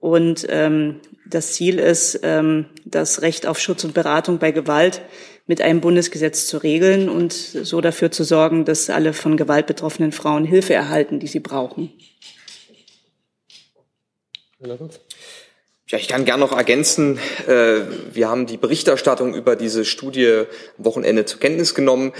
Und 0.00 0.46
ähm, 0.48 1.00
das 1.26 1.52
Ziel 1.52 1.78
ist, 1.78 2.20
ähm, 2.22 2.66
das 2.84 3.22
Recht 3.22 3.46
auf 3.46 3.60
Schutz 3.60 3.84
und 3.84 3.94
Beratung 3.94 4.38
bei 4.38 4.50
Gewalt 4.50 5.02
mit 5.46 5.60
einem 5.60 5.80
Bundesgesetz 5.80 6.46
zu 6.46 6.58
regeln 6.58 7.08
und 7.08 7.32
so 7.32 7.80
dafür 7.80 8.10
zu 8.10 8.24
sorgen, 8.24 8.64
dass 8.64 8.88
alle 8.88 9.12
von 9.12 9.36
Gewalt 9.36 9.66
betroffenen 9.66 10.12
Frauen 10.12 10.44
Hilfe 10.44 10.74
erhalten, 10.74 11.20
die 11.20 11.26
sie 11.26 11.40
brauchen. 11.40 11.92
Ja, 15.90 15.98
ich 15.98 16.06
kann 16.06 16.24
gern 16.24 16.38
noch 16.38 16.52
ergänzen. 16.52 17.18
Äh, 17.48 17.80
wir 18.12 18.28
haben 18.28 18.46
die 18.46 18.56
Berichterstattung 18.56 19.34
über 19.34 19.56
diese 19.56 19.84
Studie 19.84 20.44
am 20.78 20.84
Wochenende 20.84 21.24
zur 21.24 21.40
Kenntnis 21.40 21.74
genommen 21.74 22.12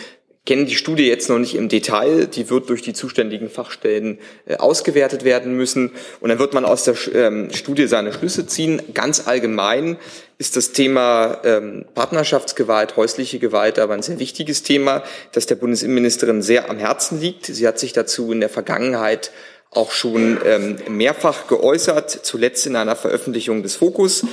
kennen 0.46 0.66
die 0.66 0.74
Studie 0.74 1.06
jetzt 1.06 1.28
noch 1.28 1.38
nicht 1.38 1.54
im 1.54 1.68
Detail. 1.68 2.26
Die 2.26 2.48
wird 2.50 2.70
durch 2.70 2.82
die 2.82 2.92
zuständigen 2.92 3.50
Fachstellen 3.50 4.18
äh, 4.46 4.56
ausgewertet 4.56 5.24
werden 5.24 5.56
müssen. 5.56 5.92
Und 6.20 6.30
dann 6.30 6.38
wird 6.38 6.54
man 6.54 6.64
aus 6.64 6.84
der 6.84 6.94
ähm, 7.14 7.50
Studie 7.52 7.86
seine 7.86 8.12
Schlüsse 8.12 8.46
ziehen. 8.46 8.80
Ganz 8.94 9.26
allgemein 9.26 9.98
ist 10.38 10.56
das 10.56 10.72
Thema 10.72 11.38
ähm, 11.44 11.84
Partnerschaftsgewalt, 11.94 12.96
häusliche 12.96 13.38
Gewalt 13.38 13.78
aber 13.78 13.94
ein 13.94 14.02
sehr 14.02 14.18
wichtiges 14.18 14.62
Thema, 14.62 15.02
das 15.32 15.46
der 15.46 15.56
Bundesinnenministerin 15.56 16.40
sehr 16.40 16.70
am 16.70 16.78
Herzen 16.78 17.20
liegt. 17.20 17.46
Sie 17.46 17.68
hat 17.68 17.78
sich 17.78 17.92
dazu 17.92 18.32
in 18.32 18.40
der 18.40 18.48
Vergangenheit 18.48 19.32
auch 19.72 19.92
schon 19.92 20.38
ähm, 20.44 20.78
mehrfach 20.88 21.46
geäußert, 21.46 22.10
zuletzt 22.10 22.66
in 22.66 22.74
einer 22.74 22.96
Veröffentlichung 22.96 23.62
des 23.62 23.76
Fokus. 23.76 24.24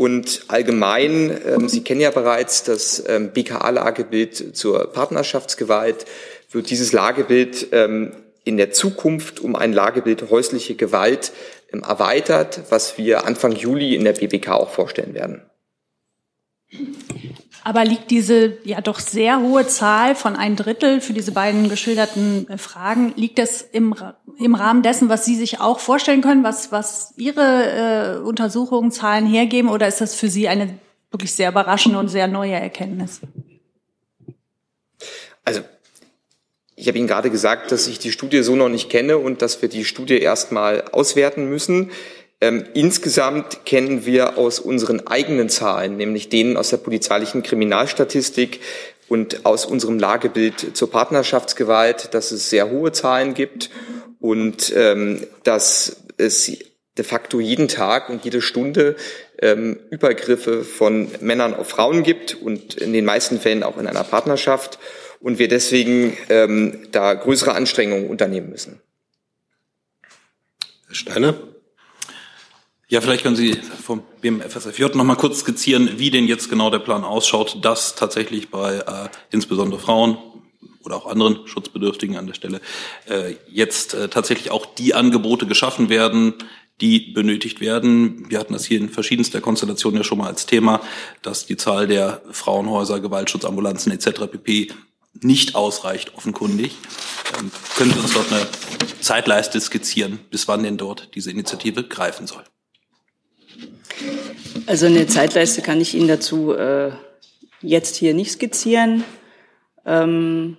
Und 0.00 0.44
allgemein, 0.48 1.38
ähm, 1.46 1.68
Sie 1.68 1.84
kennen 1.84 2.00
ja 2.00 2.10
bereits 2.10 2.62
das 2.62 3.04
ähm, 3.06 3.32
BKA-Lagebild 3.34 4.56
zur 4.56 4.90
Partnerschaftsgewalt, 4.90 6.06
wird 6.50 6.70
dieses 6.70 6.92
Lagebild 6.92 7.66
ähm, 7.72 8.12
in 8.42 8.56
der 8.56 8.70
Zukunft 8.70 9.40
um 9.40 9.56
ein 9.56 9.74
Lagebild 9.74 10.30
häusliche 10.30 10.74
Gewalt 10.74 11.32
ähm, 11.70 11.82
erweitert, 11.82 12.62
was 12.70 12.96
wir 12.96 13.26
Anfang 13.26 13.52
Juli 13.52 13.94
in 13.94 14.04
der 14.04 14.14
BBK 14.14 14.52
auch 14.52 14.70
vorstellen 14.70 15.12
werden. 15.12 15.42
Aber 17.62 17.84
liegt 17.84 18.10
diese 18.10 18.58
ja 18.64 18.80
doch 18.80 18.98
sehr 18.98 19.40
hohe 19.40 19.66
Zahl 19.66 20.14
von 20.14 20.36
ein 20.36 20.56
Drittel 20.56 21.00
für 21.00 21.12
diese 21.12 21.32
beiden 21.32 21.68
geschilderten 21.68 22.48
äh, 22.48 22.58
Fragen, 22.58 23.12
liegt 23.16 23.38
das 23.38 23.62
im, 23.62 23.94
im 24.38 24.54
Rahmen 24.54 24.82
dessen, 24.82 25.08
was 25.08 25.24
Sie 25.24 25.36
sich 25.36 25.60
auch 25.60 25.78
vorstellen 25.78 26.22
können, 26.22 26.42
was, 26.42 26.72
was 26.72 27.12
Ihre 27.16 28.16
äh, 28.16 28.26
Untersuchungen, 28.26 28.90
Zahlen 28.90 29.26
hergeben, 29.26 29.68
oder 29.68 29.88
ist 29.88 30.00
das 30.00 30.14
für 30.14 30.28
Sie 30.28 30.48
eine 30.48 30.78
wirklich 31.10 31.34
sehr 31.34 31.50
überraschende 31.50 31.98
und 31.98 32.08
sehr 32.08 32.28
neue 32.28 32.54
Erkenntnis? 32.54 33.20
Also 35.44 35.62
ich 36.76 36.88
habe 36.88 36.96
Ihnen 36.96 37.08
gerade 37.08 37.30
gesagt, 37.30 37.72
dass 37.72 37.86
ich 37.86 37.98
die 37.98 38.10
Studie 38.10 38.42
so 38.42 38.56
noch 38.56 38.70
nicht 38.70 38.88
kenne 38.88 39.18
und 39.18 39.42
dass 39.42 39.60
wir 39.60 39.68
die 39.68 39.84
Studie 39.84 40.18
erstmal 40.18 40.82
auswerten 40.92 41.44
müssen. 41.44 41.90
Ähm, 42.40 42.64
insgesamt 42.72 43.66
kennen 43.66 44.06
wir 44.06 44.38
aus 44.38 44.60
unseren 44.60 45.06
eigenen 45.06 45.50
Zahlen, 45.50 45.96
nämlich 45.96 46.30
denen 46.30 46.56
aus 46.56 46.70
der 46.70 46.78
polizeilichen 46.78 47.42
Kriminalstatistik 47.42 48.60
und 49.08 49.44
aus 49.44 49.66
unserem 49.66 49.98
Lagebild 49.98 50.76
zur 50.76 50.90
Partnerschaftsgewalt, 50.90 52.14
dass 52.14 52.30
es 52.30 52.48
sehr 52.48 52.70
hohe 52.70 52.92
Zahlen 52.92 53.34
gibt 53.34 53.70
und 54.20 54.72
ähm, 54.74 55.26
dass 55.42 56.04
es 56.16 56.50
de 56.96 57.04
facto 57.04 57.40
jeden 57.40 57.68
Tag 57.68 58.08
und 58.08 58.24
jede 58.24 58.40
Stunde 58.40 58.96
ähm, 59.38 59.78
Übergriffe 59.90 60.64
von 60.64 61.10
Männern 61.20 61.54
auf 61.54 61.68
Frauen 61.68 62.02
gibt 62.02 62.34
und 62.34 62.74
in 62.74 62.92
den 62.92 63.04
meisten 63.04 63.40
Fällen 63.40 63.62
auch 63.62 63.78
in 63.78 63.86
einer 63.86 64.04
Partnerschaft 64.04 64.78
und 65.20 65.38
wir 65.38 65.48
deswegen 65.48 66.16
ähm, 66.28 66.86
da 66.92 67.14
größere 67.14 67.52
Anstrengungen 67.52 68.08
unternehmen 68.08 68.50
müssen. 68.50 68.80
Herr 70.86 70.94
Steiner? 70.94 71.49
Ja, 72.90 73.00
vielleicht 73.00 73.22
können 73.22 73.36
Sie 73.36 73.54
vom 73.54 74.02
BMFSFJ 74.20 74.86
noch 74.94 75.04
mal 75.04 75.14
kurz 75.14 75.38
skizzieren, 75.38 75.98
wie 75.98 76.10
denn 76.10 76.26
jetzt 76.26 76.50
genau 76.50 76.70
der 76.70 76.80
Plan 76.80 77.04
ausschaut, 77.04 77.64
dass 77.64 77.94
tatsächlich 77.94 78.50
bei 78.50 78.78
äh, 78.78 79.08
insbesondere 79.30 79.80
Frauen 79.80 80.18
oder 80.84 80.96
auch 80.96 81.06
anderen 81.06 81.46
Schutzbedürftigen 81.46 82.16
an 82.16 82.26
der 82.26 82.34
Stelle 82.34 82.60
äh, 83.08 83.36
jetzt 83.48 83.94
äh, 83.94 84.08
tatsächlich 84.08 84.50
auch 84.50 84.66
die 84.66 84.92
Angebote 84.92 85.46
geschaffen 85.46 85.88
werden, 85.88 86.34
die 86.80 87.12
benötigt 87.12 87.60
werden. 87.60 88.28
Wir 88.28 88.40
hatten 88.40 88.54
das 88.54 88.64
hier 88.64 88.80
in 88.80 88.88
verschiedenster 88.88 89.40
Konstellation 89.40 89.94
ja 89.94 90.02
schon 90.02 90.18
mal 90.18 90.26
als 90.26 90.46
Thema, 90.46 90.80
dass 91.22 91.46
die 91.46 91.56
Zahl 91.56 91.86
der 91.86 92.22
Frauenhäuser, 92.32 92.98
Gewaltschutzambulanzen 92.98 93.92
etc. 93.92 94.22
pp 94.32 94.72
nicht 95.20 95.54
ausreicht, 95.54 96.16
offenkundig. 96.16 96.74
Ähm, 97.38 97.52
können 97.76 97.92
Sie 97.92 98.00
uns 98.00 98.14
dort 98.14 98.32
eine 98.32 98.48
Zeitleiste 99.00 99.60
skizzieren, 99.60 100.18
bis 100.28 100.48
wann 100.48 100.64
denn 100.64 100.76
dort 100.76 101.14
diese 101.14 101.30
Initiative 101.30 101.84
greifen 101.84 102.26
soll? 102.26 102.42
Also 104.66 104.86
eine 104.86 105.06
Zeitleiste 105.06 105.62
kann 105.62 105.80
ich 105.80 105.94
Ihnen 105.94 106.08
dazu 106.08 106.52
äh, 106.54 106.90
jetzt 107.60 107.96
hier 107.96 108.14
nicht 108.14 108.32
skizzieren. 108.32 109.04
Ähm, 109.86 110.56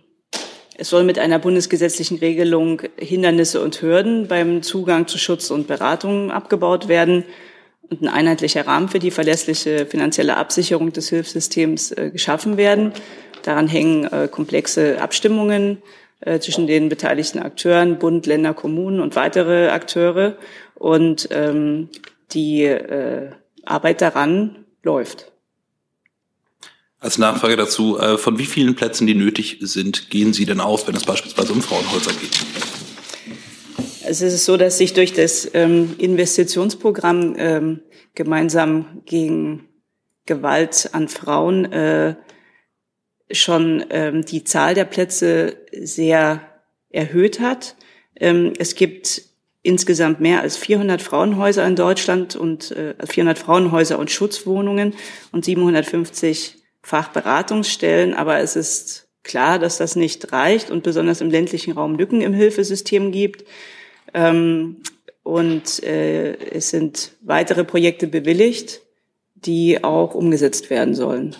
es 0.77 0.89
soll 0.89 1.03
mit 1.03 1.19
einer 1.19 1.39
bundesgesetzlichen 1.39 2.17
Regelung 2.17 2.81
Hindernisse 2.97 3.61
und 3.61 3.81
Hürden 3.81 4.27
beim 4.27 4.63
Zugang 4.63 5.07
zu 5.07 5.17
Schutz 5.17 5.51
und 5.51 5.67
Beratung 5.67 6.31
abgebaut 6.31 6.87
werden 6.87 7.23
und 7.89 8.01
ein 8.01 8.07
einheitlicher 8.07 8.65
Rahmen 8.65 8.89
für 8.89 8.99
die 8.99 9.11
verlässliche 9.11 9.85
finanzielle 9.85 10.37
Absicherung 10.37 10.91
des 10.91 11.09
Hilfssystems 11.09 11.91
äh, 11.91 12.09
geschaffen 12.11 12.57
werden. 12.57 12.93
Daran 13.43 13.67
hängen 13.67 14.05
äh, 14.05 14.27
komplexe 14.29 15.01
Abstimmungen 15.01 15.81
äh, 16.21 16.39
zwischen 16.39 16.67
den 16.67 16.89
beteiligten 16.89 17.39
Akteuren, 17.39 17.99
Bund, 17.99 18.25
Länder, 18.25 18.53
Kommunen 18.53 18.99
und 18.99 19.15
weitere 19.15 19.69
Akteure. 19.69 20.37
Und 20.75 21.29
ähm, 21.31 21.89
die 22.31 22.63
äh, 22.63 23.31
Arbeit 23.65 24.01
daran 24.01 24.65
läuft. 24.83 25.31
Als 26.99 27.17
Nachfrage 27.17 27.55
dazu, 27.55 27.97
äh, 27.97 28.17
von 28.17 28.37
wie 28.37 28.45
vielen 28.45 28.75
Plätzen, 28.75 29.07
die 29.07 29.15
nötig 29.15 29.57
sind, 29.61 30.11
gehen 30.11 30.33
Sie 30.33 30.45
denn 30.45 30.59
aus, 30.59 30.87
wenn 30.87 30.95
es 30.95 31.03
beispielsweise 31.03 31.51
um 31.51 31.61
Frauenhäuser 31.61 32.11
geht? 32.13 32.39
Es 34.05 34.21
ist 34.21 34.45
so, 34.45 34.55
dass 34.55 34.77
sich 34.77 34.93
durch 34.93 35.13
das 35.13 35.49
ähm, 35.53 35.95
Investitionsprogramm 35.97 37.35
ähm, 37.37 37.81
gemeinsam 38.13 39.01
gegen 39.05 39.67
Gewalt 40.27 40.89
an 40.91 41.07
Frauen 41.07 41.71
äh, 41.71 42.15
schon 43.31 43.83
ähm, 43.89 44.23
die 44.23 44.43
Zahl 44.43 44.75
der 44.75 44.85
Plätze 44.85 45.57
sehr 45.71 46.41
erhöht 46.89 47.39
hat. 47.39 47.77
Es 48.13 48.75
gibt 48.75 49.30
insgesamt 49.63 50.19
mehr 50.19 50.41
als 50.41 50.57
400 50.57 51.01
Frauenhäuser 51.01 51.65
in 51.65 51.75
Deutschland 51.75 52.35
und 52.35 52.71
äh, 52.71 52.95
400 53.05 53.37
Frauenhäuser 53.37 53.99
und 53.99 54.09
Schutzwohnungen 54.09 54.95
und 55.31 55.45
750 55.45 56.57
Fachberatungsstellen. 56.81 58.13
Aber 58.13 58.39
es 58.39 58.55
ist 58.55 59.07
klar, 59.23 59.59
dass 59.59 59.77
das 59.77 59.95
nicht 59.95 60.31
reicht 60.31 60.71
und 60.71 60.83
besonders 60.83 61.21
im 61.21 61.29
ländlichen 61.29 61.73
Raum 61.73 61.95
Lücken 61.95 62.21
im 62.21 62.33
Hilfesystem 62.33 63.11
gibt. 63.11 63.45
Ähm, 64.13 64.77
und 65.23 65.83
äh, 65.83 66.33
es 66.33 66.69
sind 66.69 67.11
weitere 67.21 67.63
Projekte 67.63 68.07
bewilligt, 68.07 68.81
die 69.35 69.83
auch 69.83 70.15
umgesetzt 70.15 70.69
werden 70.69 70.95
sollen, 70.95 71.35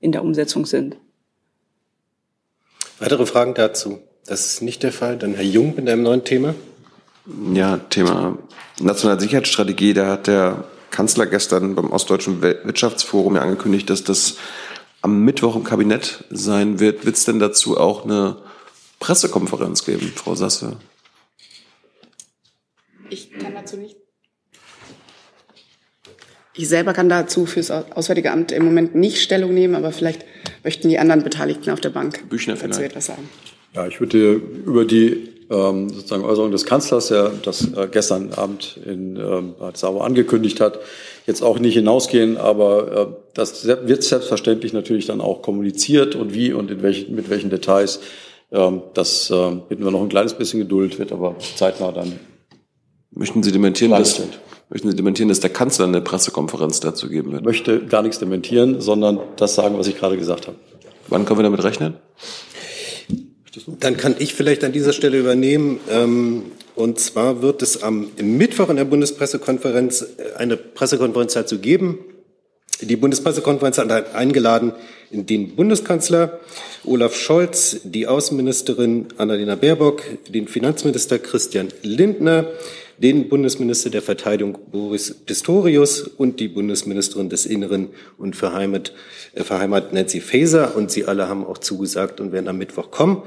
in 0.00 0.12
der 0.12 0.22
Umsetzung 0.22 0.64
sind. 0.64 0.96
Weitere 2.98 3.26
Fragen 3.26 3.54
dazu? 3.54 3.98
Das 4.26 4.46
ist 4.46 4.62
nicht 4.62 4.82
der 4.82 4.92
Fall. 4.92 5.18
Dann 5.18 5.34
Herr 5.34 5.44
Jung 5.44 5.74
mit 5.76 5.88
einem 5.88 6.02
neuen 6.02 6.24
Thema. 6.24 6.54
Ja, 7.26 7.78
Thema 7.78 8.38
nationale 8.80 9.20
Sicherheitsstrategie. 9.20 9.94
Da 9.94 10.08
hat 10.08 10.26
der 10.26 10.64
Kanzler 10.90 11.26
gestern 11.26 11.74
beim 11.74 11.90
Ostdeutschen 11.90 12.42
Wirtschaftsforum 12.42 13.36
ja 13.36 13.42
angekündigt, 13.42 13.90
dass 13.90 14.04
das 14.04 14.36
am 15.02 15.24
Mittwoch 15.24 15.56
im 15.56 15.64
Kabinett 15.64 16.24
sein 16.30 16.80
wird. 16.80 17.06
Wird 17.06 17.16
es 17.16 17.24
denn 17.24 17.38
dazu 17.38 17.78
auch 17.78 18.04
eine 18.04 18.36
Pressekonferenz 18.98 19.84
geben, 19.84 20.12
Frau 20.14 20.34
Sasse? 20.34 20.76
Ich 23.08 23.30
kann 23.32 23.54
dazu 23.54 23.76
nicht. 23.76 23.96
Ich 26.54 26.68
selber 26.68 26.92
kann 26.92 27.08
dazu 27.08 27.46
fürs 27.46 27.70
Auswärtige 27.70 28.32
Amt 28.32 28.52
im 28.52 28.64
Moment 28.64 28.94
nicht 28.94 29.22
Stellung 29.22 29.54
nehmen, 29.54 29.74
aber 29.76 29.92
vielleicht 29.92 30.24
möchten 30.62 30.88
die 30.88 30.98
anderen 30.98 31.22
Beteiligten 31.22 31.70
auf 31.70 31.80
der 31.80 31.90
Bank 31.90 32.28
Büchner 32.28 32.54
dazu 32.54 32.74
vielleicht. 32.74 32.90
etwas 32.90 33.06
sagen. 33.06 33.28
Ja, 33.74 33.86
ich 33.86 34.00
würde 34.00 34.34
über 34.34 34.84
die 34.84 35.39
ähm, 35.50 35.90
sozusagen 35.90 36.24
Äußerung 36.24 36.52
des 36.52 36.64
Kanzlers, 36.64 37.08
der 37.08 37.32
das 37.42 37.72
äh, 37.74 37.88
gestern 37.90 38.32
Abend 38.34 38.78
in 38.84 39.16
ähm, 39.16 39.54
Bad 39.58 39.76
Sauer 39.76 40.04
angekündigt 40.04 40.60
hat, 40.60 40.78
jetzt 41.26 41.42
auch 41.42 41.58
nicht 41.58 41.74
hinausgehen, 41.74 42.36
aber 42.36 42.96
äh, 42.96 43.06
das 43.34 43.66
wird 43.66 44.02
selbstverständlich 44.04 44.72
natürlich 44.72 45.06
dann 45.06 45.20
auch 45.20 45.42
kommuniziert 45.42 46.14
und 46.14 46.34
wie 46.34 46.52
und 46.52 46.70
in 46.70 46.82
welchen, 46.82 47.14
mit 47.14 47.30
welchen 47.30 47.50
Details. 47.50 48.00
Ähm, 48.52 48.82
das 48.94 49.30
äh, 49.30 49.50
bitten 49.68 49.84
wir 49.84 49.90
noch 49.90 50.02
ein 50.02 50.08
kleines 50.08 50.34
bisschen 50.34 50.60
Geduld, 50.60 50.98
wird 50.98 51.12
aber 51.12 51.34
zeitnah 51.56 51.90
dann. 51.90 52.18
Möchten 53.10 53.42
Sie 53.42 53.50
dementieren, 53.50 53.90
dass, 53.90 54.22
möchten 54.68 54.88
Sie 54.88 54.96
dementieren, 54.96 55.28
dass 55.28 55.40
der 55.40 55.50
Kanzler 55.50 55.86
eine 55.86 56.00
Pressekonferenz 56.00 56.78
dazu 56.78 57.08
geben 57.08 57.32
wird? 57.32 57.44
möchte 57.44 57.84
gar 57.86 58.02
nichts 58.02 58.20
dementieren, 58.20 58.80
sondern 58.80 59.18
das 59.36 59.56
sagen, 59.56 59.76
was 59.76 59.88
ich 59.88 59.98
gerade 59.98 60.16
gesagt 60.16 60.46
habe. 60.46 60.56
Wann 61.08 61.24
können 61.24 61.40
wir 61.40 61.42
damit 61.42 61.64
rechnen? 61.64 61.94
Dann 63.80 63.96
kann 63.96 64.14
ich 64.18 64.34
vielleicht 64.34 64.62
an 64.64 64.72
dieser 64.72 64.92
Stelle 64.92 65.18
übernehmen. 65.18 65.80
Ähm, 65.90 66.42
Und 66.80 66.98
zwar 66.98 67.42
wird 67.42 67.60
es 67.60 67.82
am 67.82 68.10
Mittwoch 68.22 68.70
in 68.70 68.76
der 68.76 68.86
Bundespressekonferenz 68.86 70.02
äh, 70.02 70.36
eine 70.38 70.56
Pressekonferenz 70.56 71.34
dazu 71.34 71.58
geben. 71.58 71.98
Die 72.80 72.96
Bundespressekonferenz 72.96 73.76
hat 73.76 74.14
eingeladen 74.14 74.72
den 75.10 75.54
Bundeskanzler 75.56 76.40
Olaf 76.84 77.14
Scholz, 77.14 77.80
die 77.84 78.06
Außenministerin 78.06 79.08
Annalena 79.18 79.56
Baerbock, 79.56 80.02
den 80.30 80.48
Finanzminister 80.48 81.18
Christian 81.18 81.68
Lindner, 81.82 82.46
den 83.02 83.28
Bundesminister 83.28 83.88
der 83.88 84.02
Verteidigung 84.02 84.58
Boris 84.70 85.14
Pistorius 85.14 86.02
und 86.02 86.38
die 86.38 86.48
Bundesministerin 86.48 87.30
des 87.30 87.46
Inneren 87.46 87.88
und 88.18 88.36
für 88.36 88.52
Heimat, 88.52 88.92
äh, 89.34 89.42
für 89.42 89.58
Heimat 89.58 89.92
Nancy 89.92 90.20
Faeser. 90.20 90.76
Und 90.76 90.90
sie 90.90 91.06
alle 91.06 91.28
haben 91.28 91.44
auch 91.44 91.58
zugesagt 91.58 92.20
und 92.20 92.32
werden 92.32 92.48
am 92.48 92.58
Mittwoch 92.58 92.90
kommen. 92.90 93.22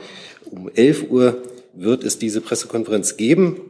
Um 0.45 0.69
11 0.73 1.09
Uhr 1.09 1.41
wird 1.73 2.03
es 2.03 2.19
diese 2.19 2.41
Pressekonferenz 2.41 3.17
geben. 3.17 3.61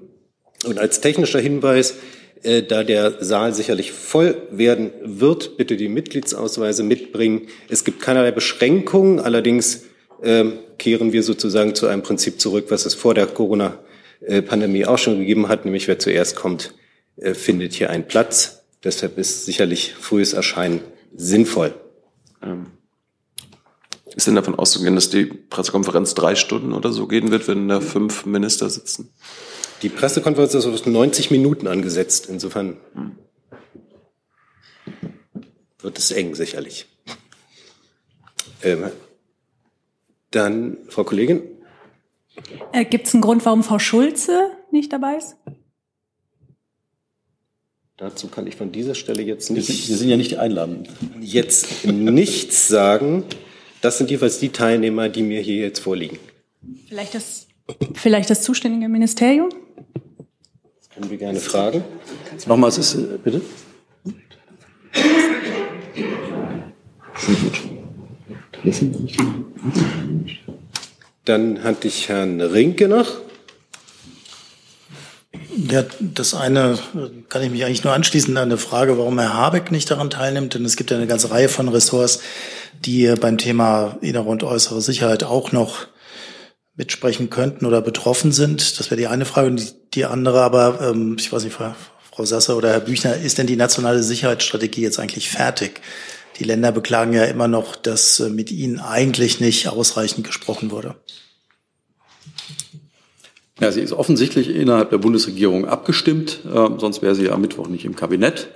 Und 0.66 0.78
als 0.78 1.00
technischer 1.00 1.39
Hinweis, 1.39 1.96
äh, 2.44 2.63
da 2.63 2.84
der 2.84 3.24
Saal 3.24 3.54
sicherlich 3.54 3.94
voll 3.94 4.36
werden 4.52 4.92
wird, 5.04 5.56
bitte 5.56 5.78
die 5.78 5.88
Mitgliedsausweise 5.88 6.84
mitbringen. 6.84 7.44
Es 7.70 7.86
gibt 7.86 8.02
keinerlei 8.02 8.32
Beschränkungen, 8.32 9.22
allerdings 9.22 9.84
ähm, 10.22 10.54
kehren 10.78 11.13
wir 11.13 11.24
sozusagen 11.24 11.76
zu 11.76 11.88
einem 11.88 12.02
Prinzip 12.02 12.42
zurück, 12.42 12.66
was 12.70 12.86
es 12.86 12.94
vor 12.94 13.13
der 13.13 13.28
Corona-Pandemie 14.24 14.86
auch 14.86 14.98
schon 14.98 15.20
gegeben 15.20 15.48
hat, 15.48 15.66
nämlich 15.66 15.88
wer 15.88 16.00
zuerst 16.00 16.36
kommt, 16.36 16.74
äh, 17.18 17.34
findet 17.34 17.74
hier 17.74 17.90
einen 17.90 18.08
Platz. 18.08 18.64
Deshalb 18.84 19.18
ist 19.18 19.46
sicherlich 19.46 19.94
frühes 19.94 20.34
Erscheinen 20.34 20.82
sinnvoll. 21.16 21.74
Ähm, 22.42 22.68
ist 24.16 24.28
denn 24.28 24.36
davon 24.36 24.56
auszugehen, 24.56 24.96
dass 24.96 25.10
die 25.10 25.26
Pressekonferenz 25.26 26.14
drei 26.14 26.36
Stunden 26.36 26.74
oder 26.74 26.92
so 26.92 27.08
gehen 27.08 27.32
wird, 27.32 27.48
wenn 27.48 27.68
da 27.68 27.82
fünf 27.82 28.26
Minister 28.26 28.70
sitzen? 28.70 29.10
Die 29.82 29.90
Pressekonferenz 29.90 30.54
ist 30.54 30.66
auf 30.66 30.86
90 30.86 31.32
Minuten 31.32 31.68
angesetzt. 31.68 32.28
Insofern 32.30 32.78
wird 35.80 35.98
es 35.98 36.12
eng, 36.12 36.36
sicherlich. 36.36 36.86
Ähm, 38.62 38.92
dann, 40.32 40.78
Frau 40.90 41.04
Kollegin. 41.04 41.42
Äh, 42.72 42.86
Gibt 42.86 43.08
es 43.08 43.13
einen 43.13 43.22
Grund, 43.22 43.46
warum 43.46 43.63
Frau 43.63 43.80
Schulze 43.80 44.52
nicht 44.72 44.91
dabei 44.91 45.17
ist? 45.17 45.36
Dazu 47.98 48.28
kann 48.28 48.48
ich 48.48 48.56
von 48.56 48.72
dieser 48.72 48.96
Stelle 48.96 49.22
jetzt 49.22 49.52
nicht. 49.52 49.67
Sie 49.67 49.96
sind 49.96 50.10
ja 50.10 50.17
nicht 50.17 50.32
die 50.32 50.38
Einladenden. 50.38 50.88
Jetzt 51.22 51.86
nichts 51.86 52.67
sagen. 52.67 53.24
Das 53.82 53.98
sind 53.98 54.10
jeweils 54.10 54.39
die 54.39 54.50
Teilnehmer, 54.50 55.10
die 55.10 55.22
mir 55.22 55.41
hier 55.41 55.58
jetzt 55.58 55.80
vorliegen. 55.80 56.17
Vielleicht 56.88 57.13
das, 57.13 57.48
vielleicht 57.93 58.30
das 58.30 58.41
zuständige 58.41 58.89
Ministerium? 58.89 59.50
Das 60.80 60.89
können 60.89 61.10
wir 61.10 61.17
gerne 61.17 61.39
fragen. 61.39 61.84
Nochmals 62.48 62.78
ist, 62.78 62.96
äh, 62.96 63.17
bitte? 63.24 63.41
Dann 71.26 71.64
hatte 71.64 71.88
ich 71.88 72.10
Herrn 72.10 72.42
Rinke 72.42 72.88
noch. 72.88 73.10
Ja, 75.56 75.86
das 76.00 76.34
eine 76.34 76.78
kann 77.30 77.44
ich 77.44 77.52
mich 77.52 77.64
eigentlich 77.64 77.84
nur 77.84 77.94
anschließen 77.94 78.36
an 78.38 78.44
eine 78.44 78.58
Frage, 78.58 78.98
warum 78.98 79.20
Herr 79.20 79.34
Habeck 79.34 79.72
nicht 79.72 79.90
daran 79.90 80.10
teilnimmt. 80.10 80.54
Denn 80.54 80.66
es 80.66 80.76
gibt 80.76 80.92
ja 80.92 80.98
eine 80.98 81.08
ganze 81.08 81.32
Reihe 81.32 81.50
von 81.50 81.70
Ressorts, 81.70 82.20
die 82.86 83.14
beim 83.20 83.38
Thema 83.38 83.98
innere 84.02 84.30
und 84.30 84.44
äußere 84.44 84.82
Sicherheit 84.82 85.24
auch 85.24 85.52
noch 85.52 85.88
mitsprechen 86.76 87.30
könnten 87.30 87.66
oder 87.66 87.82
betroffen 87.82 88.32
sind. 88.32 88.80
Das 88.80 88.90
wäre 88.90 89.00
die 89.00 89.08
eine 89.08 89.26
Frage. 89.26 89.48
Und 89.48 89.60
die, 89.60 89.72
die 89.94 90.06
andere 90.06 90.42
aber, 90.42 90.80
ähm, 90.82 91.16
ich 91.20 91.32
weiß 91.32 91.44
nicht, 91.44 91.54
Frau, 91.54 91.76
Frau 92.12 92.26
Sasser 92.26 92.58
oder 92.58 92.72
Herr 92.72 92.80
Büchner, 92.80 93.16
ist 93.16 93.38
denn 93.38 93.48
die 93.48 93.56
nationale 93.56 94.04
Sicherheitsstrategie 94.04 94.82
jetzt 94.82 95.00
eigentlich 95.00 95.30
fertig? 95.30 95.82
Die 96.40 96.44
Länder 96.44 96.72
beklagen 96.72 97.14
ja 97.14 97.26
immer 97.26 97.48
noch, 97.48 97.76
dass 97.76 98.20
äh, 98.20 98.30
mit 98.30 98.52
ihnen 98.52 98.80
eigentlich 98.80 99.40
nicht 99.40 99.68
ausreichend 99.68 100.26
gesprochen 100.26 100.72
wurde. 100.72 100.96
Ja, 103.60 103.72
sie 103.72 103.82
ist 103.82 103.94
offensichtlich 103.94 104.54
innerhalb 104.54 104.89
der 104.89 104.98
Bundesregierung 104.98 105.66
abgestimmt, 105.66 106.39
äh, 106.46 106.70
sonst 106.78 107.02
wäre 107.02 107.16
sie 107.16 107.26
ja 107.26 107.34
am 107.34 107.42
Mittwoch 107.42 107.68
nicht 107.68 107.86
im 107.86 107.96
Kabinett. 107.96 108.50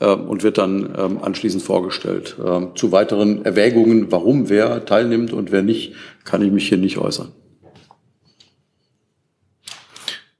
ähm, 0.00 0.28
und 0.28 0.42
wird 0.42 0.58
dann 0.58 0.94
ähm, 0.96 1.22
anschließend 1.22 1.62
vorgestellt. 1.62 2.36
Ähm, 2.44 2.70
zu 2.74 2.90
weiteren 2.90 3.44
Erwägungen, 3.44 4.10
warum 4.10 4.48
wer 4.48 4.84
teilnimmt 4.84 5.32
und 5.32 5.52
wer 5.52 5.62
nicht, 5.62 5.94
kann 6.24 6.42
ich 6.42 6.50
mich 6.50 6.68
hier 6.68 6.78
nicht 6.78 6.98
äußern. 6.98 7.32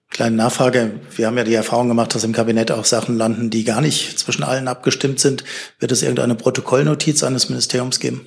Kleine 0.08 0.36
Nachfrage. 0.36 1.00
Wir 1.16 1.26
haben 1.26 1.38
ja 1.38 1.44
die 1.44 1.54
Erfahrung 1.54 1.88
gemacht, 1.88 2.14
dass 2.14 2.24
im 2.24 2.32
Kabinett 2.32 2.70
auch 2.72 2.84
Sachen 2.84 3.16
landen, 3.16 3.48
die 3.48 3.64
gar 3.64 3.80
nicht 3.80 4.18
zwischen 4.18 4.42
allen 4.42 4.68
abgestimmt 4.68 5.20
sind. 5.20 5.44
Wird 5.78 5.92
es 5.92 6.02
irgendeine 6.02 6.34
Protokollnotiz 6.34 7.22
eines 7.22 7.48
Ministeriums 7.48 8.00
geben? 8.00 8.26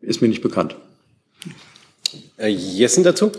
Ist 0.00 0.22
mir 0.22 0.28
nicht 0.28 0.42
bekannt. 0.42 0.76
Herr 2.36 2.48
Jessen 2.48 3.04
dazu? 3.04 3.32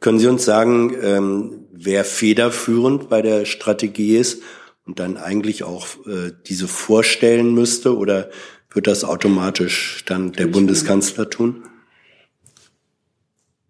Können 0.00 0.18
Sie 0.18 0.26
uns 0.26 0.44
sagen, 0.44 0.96
ähm, 1.00 1.66
wer 1.72 2.04
federführend 2.04 3.08
bei 3.08 3.22
der 3.22 3.44
Strategie 3.44 4.16
ist 4.16 4.42
und 4.86 4.98
dann 4.98 5.16
eigentlich 5.16 5.62
auch 5.62 5.86
äh, 6.06 6.32
diese 6.46 6.68
vorstellen 6.68 7.54
müsste 7.54 7.96
oder 7.96 8.30
wird 8.72 8.86
das 8.86 9.04
automatisch 9.04 10.04
dann 10.06 10.32
der 10.32 10.46
Bundeskanzler 10.46 11.28
tun? 11.28 11.64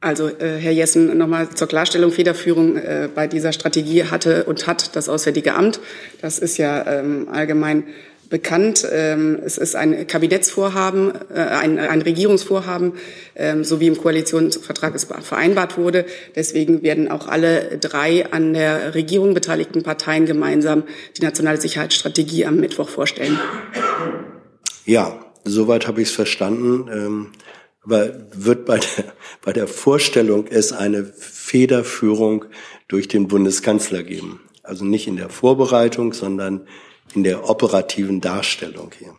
Also 0.01 0.29
äh, 0.29 0.59
Herr 0.59 0.73
Jessen, 0.73 1.17
nochmal 1.17 1.51
zur 1.51 1.69
Klarstellung, 1.69 2.11
Federführung 2.11 2.77
äh, 2.77 3.09
bei 3.15 3.29
dieser 3.29 3.53
Strategie 3.53 4.05
hatte 4.05 4.45
und 4.45 4.67
hat 4.67 4.97
das 4.97 5.09
Auswärtige 5.09 5.55
Amt. 5.55 5.81
Das 6.21 6.41
ist 6.41 6.57
ja 6.57 6.85
ähm, 6.87 7.29
allgemein 7.31 7.85
bekannt. 8.33 8.88
Ähm, 8.90 9.38
es 9.45 9.59
ist 9.59 9.77
ein 9.77 10.07
Kabinettsvorhaben, 10.07 11.12
äh, 11.33 11.38
ein, 11.38 11.79
ein 11.79 12.01
Regierungsvorhaben, 12.01 12.95
ähm, 13.37 13.62
so 13.62 13.79
wie 13.79 13.87
im 13.87 13.99
Koalitionsvertrag 13.99 14.95
es 14.95 15.05
vereinbart 15.05 15.77
wurde. 15.77 16.07
Deswegen 16.35 16.83
werden 16.83 17.11
auch 17.11 17.29
alle 17.29 17.79
drei 17.79 18.33
an 18.33 18.55
der 18.55 18.95
Regierung 18.95 19.35
beteiligten 19.35 19.83
Parteien 19.83 20.25
gemeinsam 20.25 20.85
die 21.18 21.23
nationale 21.23 21.61
Sicherheitsstrategie 21.61 22.47
am 22.47 22.57
Mittwoch 22.57 22.88
vorstellen. 22.88 23.38
Ja, 24.87 25.25
soweit 25.45 25.87
habe 25.87 26.01
ich 26.01 26.09
es 26.09 26.14
verstanden. 26.14 26.88
Ähm, 26.90 27.27
aber 27.85 28.14
wird 28.33 28.64
bei 28.64 28.79
der, 28.79 29.12
bei 29.45 29.53
der 29.53 29.68
Vorstellung 29.68 30.47
es 30.49 30.73
eine 30.73 31.05
Federführung 31.05 32.47
durch 32.88 33.09
den 33.09 33.29
Bundeskanzler 33.29 34.03
geben? 34.03 34.40
Also 34.62 34.87
nicht 34.87 35.07
in 35.07 35.16
der 35.16 35.29
Vorbereitung, 35.29 36.14
sondern 36.14 36.62
in 37.14 37.25
der 37.25 37.48
operativen 37.48 38.20
Darstellung 38.20 38.90
hier. 38.98 39.14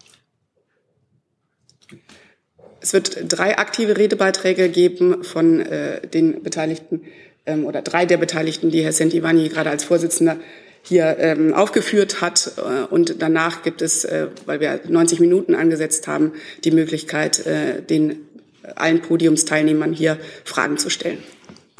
Es 2.82 2.91
wird 2.91 3.17
drei 3.29 3.58
aktive 3.58 3.97
Redebeiträge 3.97 4.67
geben 4.69 5.23
von 5.23 5.62
äh, 5.62 6.06
den 6.06 6.43
Beteiligten 6.43 7.01
ähm, 7.45 7.65
oder 7.65 7.82
drei 7.82 8.06
der 8.06 8.17
Beteiligten, 8.17 8.71
die 8.71 8.84
Herr 8.84 8.91
Sentivani 8.91 9.47
gerade 9.47 9.69
als 9.69 9.86
Vorsitzender 9.86 10.38
hier 10.82 11.15
ähm, 11.17 11.53
aufgeführt 11.53 12.21
hat. 12.21 12.53
Äh, 12.58 12.84
und 12.93 13.21
danach 13.21 13.63
gibt 13.63 13.82
es, 13.82 14.03
äh, 14.03 14.27
weil 14.45 14.60
wir 14.60 14.82
90 14.88 15.21
Minuten 15.21 15.56
angesetzt 15.56 16.08
haben, 16.08 16.34
die 16.63 16.71
Möglichkeit, 16.71 17.45
äh, 17.45 17.82
den 17.82 18.27
allen 18.75 19.01
Podiumsteilnehmern 19.01 19.93
hier 19.93 20.17
Fragen 20.43 20.77
zu 20.77 20.89
stellen. 20.89 21.19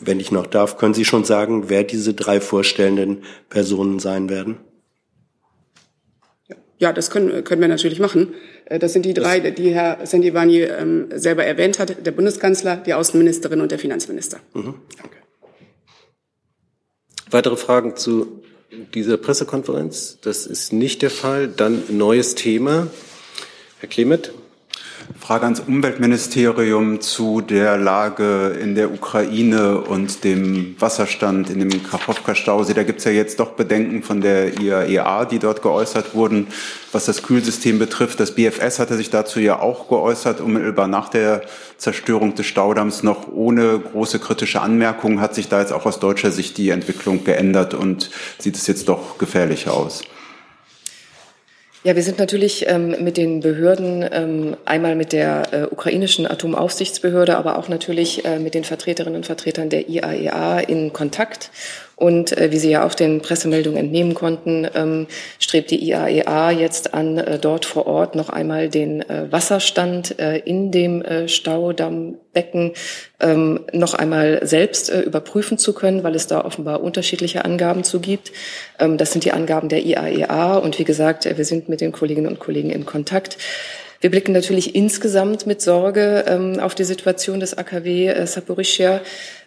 Wenn 0.02 0.20
ich 0.20 0.32
noch 0.32 0.48
darf, 0.48 0.78
können 0.78 0.94
Sie 0.94 1.06
schon 1.06 1.24
sagen, 1.24 1.70
wer 1.70 1.84
diese 1.84 2.14
drei 2.14 2.42
vorstellenden 2.42 3.24
Personen 3.50 4.00
sein 4.00 4.30
werden? 4.30 4.58
Ja, 6.80 6.92
das 6.92 7.10
können, 7.10 7.44
können 7.44 7.62
wir 7.62 7.68
natürlich 7.68 8.00
machen. 8.00 8.34
Äh, 8.66 8.80
das 8.80 8.94
sind 8.94 9.06
die 9.06 9.14
drei, 9.14 9.40
die 9.40 9.74
Herr 9.74 10.06
Sendivani 10.06 10.62
ähm, 10.62 11.08
selber 11.14 11.46
erwähnt 11.46 11.80
hat, 11.80 12.06
der 12.06 12.12
Bundeskanzler, 12.12 12.78
die 12.78 12.94
Außenministerin 12.94 13.62
und 13.62 13.72
der 13.72 13.80
Finanzminister. 13.80 14.40
Mhm. 14.54 14.76
Okay. 15.00 15.18
Weitere 17.30 17.58
Fragen 17.58 17.96
zu 17.96 18.44
dieser 18.94 19.18
Pressekonferenz? 19.18 20.20
Das 20.22 20.46
ist 20.46 20.74
nicht 20.74 21.02
der 21.02 21.10
Fall. 21.10 21.48
Dann 21.48 21.84
neues 21.90 22.36
Thema. 22.36 22.88
Herr 23.80 23.90
Klemet. 23.90 24.34
Frage 25.20 25.46
ans 25.46 25.62
Umweltministerium 25.62 27.00
zu 27.00 27.42
der 27.42 27.78
Lage 27.78 28.58
in 28.62 28.76
der 28.76 28.92
Ukraine 28.92 29.80
und 29.80 30.24
dem 30.24 30.76
Wasserstand 30.80 31.50
in 31.50 31.60
dem 31.60 31.84
Kachowka-Stausee. 31.84 32.74
Da 32.74 32.84
gibt 32.84 33.00
es 33.00 33.06
ja 33.06 33.12
jetzt 33.12 33.40
doch 33.40 33.52
Bedenken 33.52 34.04
von 34.04 34.22
der 34.22 34.60
IAEA, 34.60 35.26
die 35.26 35.40
dort 35.40 35.62
geäußert 35.62 36.14
wurden, 36.14 36.48
was 36.92 37.06
das 37.06 37.24
Kühlsystem 37.24 37.80
betrifft. 37.80 38.20
Das 38.20 38.36
BFS 38.36 38.80
hatte 38.80 38.98
sich 38.98 39.10
dazu 39.10 39.40
ja 39.40 39.60
auch 39.60 39.88
geäußert, 39.88 40.42
unmittelbar 40.42 40.88
nach 40.88 41.10
der 41.10 41.42
Zerstörung 41.78 42.36
des 42.36 42.46
Staudamms 42.46 43.04
noch 43.04 43.28
ohne 43.32 43.80
große 43.80 44.20
kritische 44.20 44.62
Anmerkungen. 44.62 45.22
Hat 45.22 45.36
sich 45.36 45.48
da 45.48 45.60
jetzt 45.62 45.74
auch 45.74 45.86
aus 45.86 46.00
deutscher 46.00 46.32
Sicht 46.32 46.58
die 46.58 46.70
Entwicklung 46.70 47.24
geändert 47.24 47.74
und 47.74 48.10
sieht 48.40 48.56
es 48.56 48.68
jetzt 48.68 48.90
doch 48.90 49.18
gefährlicher 49.18 49.74
aus? 49.74 50.04
Ja, 51.86 51.98
wir 51.98 52.04
sind 52.04 52.18
natürlich 52.18 52.66
ähm, 52.70 52.96
mit 53.04 53.18
den 53.18 53.42
Behörden, 53.42 54.06
ähm, 54.10 54.56
einmal 54.64 54.96
mit 54.96 55.12
der 55.12 55.52
äh, 55.52 55.64
ukrainischen 55.64 56.26
Atomaufsichtsbehörde, 56.26 57.38
aber 57.38 57.60
auch 57.60 57.68
natürlich 57.68 58.24
äh, 58.24 58.40
mit 58.40 58.54
den 58.54 58.64
Vertreterinnen 58.64 59.18
und 59.18 59.26
Vertretern 59.26 59.68
der 59.68 59.90
IAEA 59.90 60.62
e 60.62 60.64
in 60.72 60.94
Kontakt. 60.94 61.52
Und 62.04 62.38
äh, 62.38 62.52
wie 62.52 62.60
Sie 62.60 62.70
ja 62.70 62.86
auch 62.86 62.96
den 62.96 63.22
Pressemeldungen 63.22 63.78
entnehmen 63.78 64.14
konnten, 64.14 64.68
ähm, 64.76 65.08
strebt 65.40 65.72
die 65.72 65.82
IAEA 65.88 66.52
e 66.52 66.56
jetzt 66.60 66.94
an, 66.94 67.18
äh, 67.18 67.40
dort 67.40 67.64
vor 67.64 67.88
Ort 67.88 68.16
noch 68.16 68.28
einmal 68.28 68.68
den 68.68 69.10
äh, 69.10 69.32
Wasserstand 69.32 70.20
äh, 70.20 70.40
in 70.40 70.70
dem 70.70 71.02
äh, 71.02 71.30
Staudammbecken 71.30 72.74
ähm, 73.22 73.62
noch 73.72 73.94
einmal 73.94 74.46
selbst 74.46 74.90
äh, 74.90 75.00
überprüfen 75.00 75.58
zu 75.58 75.72
können, 75.72 76.04
weil 76.04 76.16
es 76.16 76.28
da 76.28 76.44
offenbar 76.44 76.84
unterschiedliche 76.84 77.46
Angaben 77.46 77.86
zu 77.86 78.02
gibt. 78.02 78.34
Ähm, 78.80 78.98
das 78.98 79.14
sind 79.14 79.24
die 79.24 79.32
Angaben 79.32 79.70
der 79.70 79.86
IAEA. 79.86 80.58
Und 80.58 80.80
wie 80.80 80.84
gesagt, 80.84 81.24
wir 81.24 81.46
sind 81.46 81.70
mit 81.70 81.80
den 81.80 81.94
Kolleginnen 81.94 82.28
und 82.28 82.40
Kollegen 82.40 82.70
in 82.70 82.86
Kontakt. 82.86 83.38
Wir 84.04 84.12
blicken 84.12 84.34
natürlich 84.34 84.76
insgesamt 84.76 85.48
mit 85.48 85.62
Sorge 85.62 86.26
ähm, 86.28 86.60
auf 86.60 86.76
die 86.76 86.84
Situation 86.84 87.40
des 87.40 87.58
AKW 87.58 88.08
äh, 88.08 88.28
Saporischia. 88.28 89.00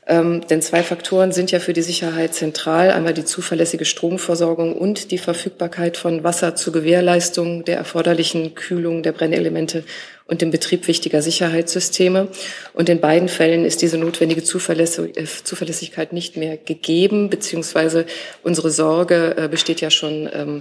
Ähm, 0.08 0.46
denn 0.46 0.62
zwei 0.62 0.84
Faktoren 0.84 1.32
sind 1.32 1.50
ja 1.50 1.58
für 1.58 1.72
die 1.72 1.82
Sicherheit 1.82 2.32
zentral. 2.32 2.92
Einmal 2.92 3.12
die 3.12 3.24
zuverlässige 3.24 3.84
Stromversorgung 3.84 4.74
und 4.74 5.10
die 5.10 5.18
Verfügbarkeit 5.18 5.96
von 5.96 6.22
Wasser 6.22 6.54
zur 6.54 6.72
Gewährleistung 6.72 7.64
der 7.64 7.76
erforderlichen 7.76 8.54
Kühlung 8.54 9.02
der 9.02 9.10
Brennelemente 9.10 9.82
und 10.26 10.42
dem 10.42 10.52
Betrieb 10.52 10.86
wichtiger 10.86 11.22
Sicherheitssysteme. 11.22 12.28
Und 12.72 12.88
in 12.88 13.00
beiden 13.00 13.28
Fällen 13.28 13.64
ist 13.64 13.82
diese 13.82 13.98
notwendige 13.98 14.42
äh, 14.42 14.44
Zuverlässigkeit 14.44 16.12
nicht 16.12 16.36
mehr 16.36 16.56
gegeben, 16.56 17.28
beziehungsweise 17.28 18.06
unsere 18.44 18.70
Sorge 18.70 19.34
äh, 19.36 19.48
besteht 19.48 19.80
ja 19.80 19.90
schon 19.90 20.30
ähm, 20.32 20.60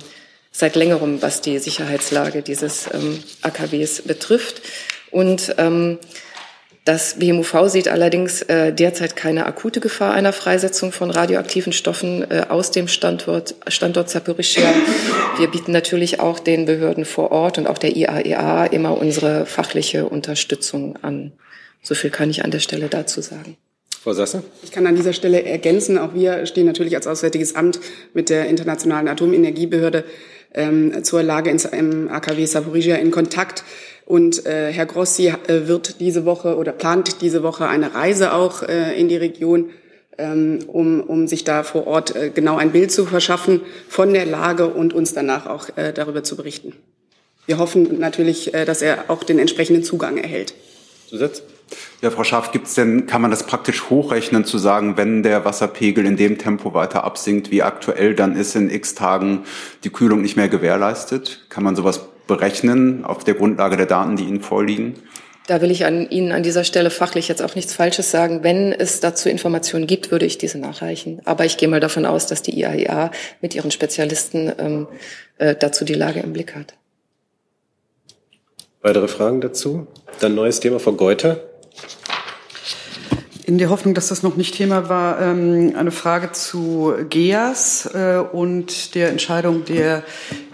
seit 0.51 0.75
längerem, 0.75 1.21
was 1.21 1.41
die 1.41 1.59
Sicherheitslage 1.59 2.41
dieses 2.41 2.87
ähm, 2.91 3.23
AKWs 3.43 4.01
betrifft. 4.01 4.63
Und 5.11 5.53
ähm, 5.59 5.99
das 6.85 7.15
BMUV 7.15 7.67
sieht 7.67 7.87
allerdings 7.87 8.43
äh, 8.43 8.71
derzeit 8.71 9.15
keine 9.15 9.47
akute 9.47 9.79
Gefahr 9.79 10.13
einer 10.13 10.31
Freisetzung 10.31 10.91
von 10.91 11.09
radioaktiven 11.09 11.73
Stoffen 11.73 12.29
äh, 12.29 12.45
aus 12.47 12.69
dem 12.69 12.87
Standort, 12.87 13.55
Standort 13.67 14.07
Zaporischia. 14.07 14.71
Wir 15.39 15.47
bieten 15.47 15.71
natürlich 15.71 16.19
auch 16.19 16.39
den 16.39 16.65
Behörden 16.65 17.03
vor 17.05 17.31
Ort 17.31 17.57
und 17.57 17.65
auch 17.65 17.79
der 17.79 17.95
IAEA 17.95 18.67
e 18.67 18.75
immer 18.75 18.99
unsere 18.99 19.47
fachliche 19.47 20.05
Unterstützung 20.05 20.95
an. 21.01 21.33
So 21.81 21.95
viel 21.95 22.11
kann 22.11 22.29
ich 22.29 22.45
an 22.45 22.51
der 22.51 22.59
Stelle 22.59 22.87
dazu 22.87 23.19
sagen. 23.19 23.57
Frau 24.03 24.13
Sasse? 24.13 24.43
Ich 24.61 24.71
kann 24.71 24.85
an 24.85 24.95
dieser 24.95 25.13
Stelle 25.13 25.43
ergänzen, 25.43 25.97
auch 25.97 26.13
wir 26.13 26.45
stehen 26.45 26.67
natürlich 26.67 26.95
als 26.95 27.07
Auswärtiges 27.07 27.55
Amt 27.55 27.79
mit 28.13 28.29
der 28.29 28.45
Internationalen 28.45 29.07
Atomenergiebehörde 29.07 30.03
ähm, 30.53 31.03
zur 31.03 31.23
Lage 31.23 31.49
ins, 31.49 31.65
im 31.65 32.09
AKW 32.09 32.45
Saporizhia 32.45 32.97
in 32.97 33.09
Kontakt. 33.09 33.63
Und 34.05 34.45
äh, 34.45 34.71
Herr 34.71 34.85
Grossi 34.85 35.27
äh, 35.27 35.67
wird 35.67 35.99
diese 35.99 36.25
Woche 36.25 36.57
oder 36.57 36.71
plant 36.71 37.21
diese 37.21 37.41
Woche 37.41 37.67
eine 37.67 37.95
Reise 37.95 38.33
auch 38.33 38.61
äh, 38.61 38.99
in 38.99 39.09
die 39.09 39.17
Region, 39.17 39.71
ähm, 40.17 40.59
um, 40.67 41.01
um 41.01 41.27
sich 41.27 41.43
da 41.43 41.63
vor 41.63 41.87
Ort 41.87 42.15
äh, 42.15 42.29
genau 42.29 42.57
ein 42.57 42.71
Bild 42.71 42.91
zu 42.91 43.05
verschaffen 43.05 43.61
von 43.89 44.13
der 44.13 44.25
Lage 44.25 44.67
und 44.67 44.93
uns 44.93 45.13
danach 45.13 45.47
auch 45.47 45.75
äh, 45.75 45.91
darüber 45.91 46.23
zu 46.23 46.35
berichten. 46.35 46.73
Wir 47.47 47.57
hoffen 47.57 47.99
natürlich, 47.99 48.53
äh, 48.53 48.65
dass 48.65 48.83
er 48.83 49.05
auch 49.09 49.23
den 49.23 49.39
entsprechenden 49.39 49.83
Zugang 49.83 50.17
erhält. 50.17 50.53
Zusatz? 51.09 51.41
Ja, 52.01 52.11
Frau 52.11 52.23
Schaaf, 52.23 52.51
gibt's 52.51 52.75
denn, 52.75 53.07
kann 53.07 53.23
man 53.23 53.31
das 53.31 53.47
praktisch 53.47 53.89
hochrechnen, 53.89 54.45
zu 54.45 54.59
sagen, 54.59 54.97
wenn 54.97 55.23
der 55.23 55.45
Wasserpegel 55.45 56.05
in 56.05 56.15
dem 56.15 56.37
Tempo 56.37 56.75
weiter 56.75 57.03
absinkt 57.03 57.49
wie 57.49 57.63
aktuell, 57.63 58.13
dann 58.13 58.35
ist 58.35 58.55
in 58.55 58.69
x 58.69 58.93
Tagen 58.93 59.45
die 59.83 59.89
Kühlung 59.89 60.21
nicht 60.21 60.35
mehr 60.35 60.47
gewährleistet? 60.47 61.45
Kann 61.49 61.63
man 61.63 61.75
sowas 61.75 62.01
berechnen 62.27 63.05
auf 63.05 63.23
der 63.23 63.35
Grundlage 63.35 63.77
der 63.77 63.85
Daten, 63.85 64.15
die 64.15 64.23
Ihnen 64.23 64.41
vorliegen? 64.41 64.95
Da 65.47 65.61
will 65.61 65.69
ich 65.69 65.85
an 65.85 66.09
Ihnen 66.09 66.31
an 66.31 66.41
dieser 66.41 66.63
Stelle 66.63 66.89
fachlich 66.89 67.27
jetzt 67.27 67.41
auch 67.41 67.53
nichts 67.53 67.73
Falsches 67.73 68.09
sagen. 68.09 68.43
Wenn 68.43 68.73
es 68.73 68.99
dazu 68.99 69.29
Informationen 69.29 69.85
gibt, 69.85 70.09
würde 70.09 70.25
ich 70.25 70.37
diese 70.37 70.57
nachreichen. 70.57 71.21
Aber 71.25 71.45
ich 71.45 71.57
gehe 71.57 71.67
mal 71.67 71.79
davon 71.79 72.05
aus, 72.05 72.25
dass 72.25 72.41
die 72.41 72.59
IAEA 72.59 73.11
mit 73.41 73.53
ihren 73.53 73.69
Spezialisten 73.69 74.51
ähm, 74.57 74.87
äh, 75.37 75.55
dazu 75.55 75.85
die 75.85 75.93
Lage 75.93 76.19
im 76.21 76.33
Blick 76.33 76.55
hat. 76.55 76.73
Weitere 78.81 79.07
Fragen 79.07 79.41
dazu? 79.41 79.87
Dann 80.19 80.35
neues 80.35 80.59
Thema 80.59 80.79
Frau 80.79 80.93
Geuter. 80.93 81.41
In 83.45 83.59
der 83.59 83.69
Hoffnung, 83.69 83.93
dass 83.93 84.07
das 84.07 84.23
noch 84.23 84.37
nicht 84.37 84.55
Thema 84.55 84.89
war, 84.89 85.21
ähm, 85.21 85.73
eine 85.77 85.91
Frage 85.91 86.31
zu 86.31 86.93
GEAS 87.09 87.87
äh, 87.93 88.17
und 88.17 88.95
der 88.95 89.09
Entscheidung 89.09 89.65
der 89.65 90.03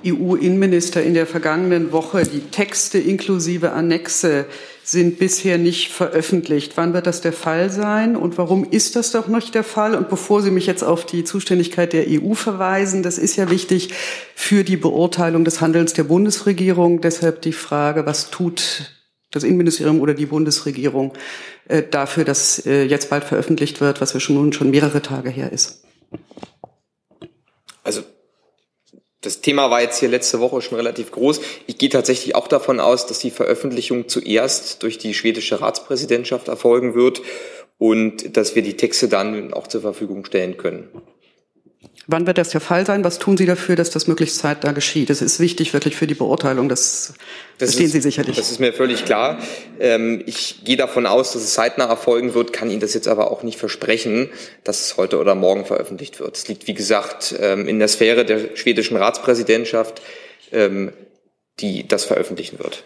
EU-Innenminister 0.05 1.01
in 1.01 1.13
der 1.13 1.25
vergangenen 1.25 1.93
Woche. 1.93 2.23
Die 2.23 2.41
Texte 2.41 2.97
inklusive 2.97 3.71
Annexe 3.71 4.45
sind 4.83 5.19
bisher 5.19 5.57
nicht 5.57 5.93
veröffentlicht. 5.93 6.73
Wann 6.75 6.93
wird 6.93 7.07
das 7.07 7.21
der 7.21 7.31
Fall 7.31 7.69
sein 7.69 8.17
und 8.17 8.37
warum 8.37 8.65
ist 8.69 8.97
das 8.97 9.11
doch 9.11 9.27
nicht 9.27 9.55
der 9.55 9.63
Fall? 9.63 9.95
Und 9.95 10.09
bevor 10.09 10.41
Sie 10.41 10.51
mich 10.51 10.65
jetzt 10.65 10.83
auf 10.83 11.05
die 11.05 11.23
Zuständigkeit 11.23 11.93
der 11.93 12.07
EU 12.09 12.33
verweisen, 12.33 13.03
das 13.03 13.17
ist 13.17 13.37
ja 13.37 13.49
wichtig 13.49 13.93
für 14.35 14.65
die 14.65 14.77
Beurteilung 14.77 15.45
des 15.45 15.61
Handelns 15.61 15.93
der 15.93 16.03
Bundesregierung. 16.03 16.99
Deshalb 16.99 17.41
die 17.41 17.53
Frage, 17.53 18.05
was 18.05 18.31
tut 18.31 18.91
das 19.31 19.43
Innenministerium 19.43 20.01
oder 20.01 20.13
die 20.13 20.25
Bundesregierung 20.25 21.13
äh, 21.67 21.83
dafür, 21.83 22.25
dass 22.25 22.65
äh, 22.65 22.83
jetzt 22.83 23.09
bald 23.09 23.23
veröffentlicht 23.23 23.81
wird, 23.81 24.01
was 24.01 24.13
wir 24.13 24.21
schon 24.21 24.35
nun 24.35 24.53
schon 24.53 24.69
mehrere 24.69 25.01
Tage 25.01 25.29
her 25.29 25.51
ist. 25.51 25.83
Also 27.83 28.03
das 29.21 29.41
Thema 29.41 29.69
war 29.69 29.81
jetzt 29.81 29.99
hier 29.99 30.09
letzte 30.09 30.39
Woche 30.39 30.61
schon 30.61 30.77
relativ 30.77 31.11
groß. 31.11 31.41
Ich 31.67 31.77
gehe 31.77 31.89
tatsächlich 31.89 32.35
auch 32.35 32.47
davon 32.47 32.79
aus, 32.79 33.05
dass 33.05 33.19
die 33.19 33.31
Veröffentlichung 33.31 34.07
zuerst 34.07 34.81
durch 34.83 34.97
die 34.97 35.13
schwedische 35.13 35.61
Ratspräsidentschaft 35.61 36.47
erfolgen 36.47 36.95
wird 36.95 37.21
und 37.77 38.35
dass 38.35 38.55
wir 38.55 38.63
die 38.63 38.77
Texte 38.77 39.07
dann 39.07 39.53
auch 39.53 39.67
zur 39.67 39.81
Verfügung 39.81 40.25
stellen 40.25 40.57
können. 40.57 40.89
Wann 42.11 42.27
wird 42.27 42.37
das 42.37 42.49
der 42.49 42.59
Fall 42.59 42.85
sein? 42.85 43.05
Was 43.05 43.19
tun 43.19 43.37
Sie 43.37 43.45
dafür, 43.45 43.77
dass 43.77 43.89
das 43.89 44.05
möglichst 44.05 44.37
zeitnah 44.37 44.73
geschieht? 44.73 45.09
Das 45.09 45.21
ist 45.21 45.39
wichtig 45.39 45.71
wirklich 45.71 45.95
für 45.95 46.07
die 46.07 46.13
Beurteilung. 46.13 46.67
Das, 46.67 47.13
das 47.57 47.69
verstehen 47.69 47.85
ist, 47.85 47.91
Sie 47.93 48.01
sicherlich. 48.01 48.35
Das 48.35 48.51
ist 48.51 48.59
mir 48.59 48.73
völlig 48.73 49.05
klar. 49.05 49.39
Ähm, 49.79 50.21
ich 50.25 50.65
gehe 50.65 50.75
davon 50.75 51.05
aus, 51.05 51.31
dass 51.31 51.41
es 51.41 51.53
zeitnah 51.53 51.85
erfolgen 51.85 52.33
wird, 52.33 52.51
kann 52.51 52.69
Ihnen 52.69 52.81
das 52.81 52.93
jetzt 52.93 53.07
aber 53.07 53.31
auch 53.31 53.43
nicht 53.43 53.57
versprechen, 53.57 54.29
dass 54.65 54.81
es 54.81 54.97
heute 54.97 55.19
oder 55.19 55.35
morgen 55.35 55.65
veröffentlicht 55.65 56.19
wird. 56.19 56.35
Es 56.35 56.47
liegt, 56.49 56.67
wie 56.67 56.73
gesagt, 56.73 57.33
ähm, 57.39 57.67
in 57.67 57.79
der 57.79 57.87
Sphäre 57.87 58.25
der 58.25 58.57
schwedischen 58.57 58.97
Ratspräsidentschaft, 58.97 60.01
ähm, 60.51 60.91
die 61.61 61.87
das 61.87 62.03
veröffentlichen 62.03 62.59
wird. 62.59 62.83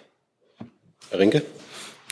Herr 1.10 1.20
Rinke? 1.20 1.42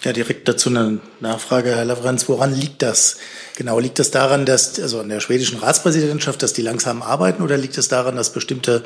Ja, 0.03 0.11
direkt 0.11 0.49
dazu 0.49 0.69
eine 0.69 0.99
Nachfrage, 1.21 1.75
Herr 1.75 1.85
Lavrenz. 1.85 2.27
Woran 2.27 2.53
liegt 2.53 2.81
das? 2.81 3.17
Genau, 3.55 3.79
liegt 3.79 3.99
das 3.99 4.11
daran, 4.11 4.45
dass, 4.45 4.79
also 4.79 4.99
an 4.99 5.07
der 5.07 5.21
schwedischen 5.21 5.59
Ratspräsidentschaft, 5.59 6.43
dass 6.43 6.51
die 6.51 6.61
langsam 6.61 7.01
arbeiten 7.01 7.41
oder 7.41 7.55
liegt 7.55 7.77
es 7.77 7.87
das 7.87 7.87
daran, 7.87 8.17
dass 8.17 8.33
bestimmte 8.33 8.83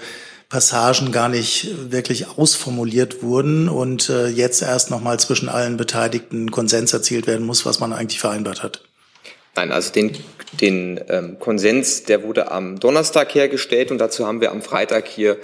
Passagen 0.50 1.12
gar 1.12 1.28
nicht 1.28 1.92
wirklich 1.92 2.38
ausformuliert 2.38 3.24
wurden 3.24 3.68
und 3.68 4.10
äh, 4.10 4.28
jetzt 4.28 4.62
erst 4.62 4.92
nochmal 4.92 5.20
zwischen 5.20 5.50
allen 5.50 5.76
Beteiligten 5.76 6.52
Konsens 6.52 6.94
erzielt 6.94 7.26
werden 7.26 7.46
muss, 7.46 7.66
was 7.66 7.80
man 7.80 7.94
eigentlich 7.94 8.20
vereinbart 8.20 8.62
hat? 8.62 8.82
Nein, 9.56 9.72
also 9.72 9.92
den, 9.92 10.16
den 10.62 11.02
ähm, 11.10 11.40
Konsens, 11.40 12.04
der 12.04 12.24
wurde 12.24 12.52
am 12.52 12.80
Donnerstag 12.80 13.34
hergestellt 13.34 13.90
und 13.90 13.98
dazu 13.98 14.28
haben 14.28 14.40
wir 14.40 14.52
am 14.52 14.62
Freitag 14.62 15.08
hier 15.08 15.38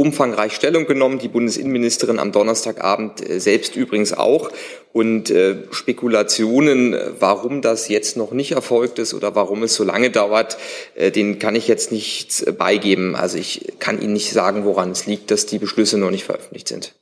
umfangreich 0.00 0.54
Stellung 0.54 0.86
genommen, 0.86 1.18
die 1.18 1.28
Bundesinnenministerin 1.28 2.18
am 2.18 2.32
Donnerstagabend 2.32 3.28
äh, 3.28 3.38
selbst 3.38 3.76
übrigens 3.76 4.14
auch. 4.14 4.50
Und 4.94 5.30
äh, 5.30 5.56
Spekulationen, 5.72 6.96
warum 7.18 7.60
das 7.60 7.88
jetzt 7.88 8.16
noch 8.16 8.32
nicht 8.32 8.52
erfolgt 8.52 8.98
ist 8.98 9.12
oder 9.12 9.34
warum 9.34 9.62
es 9.62 9.74
so 9.74 9.84
lange 9.84 10.10
dauert, 10.10 10.56
äh, 10.94 11.10
den 11.10 11.38
kann 11.38 11.54
ich 11.54 11.68
jetzt 11.68 11.92
nicht 11.92 12.46
äh, 12.46 12.52
beigeben. 12.52 13.14
Also 13.14 13.36
ich 13.36 13.74
kann 13.78 14.00
Ihnen 14.00 14.14
nicht 14.14 14.32
sagen, 14.32 14.64
woran 14.64 14.90
es 14.90 15.04
liegt, 15.04 15.30
dass 15.30 15.44
die 15.44 15.58
Beschlüsse 15.58 15.98
noch 15.98 16.10
nicht 16.10 16.24
veröffentlicht 16.24 16.68
sind. 16.68 16.94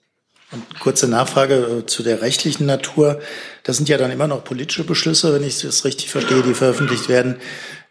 Und 0.51 0.81
kurze 0.81 1.07
Nachfrage 1.07 1.55
äh, 1.55 1.87
zu 1.87 2.03
der 2.03 2.21
rechtlichen 2.21 2.67
Natur. 2.67 3.21
Das 3.63 3.77
sind 3.77 3.89
ja 3.89 3.97
dann 3.97 4.11
immer 4.11 4.27
noch 4.27 4.43
politische 4.43 4.83
Beschlüsse, 4.83 5.33
wenn 5.33 5.45
ich 5.45 5.61
das 5.61 5.85
richtig 5.85 6.11
verstehe, 6.11 6.43
die 6.43 6.55
veröffentlicht 6.55 7.09
werden. 7.09 7.37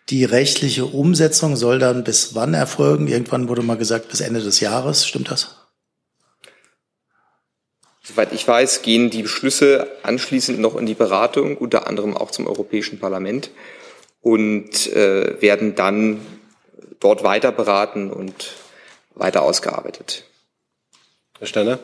Die 0.10 0.24
rechtliche 0.24 0.86
Umsetzung 0.86 1.58
soll 1.58 1.80
dann 1.80 2.04
bis 2.04 2.34
wann 2.34 2.54
erfolgen? 2.54 3.08
Irgendwann 3.08 3.50
wurde 3.50 3.62
mal 3.62 3.78
gesagt, 3.78 4.08
bis 4.10 4.22
Ende 4.22 4.42
des 4.42 4.62
Jahres. 4.62 5.06
Stimmt 5.06 5.32
das? 5.32 5.56
Soweit 8.04 8.32
ich 8.32 8.48
weiß, 8.48 8.84
gehen 8.84 9.10
die 9.10 9.24
Beschlüsse 9.24 9.92
anschließend 10.04 10.60
noch 10.60 10.78
in 10.78 10.86
die 10.86 10.94
Beratung, 10.94 11.58
unter 11.58 11.88
anderem 11.88 12.16
auch 12.16 12.32
zum 12.32 12.48
Europäischen 12.48 13.00
Parlament 13.00 13.50
und 14.22 14.88
äh, 14.94 15.42
werden 15.42 15.76
dann 15.76 16.22
dort 17.02 17.24
weiter 17.24 17.52
beraten 17.52 18.10
und 18.10 18.54
weiter 19.14 19.42
ausgearbeitet. 19.42 20.24
Herr 21.38 21.48
Steiner? 21.48 21.80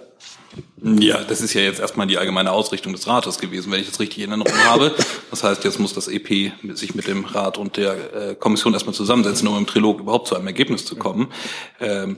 Ja, 0.84 1.24
das 1.24 1.42
ist 1.42 1.54
ja 1.54 1.62
jetzt 1.62 1.80
erstmal 1.80 2.08
die 2.08 2.18
allgemeine 2.18 2.52
Ausrichtung 2.52 2.94
des 2.94 3.08
Rates 3.08 3.40
gewesen, 3.40 3.72
wenn 3.72 3.80
ich 3.80 3.90
das 3.90 4.00
richtig 4.00 4.24
in 4.24 4.30
Erinnerung 4.30 4.58
habe. 4.66 4.94
Das 5.32 5.44
heißt, 5.44 5.64
jetzt 5.64 5.80
muss 5.80 5.94
das 5.94 6.08
EP 6.08 6.52
sich 6.74 6.94
mit 6.94 7.08
dem 7.08 7.26
Rat 7.26 7.58
und 7.58 7.78
der 7.78 8.14
äh, 8.14 8.36
Kommission 8.36 8.74
erstmal 8.74 8.94
zusammensetzen, 8.94 9.48
um 9.48 9.58
im 9.58 9.66
Trilog 9.66 10.00
überhaupt 10.00 10.28
zu 10.28 10.36
einem 10.36 10.48
Ergebnis 10.48 10.86
zu 10.86 10.96
kommen. 10.96 11.30
Ähm, 11.80 12.18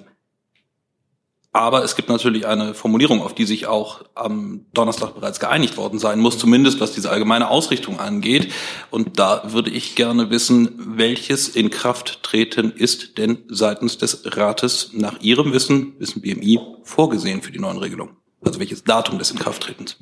aber 1.55 1.85
es 1.85 1.95
gibt 1.95 2.09
natürlich 2.09 2.45
eine 2.45 2.73
Formulierung, 2.73 3.21
auf 3.21 3.33
die 3.33 3.45
sich 3.45 3.65
auch 3.65 4.03
am 4.13 4.65
Donnerstag 4.73 5.15
bereits 5.15 5.39
geeinigt 5.39 5.77
worden 5.77 5.99
sein 5.99 6.19
muss, 6.19 6.37
zumindest 6.37 6.81
was 6.81 6.91
diese 6.91 7.09
allgemeine 7.09 7.49
Ausrichtung 7.49 7.97
angeht. 7.97 8.51
Und 8.91 9.19
da 9.19 9.53
würde 9.53 9.69
ich 9.69 9.95
gerne 9.95 10.29
wissen, 10.29 10.73
welches 10.97 11.47
in 11.47 11.69
Kraft 11.69 12.23
treten 12.23 12.73
ist 12.73 13.17
denn 13.17 13.37
seitens 13.47 13.97
des 13.97 14.23
Rates 14.25 14.89
nach 14.91 15.21
Ihrem 15.21 15.53
Wissen, 15.53 15.93
Wissen 15.97 16.21
BMI, 16.21 16.59
vorgesehen 16.83 17.41
für 17.41 17.53
die 17.53 17.59
neuen 17.59 17.77
Regelungen? 17.77 18.17
Also 18.45 18.59
welches 18.59 18.83
Datum 18.83 19.19
des 19.19 19.31
Inkrafttretens? 19.31 19.97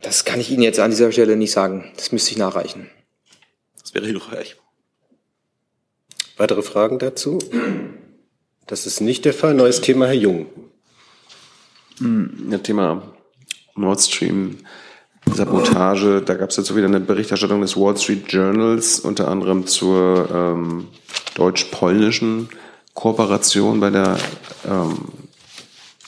Das 0.00 0.24
kann 0.24 0.40
ich 0.40 0.50
Ihnen 0.50 0.62
jetzt 0.62 0.78
an 0.78 0.90
dieser 0.90 1.10
Stelle 1.10 1.36
nicht 1.36 1.52
sagen. 1.52 1.90
Das 1.96 2.12
müsste 2.12 2.30
ich 2.30 2.36
nachreichen. 2.36 2.88
Das 3.80 3.94
wäre 3.94 4.06
hilfreich. 4.06 4.56
Weitere 6.36 6.62
Fragen 6.62 6.98
dazu? 6.98 7.38
Das 8.66 8.86
ist 8.86 9.00
nicht 9.00 9.24
der 9.24 9.34
Fall. 9.34 9.54
Neues 9.54 9.80
Thema, 9.80 10.06
Herr 10.06 10.14
Jung. 10.14 10.46
Ja, 12.50 12.58
Thema 12.58 13.14
Nord 13.74 14.00
Stream 14.00 14.58
Sabotage. 15.32 16.22
Da 16.22 16.34
gab 16.34 16.50
es 16.50 16.56
jetzt 16.56 16.66
so 16.66 16.76
wieder 16.76 16.86
eine 16.86 17.00
Berichterstattung 17.00 17.60
des 17.60 17.76
Wall 17.76 17.96
Street 17.96 18.24
Journals, 18.32 19.00
unter 19.00 19.28
anderem 19.28 19.66
zur 19.66 20.28
ähm, 20.32 20.88
deutsch-polnischen 21.34 22.48
Kooperation 22.94 23.80
bei 23.80 23.90
der 23.90 24.18
ähm, 24.68 24.98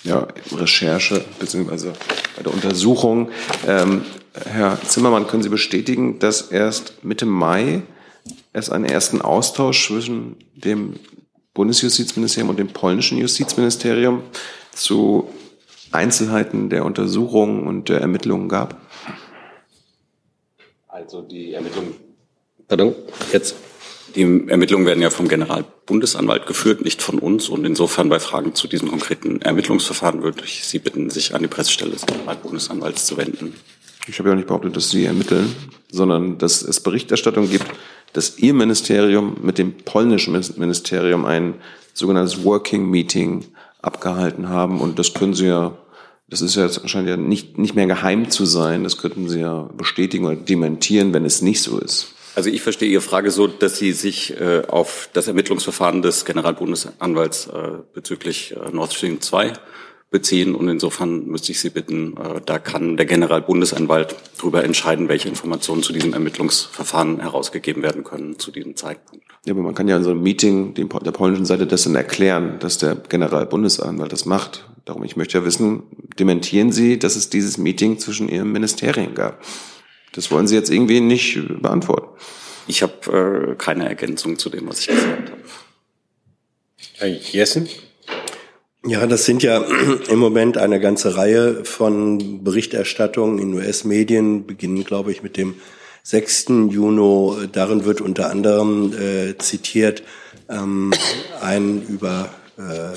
ja, 0.05 0.29
Recherche 0.53 1.25
beziehungsweise 1.39 1.95
bei 2.37 2.43
der 2.43 2.53
Untersuchung. 2.53 3.31
Ähm, 3.67 4.03
Herr 4.45 4.81
Zimmermann, 4.83 5.27
können 5.27 5.43
Sie 5.43 5.49
bestätigen, 5.49 6.19
dass 6.19 6.43
erst 6.43 7.05
Mitte 7.05 7.27
Mai 7.27 7.83
es 8.53 8.71
einen 8.71 8.85
ersten 8.85 9.23
Austausch 9.23 9.89
zwischen 9.89 10.37
dem 10.55 10.95
Bundesjustizministerium 11.55 12.51
und 12.51 12.59
dem 12.59 12.69
polnischen 12.69 13.19
Justizministerium 13.19 14.23
zu 14.73 15.29
Einzelheiten 15.93 16.69
der 16.69 16.85
Untersuchungen 16.85 17.67
und 17.67 17.89
der 17.89 18.01
Ermittlungen 18.01 18.49
gab? 18.49 18.77
Also 20.89 21.23
die 21.23 21.53
Ermittlungen. 21.53 21.95
Pardon, 22.67 22.95
jetzt. 23.33 23.55
Die 24.15 24.23
Ermittlungen 24.23 24.87
werden 24.87 25.03
ja 25.03 25.11
vom 25.11 25.29
Generalbundesanwalt 25.29 26.47
geführt, 26.47 26.85
nicht 26.85 27.03
von 27.03 27.19
uns. 27.19 27.49
Und 27.49 27.65
insofern 27.65 28.09
bei 28.09 28.21
Fragen 28.21 28.55
zu 28.55 28.69
diesem 28.69 28.89
konkreten 28.89 29.43
Ermittlungsverfahren 29.43 30.23
würde 30.23 30.43
ich 30.45 30.65
Sie 30.65 30.79
bitten, 30.79 31.11
sich 31.11 31.35
an 31.35 31.43
die 31.43 31.49
Pressestelle 31.49 31.91
des 31.91 32.07
Generalbundesanwalts 32.07 33.07
zu 33.07 33.17
wenden. 33.17 33.55
Ich 34.07 34.19
habe 34.19 34.29
ja 34.29 34.35
nicht 34.35 34.47
behauptet, 34.47 34.77
dass 34.77 34.91
Sie 34.91 35.05
ermitteln, 35.05 35.55
sondern 35.91 36.39
dass 36.39 36.63
es 36.63 36.81
Berichterstattung 36.81 37.51
gibt, 37.51 37.67
dass 38.13 38.39
Ihr 38.39 38.55
Ministerium 38.55 39.37
mit 39.43 39.59
dem 39.59 39.73
polnischen 39.79 40.33
Ministerium 40.57 41.25
ein 41.25 41.55
sogenanntes 41.93 42.45
Working 42.45 42.89
Meeting 42.89 43.45
abgehalten 43.83 44.49
haben. 44.49 44.81
Und 44.81 44.99
das 44.99 45.15
können 45.15 45.35
Sie 45.35 45.47
ja 45.47 45.77
das 46.29 46.41
ist 46.41 46.57
ja 46.57 46.69
scheint 46.89 47.09
ja 47.09 47.17
nicht, 47.17 47.59
nicht 47.59 47.75
mehr 47.75 47.87
geheim 47.87 48.31
zu 48.31 48.47
sein. 48.47 48.83
Das 48.83 48.97
könnten 48.97 49.29
Sie 49.29 49.41
ja 49.41 49.69
bestätigen 49.77 50.25
oder 50.25 50.37
dementieren, 50.37 51.13
wenn 51.13 51.25
es 51.25 51.43
nicht 51.43 51.63
so 51.63 51.79
ist. 51.79 52.14
Also 52.35 52.51
ich 52.51 52.63
verstehe 52.63 52.89
Ihre 52.89 53.01
Frage 53.01 53.31
so, 53.31 53.47
dass 53.47 53.79
Sie 53.79 53.93
sich 53.93 54.39
äh, 54.41 54.63
auf 54.67 55.09
das 55.13 55.29
Ermittlungsverfahren 55.29 56.03
des 56.03 56.25
Generalbundesanwalts 56.25 57.47
äh, 57.47 57.69
bezüglich 57.93 58.57
äh, 58.57 58.71
Nord 58.75 58.93
Stream 58.93 59.21
2 59.21 59.53
beziehen. 60.11 60.55
Und 60.55 60.69
insofern 60.69 61.27
müsste 61.27 61.53
ich 61.53 61.61
Sie 61.61 61.71
bitten, 61.71 62.17
äh, 62.17 62.41
da 62.45 62.59
kann 62.59 62.97
der 62.97 63.07
Generalbundesanwalt 63.07 64.17
darüber 64.39 64.65
entscheiden, 64.65 65.09
welche 65.09 65.29
Informationen 65.29 65.83
zu 65.83 65.93
diesem 65.93 66.13
Ermittlungsverfahren 66.13 67.21
herausgegeben 67.21 67.83
werden 67.83 68.03
können 68.03 68.39
zu 68.39 68.51
diesem 68.51 68.75
Zeitpunkt. 68.75 69.25
Ja, 69.45 69.53
aber 69.53 69.63
man 69.63 69.75
kann 69.75 69.87
ja 69.87 69.97
in 69.97 70.05
so 70.05 70.11
einem 70.11 70.23
Meeting 70.23 70.75
der 70.75 71.13
polnischen 71.13 71.47
Seite 71.47 71.67
dann 71.67 71.95
erklären, 71.95 72.59
dass 72.59 72.79
der 72.79 72.97
Generalbundesanwalt 72.97 74.13
das 74.13 74.25
macht. 74.25 74.69
Darum, 74.85 75.05
ich 75.05 75.17
möchte 75.17 75.39
ja 75.39 75.45
wissen, 75.45 75.85
dementieren 76.19 76.73
Sie, 76.73 76.99
dass 76.99 77.15
es 77.15 77.31
dieses 77.31 77.59
Meeting 77.59 77.99
zwischen 77.99 78.29
Ihrem 78.29 78.53
Ministerien 78.53 79.15
gab? 79.15 79.41
Das 80.15 80.31
wollen 80.31 80.47
Sie 80.47 80.55
jetzt 80.55 80.71
irgendwie 80.71 81.01
nicht 81.01 81.39
beantworten. 81.61 82.09
Ich 82.67 82.83
habe 82.83 83.53
äh, 83.53 83.55
keine 83.57 83.89
Ergänzung 83.89 84.39
zu 84.39 84.49
dem, 84.49 84.69
was 84.69 84.81
ich 84.81 84.87
gesagt 84.89 85.31
habe. 85.31 85.43
Herr 86.95 87.09
Jessen? 87.09 87.69
Ja, 88.87 89.07
das 89.07 89.25
sind 89.25 89.43
ja 89.43 89.65
im 90.09 90.19
Moment 90.19 90.59
eine 90.59 90.81
ganze 90.81 91.17
Reihe 91.17 91.65
von 91.65 92.45
Berichterstattungen 92.45 93.39
in 93.39 93.55
US-Medien, 93.55 94.47
beginnen, 94.47 94.85
glaube 94.85 95.11
ich, 95.11 95.23
mit 95.23 95.37
dem 95.37 95.57
6. 96.05 96.49
Juni. 96.71 97.49
Darin 97.51 97.85
wird 97.85 98.01
unter 98.01 98.31
anderem 98.31 98.93
äh, 98.93 99.39
zitiert 99.39 100.03
ähm, 100.51 100.93
ein 101.41 101.83
über 101.89 102.31
äh, 102.57 102.97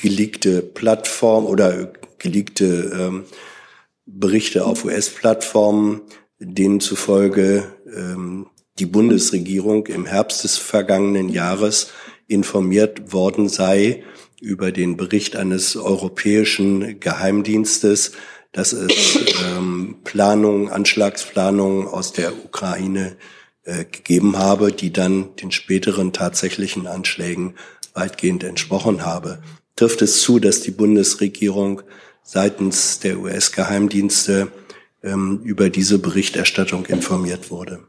geleakte 0.00 0.60
Plattform 0.60 1.46
oder 1.46 1.92
geleakte 2.18 2.90
ähm, 2.92 3.24
Berichte 4.06 4.64
auf 4.64 4.84
US-Plattformen, 4.84 6.00
denen 6.38 6.80
zufolge 6.80 7.64
ähm, 7.94 8.46
die 8.78 8.86
Bundesregierung 8.86 9.86
im 9.86 10.06
Herbst 10.06 10.44
des 10.44 10.56
vergangenen 10.56 11.28
Jahres 11.28 11.90
informiert 12.28 13.12
worden 13.12 13.48
sei 13.48 14.04
über 14.40 14.70
den 14.70 14.96
Bericht 14.96 15.34
eines 15.34 15.76
europäischen 15.76 17.00
Geheimdienstes, 17.00 18.12
dass 18.52 18.72
es 18.72 19.18
ähm, 19.44 19.96
Planungen, 20.04 20.68
Anschlagsplanungen 20.68 21.86
aus 21.86 22.12
der 22.12 22.32
Ukraine 22.44 23.16
äh, 23.64 23.84
gegeben 23.84 24.38
habe, 24.38 24.72
die 24.72 24.92
dann 24.92 25.34
den 25.36 25.50
späteren 25.50 26.12
tatsächlichen 26.12 26.86
Anschlägen 26.86 27.54
weitgehend 27.94 28.44
entsprochen 28.44 29.04
habe. 29.04 29.42
Trifft 29.76 30.02
es 30.02 30.22
zu, 30.22 30.38
dass 30.38 30.60
die 30.60 30.70
Bundesregierung 30.70 31.82
seitens 32.22 33.00
der 33.00 33.18
US-Geheimdienste 33.18 34.48
ähm, 35.08 35.40
über 35.42 35.70
diese 35.70 35.98
Berichterstattung 35.98 36.86
informiert 36.86 37.50
wurde? 37.50 37.80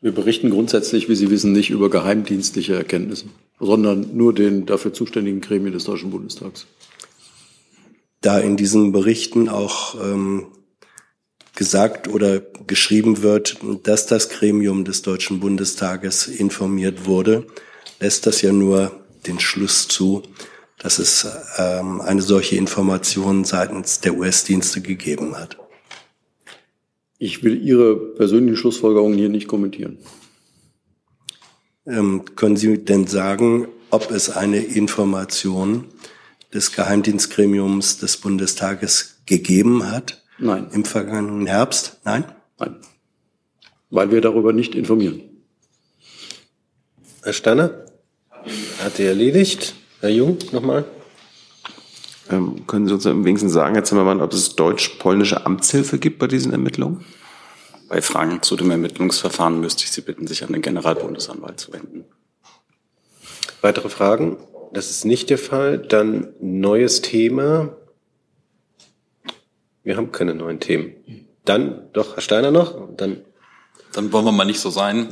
Wir 0.00 0.12
berichten 0.12 0.50
grundsätzlich, 0.50 1.08
wie 1.08 1.14
Sie 1.14 1.30
wissen, 1.30 1.52
nicht 1.52 1.70
über 1.70 1.88
geheimdienstliche 1.88 2.74
Erkenntnisse, 2.74 3.26
sondern 3.58 4.14
nur 4.14 4.34
den 4.34 4.66
dafür 4.66 4.92
zuständigen 4.92 5.40
Gremien 5.40 5.72
des 5.72 5.84
Deutschen 5.84 6.10
Bundestags. 6.10 6.66
Da 8.20 8.38
in 8.38 8.56
diesen 8.56 8.92
Berichten 8.92 9.48
auch 9.48 9.94
ähm, 10.02 10.48
gesagt 11.56 12.08
oder 12.08 12.40
geschrieben 12.66 13.22
wird, 13.22 13.58
dass 13.82 14.06
das 14.06 14.28
Gremium 14.28 14.84
des 14.84 15.02
Deutschen 15.02 15.40
Bundestages 15.40 16.26
informiert 16.26 17.06
wurde, 17.06 17.46
lässt 18.00 18.26
das 18.26 18.42
ja 18.42 18.52
nur 18.52 18.92
den 19.26 19.40
Schluss 19.40 19.88
zu, 19.88 20.22
dass 20.84 20.98
es 20.98 21.26
ähm, 21.56 22.02
eine 22.02 22.20
solche 22.20 22.56
Information 22.56 23.44
seitens 23.44 24.00
der 24.00 24.18
US-Dienste 24.18 24.82
gegeben 24.82 25.34
hat. 25.34 25.56
Ich 27.16 27.42
will 27.42 27.58
Ihre 27.58 27.96
persönlichen 27.96 28.58
Schlussfolgerungen 28.58 29.16
hier 29.16 29.30
nicht 29.30 29.48
kommentieren. 29.48 29.96
Ähm, 31.86 32.26
können 32.36 32.58
Sie 32.58 32.84
denn 32.84 33.06
sagen, 33.06 33.66
ob 33.88 34.10
es 34.10 34.28
eine 34.28 34.58
Information 34.58 35.86
des 36.52 36.72
Geheimdienstgremiums 36.72 37.96
des 37.96 38.18
Bundestages 38.18 39.22
gegeben 39.24 39.90
hat? 39.90 40.22
Nein. 40.38 40.66
Im 40.74 40.84
vergangenen 40.84 41.46
Herbst? 41.46 41.98
Nein? 42.04 42.26
Nein. 42.58 42.76
Weil 43.88 44.10
wir 44.10 44.20
darüber 44.20 44.52
nicht 44.52 44.74
informieren. 44.74 45.22
Herr 47.22 47.32
Stanner? 47.32 47.86
Hat 48.82 49.00
er 49.00 49.08
erledigt. 49.08 49.76
Herr 50.04 50.10
Jung, 50.10 50.36
nochmal. 50.52 50.84
Ähm, 52.30 52.66
können 52.66 52.86
Sie 52.86 52.92
uns 52.92 53.06
im 53.06 53.24
wenigsten 53.24 53.48
sagen, 53.48 53.74
Herr 53.74 53.84
Zimmermann, 53.84 54.20
ob 54.20 54.34
es 54.34 54.54
deutsch-polnische 54.54 55.46
Amtshilfe 55.46 55.98
gibt 55.98 56.18
bei 56.18 56.26
diesen 56.26 56.52
Ermittlungen? 56.52 57.06
Bei 57.88 58.02
Fragen 58.02 58.42
zu 58.42 58.54
dem 58.56 58.70
Ermittlungsverfahren 58.70 59.58
müsste 59.58 59.84
ich 59.84 59.92
Sie 59.92 60.02
bitten, 60.02 60.26
sich 60.26 60.44
an 60.44 60.52
den 60.52 60.60
Generalbundesanwalt 60.60 61.58
zu 61.58 61.72
wenden. 61.72 62.04
Weitere 63.62 63.88
Fragen? 63.88 64.36
Das 64.74 64.90
ist 64.90 65.06
nicht 65.06 65.30
der 65.30 65.38
Fall. 65.38 65.78
Dann 65.78 66.34
neues 66.38 67.00
Thema. 67.00 67.74
Wir 69.84 69.96
haben 69.96 70.12
keine 70.12 70.34
neuen 70.34 70.60
Themen. 70.60 70.96
Dann 71.46 71.88
doch 71.94 72.16
Herr 72.16 72.22
Steiner 72.22 72.50
noch. 72.50 72.94
Dann 72.98 73.22
dann 73.94 74.12
wollen 74.12 74.24
wir 74.24 74.32
mal 74.32 74.44
nicht 74.44 74.60
so 74.60 74.70
sein. 74.70 75.08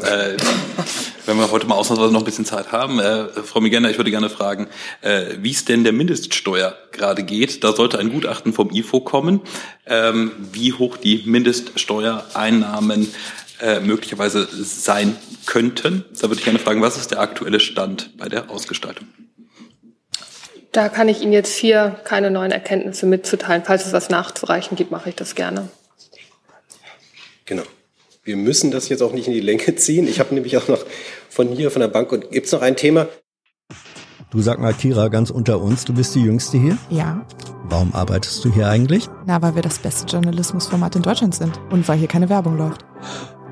Wenn 1.25 1.37
wir 1.37 1.53
heute 1.53 1.66
mal 1.68 1.77
ausnahmsweise 1.77 2.12
noch 2.12 2.23
ein 2.23 2.25
bisschen 2.25 2.45
Zeit 2.45 2.73
haben. 2.73 2.99
Äh, 2.99 3.29
Frau 3.45 3.61
Migena, 3.61 3.89
ich 3.89 3.97
würde 3.97 4.11
gerne 4.11 4.29
fragen, 4.29 4.66
äh, 5.03 5.37
wie 5.39 5.53
es 5.53 5.64
denn 5.64 5.85
der 5.85 5.93
Mindeststeuer 5.93 6.77
gerade 6.91 7.23
geht. 7.23 7.62
Da 7.62 7.73
sollte 7.73 7.99
ein 8.01 8.11
Gutachten 8.11 8.53
vom 8.53 8.70
IFO 8.73 9.01
kommen, 9.01 9.41
ähm, 9.87 10.33
wie 10.53 10.73
hoch 10.73 10.97
die 10.97 11.23
Mindeststeuereinnahmen 11.25 13.14
äh, 13.61 13.79
möglicherweise 13.79 14.49
sein 14.51 15.16
könnten. 15.47 16.05
Da 16.20 16.23
würde 16.23 16.37
ich 16.37 16.45
gerne 16.45 16.59
fragen, 16.59 16.83
was 16.83 16.97
ist 16.97 17.12
der 17.12 17.20
aktuelle 17.20 17.61
Stand 17.61 18.16
bei 18.16 18.29
der 18.29 18.51
Ausgestaltung? 18.51 19.07
Da 20.73 20.89
kann 20.89 21.09
ich 21.09 21.20
Ihnen 21.20 21.33
jetzt 21.33 21.55
hier 21.55 22.01
keine 22.05 22.33
neuen 22.33 22.51
Erkenntnisse 22.51 23.07
mitzuteilen. 23.07 23.62
Falls 23.64 23.87
es 23.87 23.93
was 23.93 24.09
nachzureichen 24.09 24.77
gibt, 24.77 24.91
mache 24.91 25.11
ich 25.11 25.14
das 25.14 25.37
gerne. 25.37 25.68
Genau. 27.45 27.62
Wir 28.25 28.37
müssen 28.37 28.70
das 28.70 28.89
jetzt 28.89 29.03
auch 29.03 29.12
nicht 29.12 29.27
in 29.27 29.33
die 29.33 29.41
Länge 29.41 29.75
ziehen. 29.77 30.07
Ich 30.07 30.20
habe 30.20 30.33
nämlich 30.35 30.57
auch 30.57 30.68
noch 30.68 30.85
von 31.29 31.49
hier, 31.49 31.70
von 31.73 31.81
der 31.81 31.89
Bank, 31.89 32.12
und 32.12 32.31
gibt 32.31 32.47
es 32.47 32.53
noch 32.53 32.62
ein 32.62 32.77
Thema? 32.77 33.09
Du 34.31 34.41
sag 34.41 34.61
mal, 34.61 34.73
Kira, 34.73 35.09
ganz 35.09 35.31
unter 35.31 35.61
uns, 35.61 35.85
du 35.85 35.93
bist 35.93 36.14
die 36.14 36.23
Jüngste 36.23 36.57
hier? 36.57 36.79
Ja. 36.89 37.27
Warum 37.64 37.93
arbeitest 37.95 38.45
du 38.45 38.53
hier 38.53 38.68
eigentlich? 38.68 39.09
Na, 39.27 39.43
weil 39.43 39.57
wir 39.57 39.62
das 39.62 39.81
beste 39.81 40.07
Journalismusformat 40.07 40.97
in 40.97 41.03
Deutschland 41.03 41.35
sind 41.35 41.61
und 41.70 41.87
weil 41.89 41.99
hier 41.99 42.07
keine 42.07 42.29
Werbung 42.29 42.57
läuft. 42.57 42.85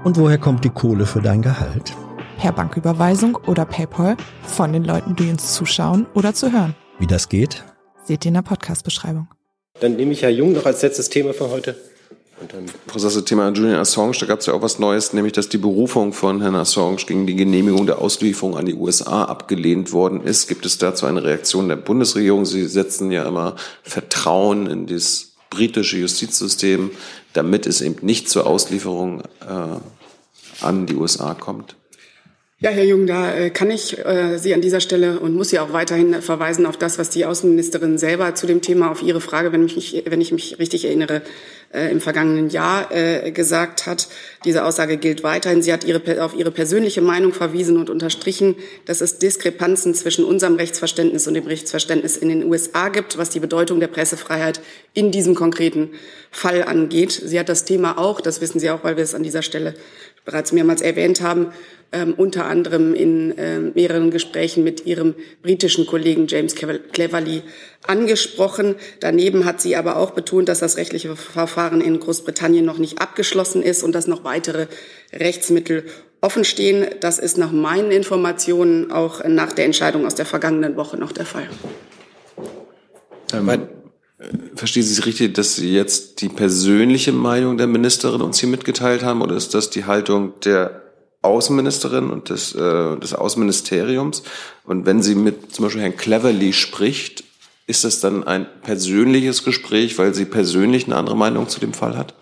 Und 0.04 0.16
woher 0.16 0.38
kommt 0.38 0.64
die 0.64 0.70
Kohle 0.70 1.04
für 1.04 1.20
dein 1.20 1.42
Gehalt? 1.42 1.92
Per 2.38 2.52
Banküberweisung 2.52 3.36
oder 3.46 3.66
PayPal 3.66 4.16
von 4.44 4.72
den 4.72 4.84
Leuten, 4.84 5.16
die 5.16 5.28
uns 5.30 5.52
zuschauen 5.52 6.06
oder 6.14 6.32
zu 6.32 6.52
hören. 6.52 6.74
Wie 6.98 7.06
das 7.06 7.28
geht? 7.28 7.64
Seht 8.04 8.24
ihr 8.24 8.28
in 8.28 8.34
der 8.34 8.42
Podcast-Beschreibung. 8.42 9.28
Dann 9.80 9.96
nehme 9.96 10.12
ich 10.12 10.22
Herr 10.22 10.30
Jung 10.30 10.52
noch 10.52 10.64
als 10.64 10.80
letztes 10.82 11.10
Thema 11.10 11.34
für 11.34 11.50
heute. 11.50 11.76
Und 12.40 12.54
dann 12.54 12.64
das 12.92 13.24
Thema 13.24 13.50
Julian 13.50 13.78
Assange, 13.78 14.16
da 14.18 14.26
gab 14.26 14.40
es 14.40 14.46
ja 14.46 14.54
auch 14.54 14.62
was 14.62 14.78
Neues, 14.78 15.12
nämlich 15.12 15.34
dass 15.34 15.50
die 15.50 15.58
Berufung 15.58 16.14
von 16.14 16.40
Herrn 16.40 16.54
Assange 16.54 17.04
gegen 17.06 17.26
die 17.26 17.36
Genehmigung 17.36 17.86
der 17.86 17.98
Auslieferung 17.98 18.56
an 18.56 18.64
die 18.64 18.74
USA 18.74 19.24
abgelehnt 19.24 19.92
worden 19.92 20.22
ist. 20.22 20.48
Gibt 20.48 20.64
es 20.64 20.78
dazu 20.78 21.04
eine 21.04 21.22
Reaktion 21.22 21.68
der 21.68 21.76
Bundesregierung? 21.76 22.46
Sie 22.46 22.66
setzen 22.66 23.10
ja 23.10 23.28
immer 23.28 23.56
Vertrauen 23.82 24.66
in 24.66 24.86
das 24.86 25.32
britische 25.50 25.98
Justizsystem, 25.98 26.90
damit 27.34 27.66
es 27.66 27.82
eben 27.82 28.04
nicht 28.06 28.30
zur 28.30 28.46
Auslieferung 28.46 29.20
äh, 29.40 30.64
an 30.64 30.86
die 30.86 30.94
USA 30.94 31.34
kommt. 31.34 31.76
Ja, 32.62 32.68
Herr 32.68 32.84
Jung, 32.84 33.06
da 33.06 33.34
äh, 33.34 33.48
kann 33.48 33.70
ich 33.70 33.98
äh, 34.04 34.36
Sie 34.36 34.52
an 34.52 34.60
dieser 34.60 34.80
Stelle 34.80 35.18
und 35.18 35.32
muss 35.32 35.48
Sie 35.48 35.58
auch 35.58 35.72
weiterhin 35.72 36.20
verweisen 36.20 36.66
auf 36.66 36.76
das, 36.76 36.98
was 36.98 37.08
die 37.08 37.24
Außenministerin 37.24 37.96
selber 37.96 38.34
zu 38.34 38.46
dem 38.46 38.60
Thema 38.60 38.90
auf 38.90 39.02
Ihre 39.02 39.22
Frage, 39.22 39.50
wenn, 39.50 39.64
mich, 39.64 40.02
wenn 40.04 40.20
ich 40.20 40.30
mich 40.30 40.58
richtig 40.58 40.84
erinnere, 40.84 41.22
äh, 41.72 41.90
im 41.90 42.02
vergangenen 42.02 42.50
Jahr 42.50 42.90
gesagt 43.30 43.86
hat. 43.86 44.08
Diese 44.44 44.64
Aussage 44.64 44.98
gilt 44.98 45.22
weiterhin. 45.22 45.62
Sie 45.62 45.72
hat 45.72 45.84
ihre, 45.84 46.22
auf 46.22 46.34
ihre 46.34 46.50
persönliche 46.50 47.00
Meinung 47.00 47.32
verwiesen 47.32 47.78
und 47.78 47.88
unterstrichen, 47.88 48.56
dass 48.84 49.00
es 49.00 49.18
Diskrepanzen 49.18 49.94
zwischen 49.94 50.26
unserem 50.26 50.56
Rechtsverständnis 50.56 51.26
und 51.26 51.34
dem 51.34 51.46
Rechtsverständnis 51.46 52.18
in 52.18 52.28
den 52.28 52.44
USA 52.44 52.90
gibt, 52.90 53.16
was 53.16 53.30
die 53.30 53.40
Bedeutung 53.40 53.80
der 53.80 53.86
Pressefreiheit 53.86 54.60
in 54.92 55.12
diesem 55.12 55.34
konkreten 55.34 55.92
Fall 56.30 56.64
angeht. 56.64 57.12
Sie 57.12 57.38
hat 57.38 57.48
das 57.48 57.64
Thema 57.64 57.96
auch, 57.96 58.20
das 58.20 58.40
wissen 58.42 58.60
Sie 58.60 58.70
auch, 58.70 58.84
weil 58.84 58.96
wir 58.96 59.04
es 59.04 59.14
an 59.14 59.22
dieser 59.22 59.42
Stelle 59.42 59.74
bereits 60.30 60.52
mehrmals 60.52 60.80
erwähnt 60.80 61.20
haben, 61.20 61.48
ähm, 61.92 62.14
unter 62.16 62.44
anderem 62.44 62.94
in 62.94 63.36
äh, 63.36 63.58
mehreren 63.58 64.10
Gesprächen 64.12 64.62
mit 64.62 64.86
ihrem 64.86 65.16
britischen 65.42 65.86
Kollegen 65.86 66.28
James 66.28 66.54
Cleverly 66.54 67.42
angesprochen. 67.86 68.76
Daneben 69.00 69.44
hat 69.44 69.60
sie 69.60 69.74
aber 69.74 69.96
auch 69.96 70.12
betont, 70.12 70.48
dass 70.48 70.60
das 70.60 70.76
rechtliche 70.76 71.16
Verfahren 71.16 71.80
in 71.80 71.98
Großbritannien 71.98 72.64
noch 72.64 72.78
nicht 72.78 73.00
abgeschlossen 73.00 73.62
ist 73.62 73.82
und 73.82 73.92
dass 73.92 74.06
noch 74.06 74.22
weitere 74.22 74.68
Rechtsmittel 75.12 75.84
offenstehen. 76.20 76.86
Das 77.00 77.18
ist 77.18 77.38
nach 77.38 77.50
meinen 77.50 77.90
Informationen 77.90 78.92
auch 78.92 79.24
nach 79.24 79.52
der 79.52 79.64
Entscheidung 79.64 80.06
aus 80.06 80.14
der 80.14 80.26
vergangenen 80.26 80.76
Woche 80.76 80.96
noch 80.96 81.10
der 81.10 81.26
Fall. 81.26 81.48
Ähm, 83.32 83.48
äh, 83.48 83.58
Verstehen 84.54 84.82
Sie 84.82 84.92
es 84.92 85.06
richtig, 85.06 85.34
dass 85.34 85.56
Sie 85.56 85.72
jetzt 85.72 86.20
die 86.20 86.28
persönliche 86.28 87.12
Meinung 87.12 87.56
der 87.56 87.66
Ministerin 87.66 88.20
uns 88.20 88.38
hier 88.38 88.48
mitgeteilt 88.48 89.02
haben 89.02 89.22
oder 89.22 89.34
ist 89.34 89.54
das 89.54 89.70
die 89.70 89.86
Haltung 89.86 90.38
der 90.40 90.82
Außenministerin 91.22 92.10
und 92.10 92.30
des, 92.30 92.54
äh, 92.54 92.96
des 92.96 93.14
Außenministeriums. 93.14 94.22
Und 94.64 94.86
wenn 94.86 95.02
sie 95.02 95.14
mit 95.14 95.54
zum 95.54 95.64
Beispiel 95.64 95.82
Herrn 95.82 95.96
Cleverly 95.96 96.52
spricht, 96.52 97.24
ist 97.66 97.84
das 97.84 98.00
dann 98.00 98.24
ein 98.24 98.46
persönliches 98.62 99.44
Gespräch, 99.44 99.98
weil 99.98 100.14
sie 100.14 100.24
persönlich 100.24 100.86
eine 100.86 100.96
andere 100.96 101.16
Meinung 101.16 101.48
zu 101.48 101.60
dem 101.60 101.74
Fall 101.74 101.96
hat? 101.96 102.14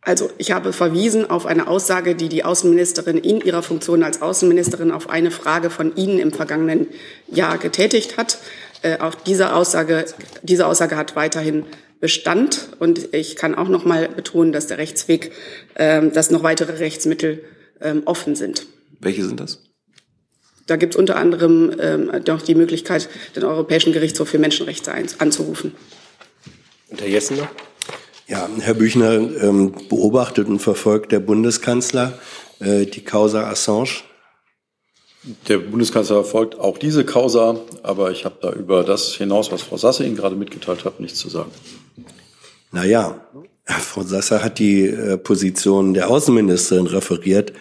Also 0.00 0.30
ich 0.38 0.52
habe 0.52 0.72
verwiesen 0.72 1.28
auf 1.28 1.44
eine 1.44 1.66
Aussage, 1.66 2.14
die 2.14 2.28
die 2.28 2.44
Außenministerin 2.44 3.18
in 3.18 3.40
ihrer 3.40 3.62
Funktion 3.62 4.02
als 4.02 4.22
Außenministerin 4.22 4.90
auf 4.90 5.10
eine 5.10 5.30
Frage 5.30 5.68
von 5.68 5.96
Ihnen 5.96 6.18
im 6.18 6.32
vergangenen 6.32 6.86
Jahr 7.30 7.58
getätigt 7.58 8.16
hat. 8.16 8.38
Äh, 8.82 8.98
auch 8.98 9.14
diese 9.14 9.54
Aussage, 9.54 10.04
diese 10.42 10.66
Aussage 10.66 10.96
hat 10.96 11.16
weiterhin 11.16 11.64
Bestand. 12.00 12.68
Und 12.78 13.12
ich 13.12 13.36
kann 13.36 13.54
auch 13.54 13.68
noch 13.68 13.84
mal 13.84 14.08
betonen, 14.08 14.52
dass 14.52 14.66
der 14.66 14.78
Rechtsweg, 14.78 15.32
ähm, 15.76 16.12
dass 16.12 16.30
noch 16.30 16.42
weitere 16.42 16.72
Rechtsmittel 16.78 17.44
ähm, 17.80 18.02
offen 18.04 18.36
sind. 18.36 18.66
Welche 19.00 19.24
sind 19.24 19.40
das? 19.40 19.62
Da 20.66 20.76
gibt 20.76 20.94
es 20.94 20.98
unter 20.98 21.16
anderem 21.16 21.74
ähm, 21.80 22.10
noch 22.26 22.42
die 22.42 22.54
Möglichkeit, 22.54 23.08
den 23.34 23.44
Europäischen 23.44 23.92
Gerichtshof 23.92 24.28
für 24.28 24.38
Menschenrechte 24.38 24.92
anzurufen. 25.18 25.74
Und 26.88 27.00
Herr 27.00 27.08
Jessen 27.08 27.38
noch? 27.38 27.48
Ja, 28.26 28.46
Herr 28.60 28.74
Büchner, 28.74 29.14
ähm, 29.14 29.72
beobachtet 29.88 30.48
und 30.48 30.58
verfolgt 30.58 31.12
der 31.12 31.20
Bundeskanzler 31.20 32.18
äh, 32.60 32.84
die 32.84 33.02
Causa 33.02 33.48
Assange? 33.48 34.02
Der 35.48 35.58
Bundeskanzler 35.58 36.16
verfolgt 36.16 36.58
auch 36.58 36.78
diese 36.78 37.04
Causa, 37.04 37.60
aber 37.82 38.10
ich 38.10 38.24
habe 38.24 38.36
da 38.40 38.52
über 38.52 38.84
das 38.84 39.14
hinaus, 39.14 39.52
was 39.52 39.62
Frau 39.62 39.76
Sasse 39.76 40.04
Ihnen 40.04 40.16
gerade 40.16 40.36
mitgeteilt 40.36 40.84
hat, 40.84 41.00
nichts 41.00 41.18
zu 41.18 41.28
sagen. 41.28 41.50
Naja, 42.72 43.20
Frau 43.64 44.02
Sasse 44.02 44.42
hat 44.42 44.58
die 44.58 44.86
äh, 44.86 45.18
Position 45.18 45.94
der 45.94 46.08
Außenministerin 46.10 46.86
referiert. 46.86 47.52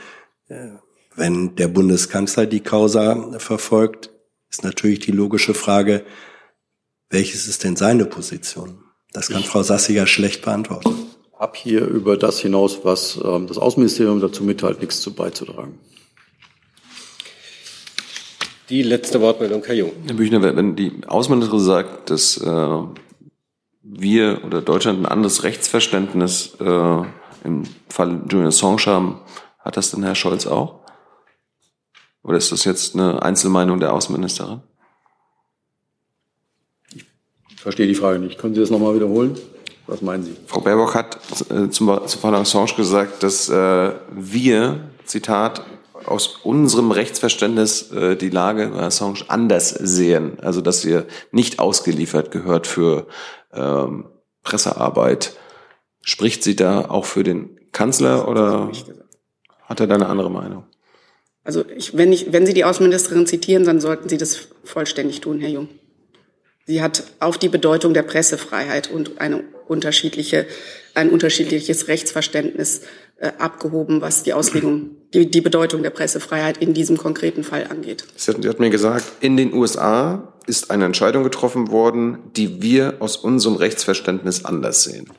Äh, 0.47 0.69
wenn 1.15 1.55
der 1.55 1.67
Bundeskanzler 1.67 2.45
die 2.45 2.59
Causa 2.59 3.39
verfolgt, 3.39 4.11
ist 4.49 4.63
natürlich 4.63 4.99
die 4.99 5.11
logische 5.11 5.53
Frage, 5.53 6.03
welches 7.09 7.47
ist 7.47 7.63
denn 7.63 7.75
seine 7.75 8.05
Position? 8.05 8.83
Das 9.11 9.29
kann 9.29 9.41
ich 9.41 9.47
Frau 9.47 9.63
Sasse 9.63 9.93
ja 9.93 10.05
schlecht 10.05 10.43
beantworten. 10.43 10.93
Hab 11.33 11.55
hier 11.55 11.85
über 11.85 12.17
das 12.17 12.39
hinaus, 12.39 12.79
was 12.83 13.19
ähm, 13.23 13.47
das 13.47 13.57
Außenministerium 13.57 14.21
dazu 14.21 14.43
mitteilt, 14.43 14.79
nichts 14.79 15.01
zu 15.01 15.13
beizutragen. 15.13 15.79
Die 18.69 18.83
letzte 18.83 19.21
Wortmeldung, 19.21 19.63
Herr 19.65 19.75
Jung. 19.75 19.91
Herr 20.05 20.15
Büchner, 20.15 20.41
wenn 20.41 20.75
die 20.75 20.91
Außenministerin 21.07 21.63
sagt, 21.63 22.09
dass 22.09 22.37
äh, 22.37 22.79
wir 23.81 24.41
oder 24.45 24.61
Deutschland 24.61 24.99
ein 24.99 25.05
anderes 25.05 25.43
Rechtsverständnis 25.43 26.57
äh, 26.59 27.01
im 27.45 27.63
Fall 27.87 28.21
Julian 28.29 28.47
Assange 28.47 28.85
haben, 28.87 29.21
hat 29.59 29.77
das 29.77 29.91
denn 29.91 30.03
Herr 30.03 30.15
Scholz 30.15 30.45
auch? 30.47 30.81
Oder 32.23 32.37
ist 32.37 32.51
das 32.51 32.65
jetzt 32.65 32.93
eine 32.93 33.21
Einzelmeinung 33.23 33.79
der 33.79 33.93
Außenministerin? 33.93 34.59
Ich 36.93 37.05
verstehe 37.61 37.87
die 37.87 37.95
Frage 37.95 38.19
nicht. 38.19 38.37
Können 38.37 38.53
Sie 38.53 38.59
das 38.59 38.69
nochmal 38.69 38.95
wiederholen? 38.95 39.37
Was 39.87 40.01
meinen 40.01 40.23
Sie? 40.23 40.35
Frau 40.45 40.59
Baerbock 40.59 40.93
hat 40.93 41.17
äh, 41.49 41.69
zum, 41.69 41.99
zum 42.05 42.21
Fall 42.21 42.35
Assange 42.35 42.73
gesagt, 42.75 43.23
dass 43.23 43.47
äh, 43.47 43.93
wir, 44.11 44.89
Zitat, 45.05 45.65
aus 46.07 46.39
unserem 46.43 46.91
Rechtsverständnis 46.91 47.91
äh, 47.91 48.15
die 48.15 48.29
Lage 48.29 48.69
bei 48.69 48.79
Assange 48.79 49.25
anders 49.27 49.69
sehen. 49.69 50.39
Also 50.41 50.61
dass 50.61 50.83
ihr 50.85 51.05
nicht 51.31 51.59
ausgeliefert 51.59 52.31
gehört 52.31 52.67
für 52.67 53.07
ähm, 53.53 54.05
Pressearbeit. 54.43 55.35
Spricht 56.01 56.43
sie 56.43 56.55
da 56.55 56.89
auch 56.89 57.05
für 57.05 57.23
den 57.23 57.57
Kanzler 57.71 58.27
oder 58.27 58.71
hat 59.63 59.79
er 59.79 59.87
da 59.87 59.95
eine 59.95 60.07
andere 60.07 60.31
Meinung? 60.31 60.63
Also 61.47 61.63
ich, 61.77 61.95
wenn, 61.95 62.11
ich, 62.11 62.33
wenn 62.33 62.45
Sie 62.45 62.53
die 62.53 62.65
Außenministerin 62.65 63.25
zitieren, 63.25 63.63
dann 63.63 63.79
sollten 63.79 64.09
Sie 64.09 64.17
das 64.17 64.49
vollständig 64.65 65.21
tun, 65.21 65.39
Herr 65.39 65.49
Jung. 65.49 65.69
Sie 66.65 66.81
hat 66.81 67.05
auf 67.21 67.37
die 67.37 67.47
Bedeutung 67.47 67.93
der 67.93 68.03
Pressefreiheit 68.03 68.91
und 68.91 69.21
eine 69.21 69.45
unterschiedliche, 69.69 70.45
ein 70.93 71.09
unterschiedliches 71.09 71.87
Rechtsverständnis 71.87 72.81
äh, 73.15 73.31
abgehoben, 73.37 74.01
was 74.01 74.23
die 74.23 74.33
Auslegung, 74.33 74.96
die, 75.13 75.29
die 75.29 75.41
Bedeutung 75.41 75.83
der 75.83 75.89
Pressefreiheit 75.89 76.57
in 76.57 76.73
diesem 76.73 76.97
konkreten 76.97 77.43
Fall 77.43 77.67
angeht. 77.69 78.05
Sie 78.15 78.31
hat, 78.31 78.41
sie 78.41 78.49
hat 78.49 78.59
mir 78.59 78.69
gesagt, 78.69 79.05
in 79.21 79.37
den 79.37 79.53
USA 79.53 80.33
ist 80.45 80.71
eine 80.71 80.85
Entscheidung 80.85 81.23
getroffen 81.23 81.71
worden, 81.71 82.19
die 82.35 82.61
wir 82.61 82.95
aus 82.99 83.17
unserem 83.17 83.55
Rechtsverständnis 83.55 84.45
anders 84.45 84.83
sehen. 84.83 85.11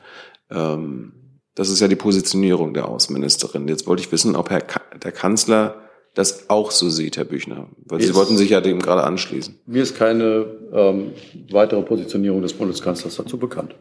Ähm, 0.49 1.13
das 1.55 1.69
ist 1.69 1.79
ja 1.81 1.87
die 1.87 1.95
Positionierung 1.95 2.73
der 2.73 2.87
Außenministerin. 2.87 3.67
Jetzt 3.67 3.87
wollte 3.87 4.01
ich 4.01 4.11
wissen, 4.11 4.35
ob 4.35 4.49
Herr 4.49 4.61
Ka 4.61 4.81
der 5.03 5.11
Kanzler 5.11 5.83
das 6.15 6.49
auch 6.49 6.71
so 6.71 6.89
sieht, 6.89 7.17
Herr 7.17 7.25
Büchner? 7.25 7.67
Weil 7.85 8.01
Sie 8.01 8.15
wollten 8.15 8.37
sich 8.37 8.49
ja 8.49 8.61
dem 8.61 8.79
gerade 8.79 9.03
anschließen. 9.03 9.59
Mir 9.65 9.83
ist 9.83 9.95
keine 9.95 10.45
ähm, 10.73 11.11
weitere 11.51 11.81
Positionierung 11.81 12.41
des 12.41 12.53
Bundeskanzlers 12.53 13.15
dazu 13.15 13.37
bekannt. 13.37 13.75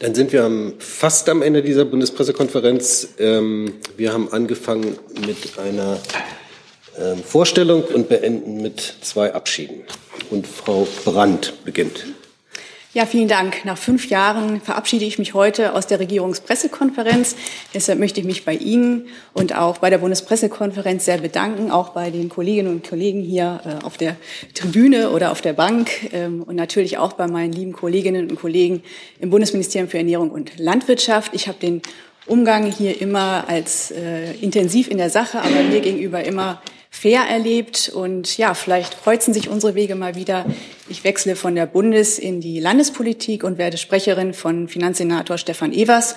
Dann 0.00 0.14
sind 0.14 0.32
wir 0.32 0.72
fast 0.78 1.28
am 1.28 1.42
Ende 1.42 1.62
dieser 1.62 1.84
Bundespressekonferenz. 1.84 3.08
Ähm, 3.18 3.74
wir 3.96 4.12
haben 4.12 4.32
angefangen 4.32 4.98
mit 5.26 5.58
einer 5.58 6.00
ähm, 6.98 7.22
Vorstellung 7.22 7.84
und 7.84 8.08
beenden 8.08 8.60
mit 8.62 8.80
zwei 9.02 9.32
Abschieden. 9.32 9.82
Und 10.30 10.46
Frau 10.46 10.86
Brandt 11.04 11.64
beginnt. 11.64 12.04
Ja, 12.94 13.06
vielen 13.06 13.26
Dank. 13.26 13.64
Nach 13.64 13.76
fünf 13.76 14.08
Jahren 14.08 14.60
verabschiede 14.60 15.04
ich 15.04 15.18
mich 15.18 15.34
heute 15.34 15.74
aus 15.74 15.88
der 15.88 15.98
Regierungspressekonferenz. 15.98 17.34
Deshalb 17.74 17.98
möchte 17.98 18.20
ich 18.20 18.26
mich 18.26 18.44
bei 18.44 18.54
Ihnen 18.54 19.08
und 19.32 19.56
auch 19.56 19.78
bei 19.78 19.90
der 19.90 19.98
Bundespressekonferenz 19.98 21.04
sehr 21.04 21.18
bedanken, 21.18 21.72
auch 21.72 21.88
bei 21.88 22.12
den 22.12 22.28
Kolleginnen 22.28 22.68
und 22.68 22.88
Kollegen 22.88 23.20
hier 23.20 23.60
äh, 23.64 23.84
auf 23.84 23.96
der 23.96 24.14
Tribüne 24.54 25.10
oder 25.10 25.32
auf 25.32 25.40
der 25.40 25.54
Bank 25.54 25.90
ähm, 26.12 26.44
und 26.44 26.54
natürlich 26.54 26.96
auch 26.96 27.14
bei 27.14 27.26
meinen 27.26 27.52
lieben 27.52 27.72
Kolleginnen 27.72 28.30
und 28.30 28.36
Kollegen 28.36 28.84
im 29.18 29.30
Bundesministerium 29.30 29.90
für 29.90 29.98
Ernährung 29.98 30.30
und 30.30 30.56
Landwirtschaft. 30.60 31.34
Ich 31.34 31.48
habe 31.48 31.58
den 31.58 31.82
Umgang 32.26 32.70
hier 32.70 33.00
immer 33.00 33.48
als 33.48 33.90
äh, 33.90 34.34
intensiv 34.34 34.86
in 34.86 34.98
der 34.98 35.10
Sache, 35.10 35.40
aber 35.40 35.64
mir 35.68 35.80
gegenüber 35.80 36.22
immer 36.22 36.62
fair 36.94 37.22
erlebt. 37.22 37.90
Und 37.92 38.38
ja, 38.38 38.54
vielleicht 38.54 39.02
kreuzen 39.02 39.34
sich 39.34 39.48
unsere 39.48 39.74
Wege 39.74 39.96
mal 39.96 40.14
wieder. 40.14 40.46
Ich 40.88 41.02
wechsle 41.02 41.34
von 41.34 41.54
der 41.54 41.66
Bundes- 41.66 42.18
in 42.18 42.40
die 42.40 42.60
Landespolitik 42.60 43.42
und 43.42 43.58
werde 43.58 43.78
Sprecherin 43.78 44.32
von 44.32 44.68
Finanzsenator 44.68 45.36
Stefan 45.36 45.72
Evers 45.72 46.14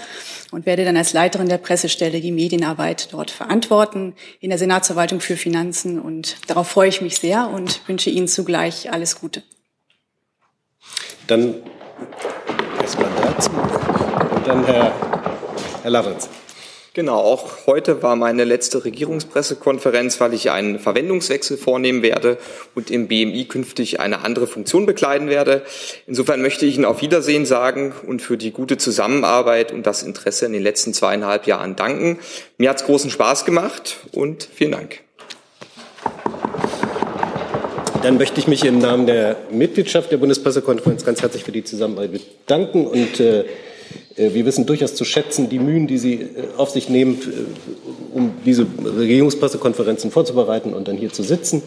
und 0.51 0.65
werde 0.65 0.85
dann 0.85 0.95
als 0.95 1.13
Leiterin 1.13 1.49
der 1.49 1.57
Pressestelle 1.57 2.21
die 2.21 2.31
Medienarbeit 2.31 3.09
dort 3.11 3.31
verantworten 3.31 4.13
in 4.39 4.49
der 4.49 4.59
Senatsverwaltung 4.59 5.19
für 5.19 5.35
Finanzen. 5.35 5.99
Und 5.99 6.37
darauf 6.47 6.67
freue 6.67 6.89
ich 6.89 7.01
mich 7.01 7.17
sehr 7.17 7.49
und 7.49 7.81
wünsche 7.87 8.11
Ihnen 8.11 8.27
zugleich 8.27 8.91
alles 8.91 9.19
Gute. 9.19 9.41
Dann 11.25 11.55
erstmal 12.81 13.09
dazu 13.23 13.49
und 13.49 14.47
dann 14.47 14.63
Herr, 14.65 14.93
Herr 15.81 15.91
Lavrens. 15.91 16.29
Genau, 16.97 17.19
auch 17.19 17.67
heute 17.67 18.01
war 18.01 18.15
meine 18.15 18.43
letzte 18.43 18.83
Regierungspressekonferenz, 18.83 20.19
weil 20.19 20.33
ich 20.33 20.49
einen 20.49 20.79
Verwendungswechsel 20.79 21.55
vornehmen 21.55 22.01
werde 22.01 22.39
und 22.73 22.89
im 22.89 23.07
BMI 23.07 23.45
künftig 23.45 23.99
eine 23.99 24.25
andere 24.25 24.47
Funktion 24.47 24.87
bekleiden 24.87 25.29
werde. 25.29 25.61
Insofern 26.07 26.41
möchte 26.41 26.65
ich 26.65 26.73
Ihnen 26.73 26.85
auf 26.85 27.03
Wiedersehen 27.03 27.45
sagen 27.45 27.93
und 28.07 28.23
für 28.23 28.35
die 28.35 28.49
gute 28.49 28.77
Zusammenarbeit 28.77 29.71
und 29.71 29.85
das 29.85 30.01
Interesse 30.01 30.47
in 30.47 30.53
den 30.53 30.63
letzten 30.63 30.91
zweieinhalb 30.91 31.45
Jahren 31.45 31.75
danken. 31.75 32.17
Mir 32.57 32.71
hat 32.71 32.77
es 32.77 32.85
großen 32.87 33.11
Spaß 33.11 33.45
gemacht 33.45 33.97
und 34.11 34.49
vielen 34.51 34.71
Dank. 34.71 35.01
Dann 38.01 38.17
möchte 38.17 38.39
ich 38.39 38.47
mich 38.47 38.65
im 38.65 38.79
Namen 38.79 39.05
der 39.05 39.35
Mitgliedschaft 39.51 40.11
der 40.11 40.17
Bundespressekonferenz 40.17 41.05
ganz 41.05 41.21
herzlich 41.21 41.43
für 41.43 41.51
die 41.51 41.63
Zusammenarbeit 41.63 42.13
bedanken 42.47 42.87
und 42.87 43.19
äh, 43.19 43.45
wir 44.15 44.45
wissen 44.45 44.65
durchaus 44.65 44.95
zu 44.95 45.05
schätzen 45.05 45.49
die 45.49 45.59
Mühen, 45.59 45.87
die 45.87 45.97
Sie 45.97 46.13
äh, 46.13 46.27
auf 46.57 46.69
sich 46.69 46.89
nehmen, 46.89 47.15
äh, 47.21 48.17
um 48.17 48.33
diese 48.45 48.65
Regierungspressekonferenzen 48.83 50.11
vorzubereiten 50.11 50.73
und 50.73 50.87
dann 50.87 50.97
hier 50.97 51.11
zu 51.11 51.23
sitzen. 51.23 51.61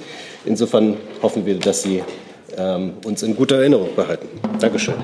Insofern 0.45 0.97
hoffen 1.23 1.47
wir, 1.47 1.59
dass 1.59 1.83
Sie 1.83 2.03
ähm, 2.57 2.95
uns 3.05 3.23
in 3.23 3.37
guter 3.37 3.57
Erinnerung 3.57 3.95
behalten. 3.95 4.29
Dankeschön. 4.59 4.95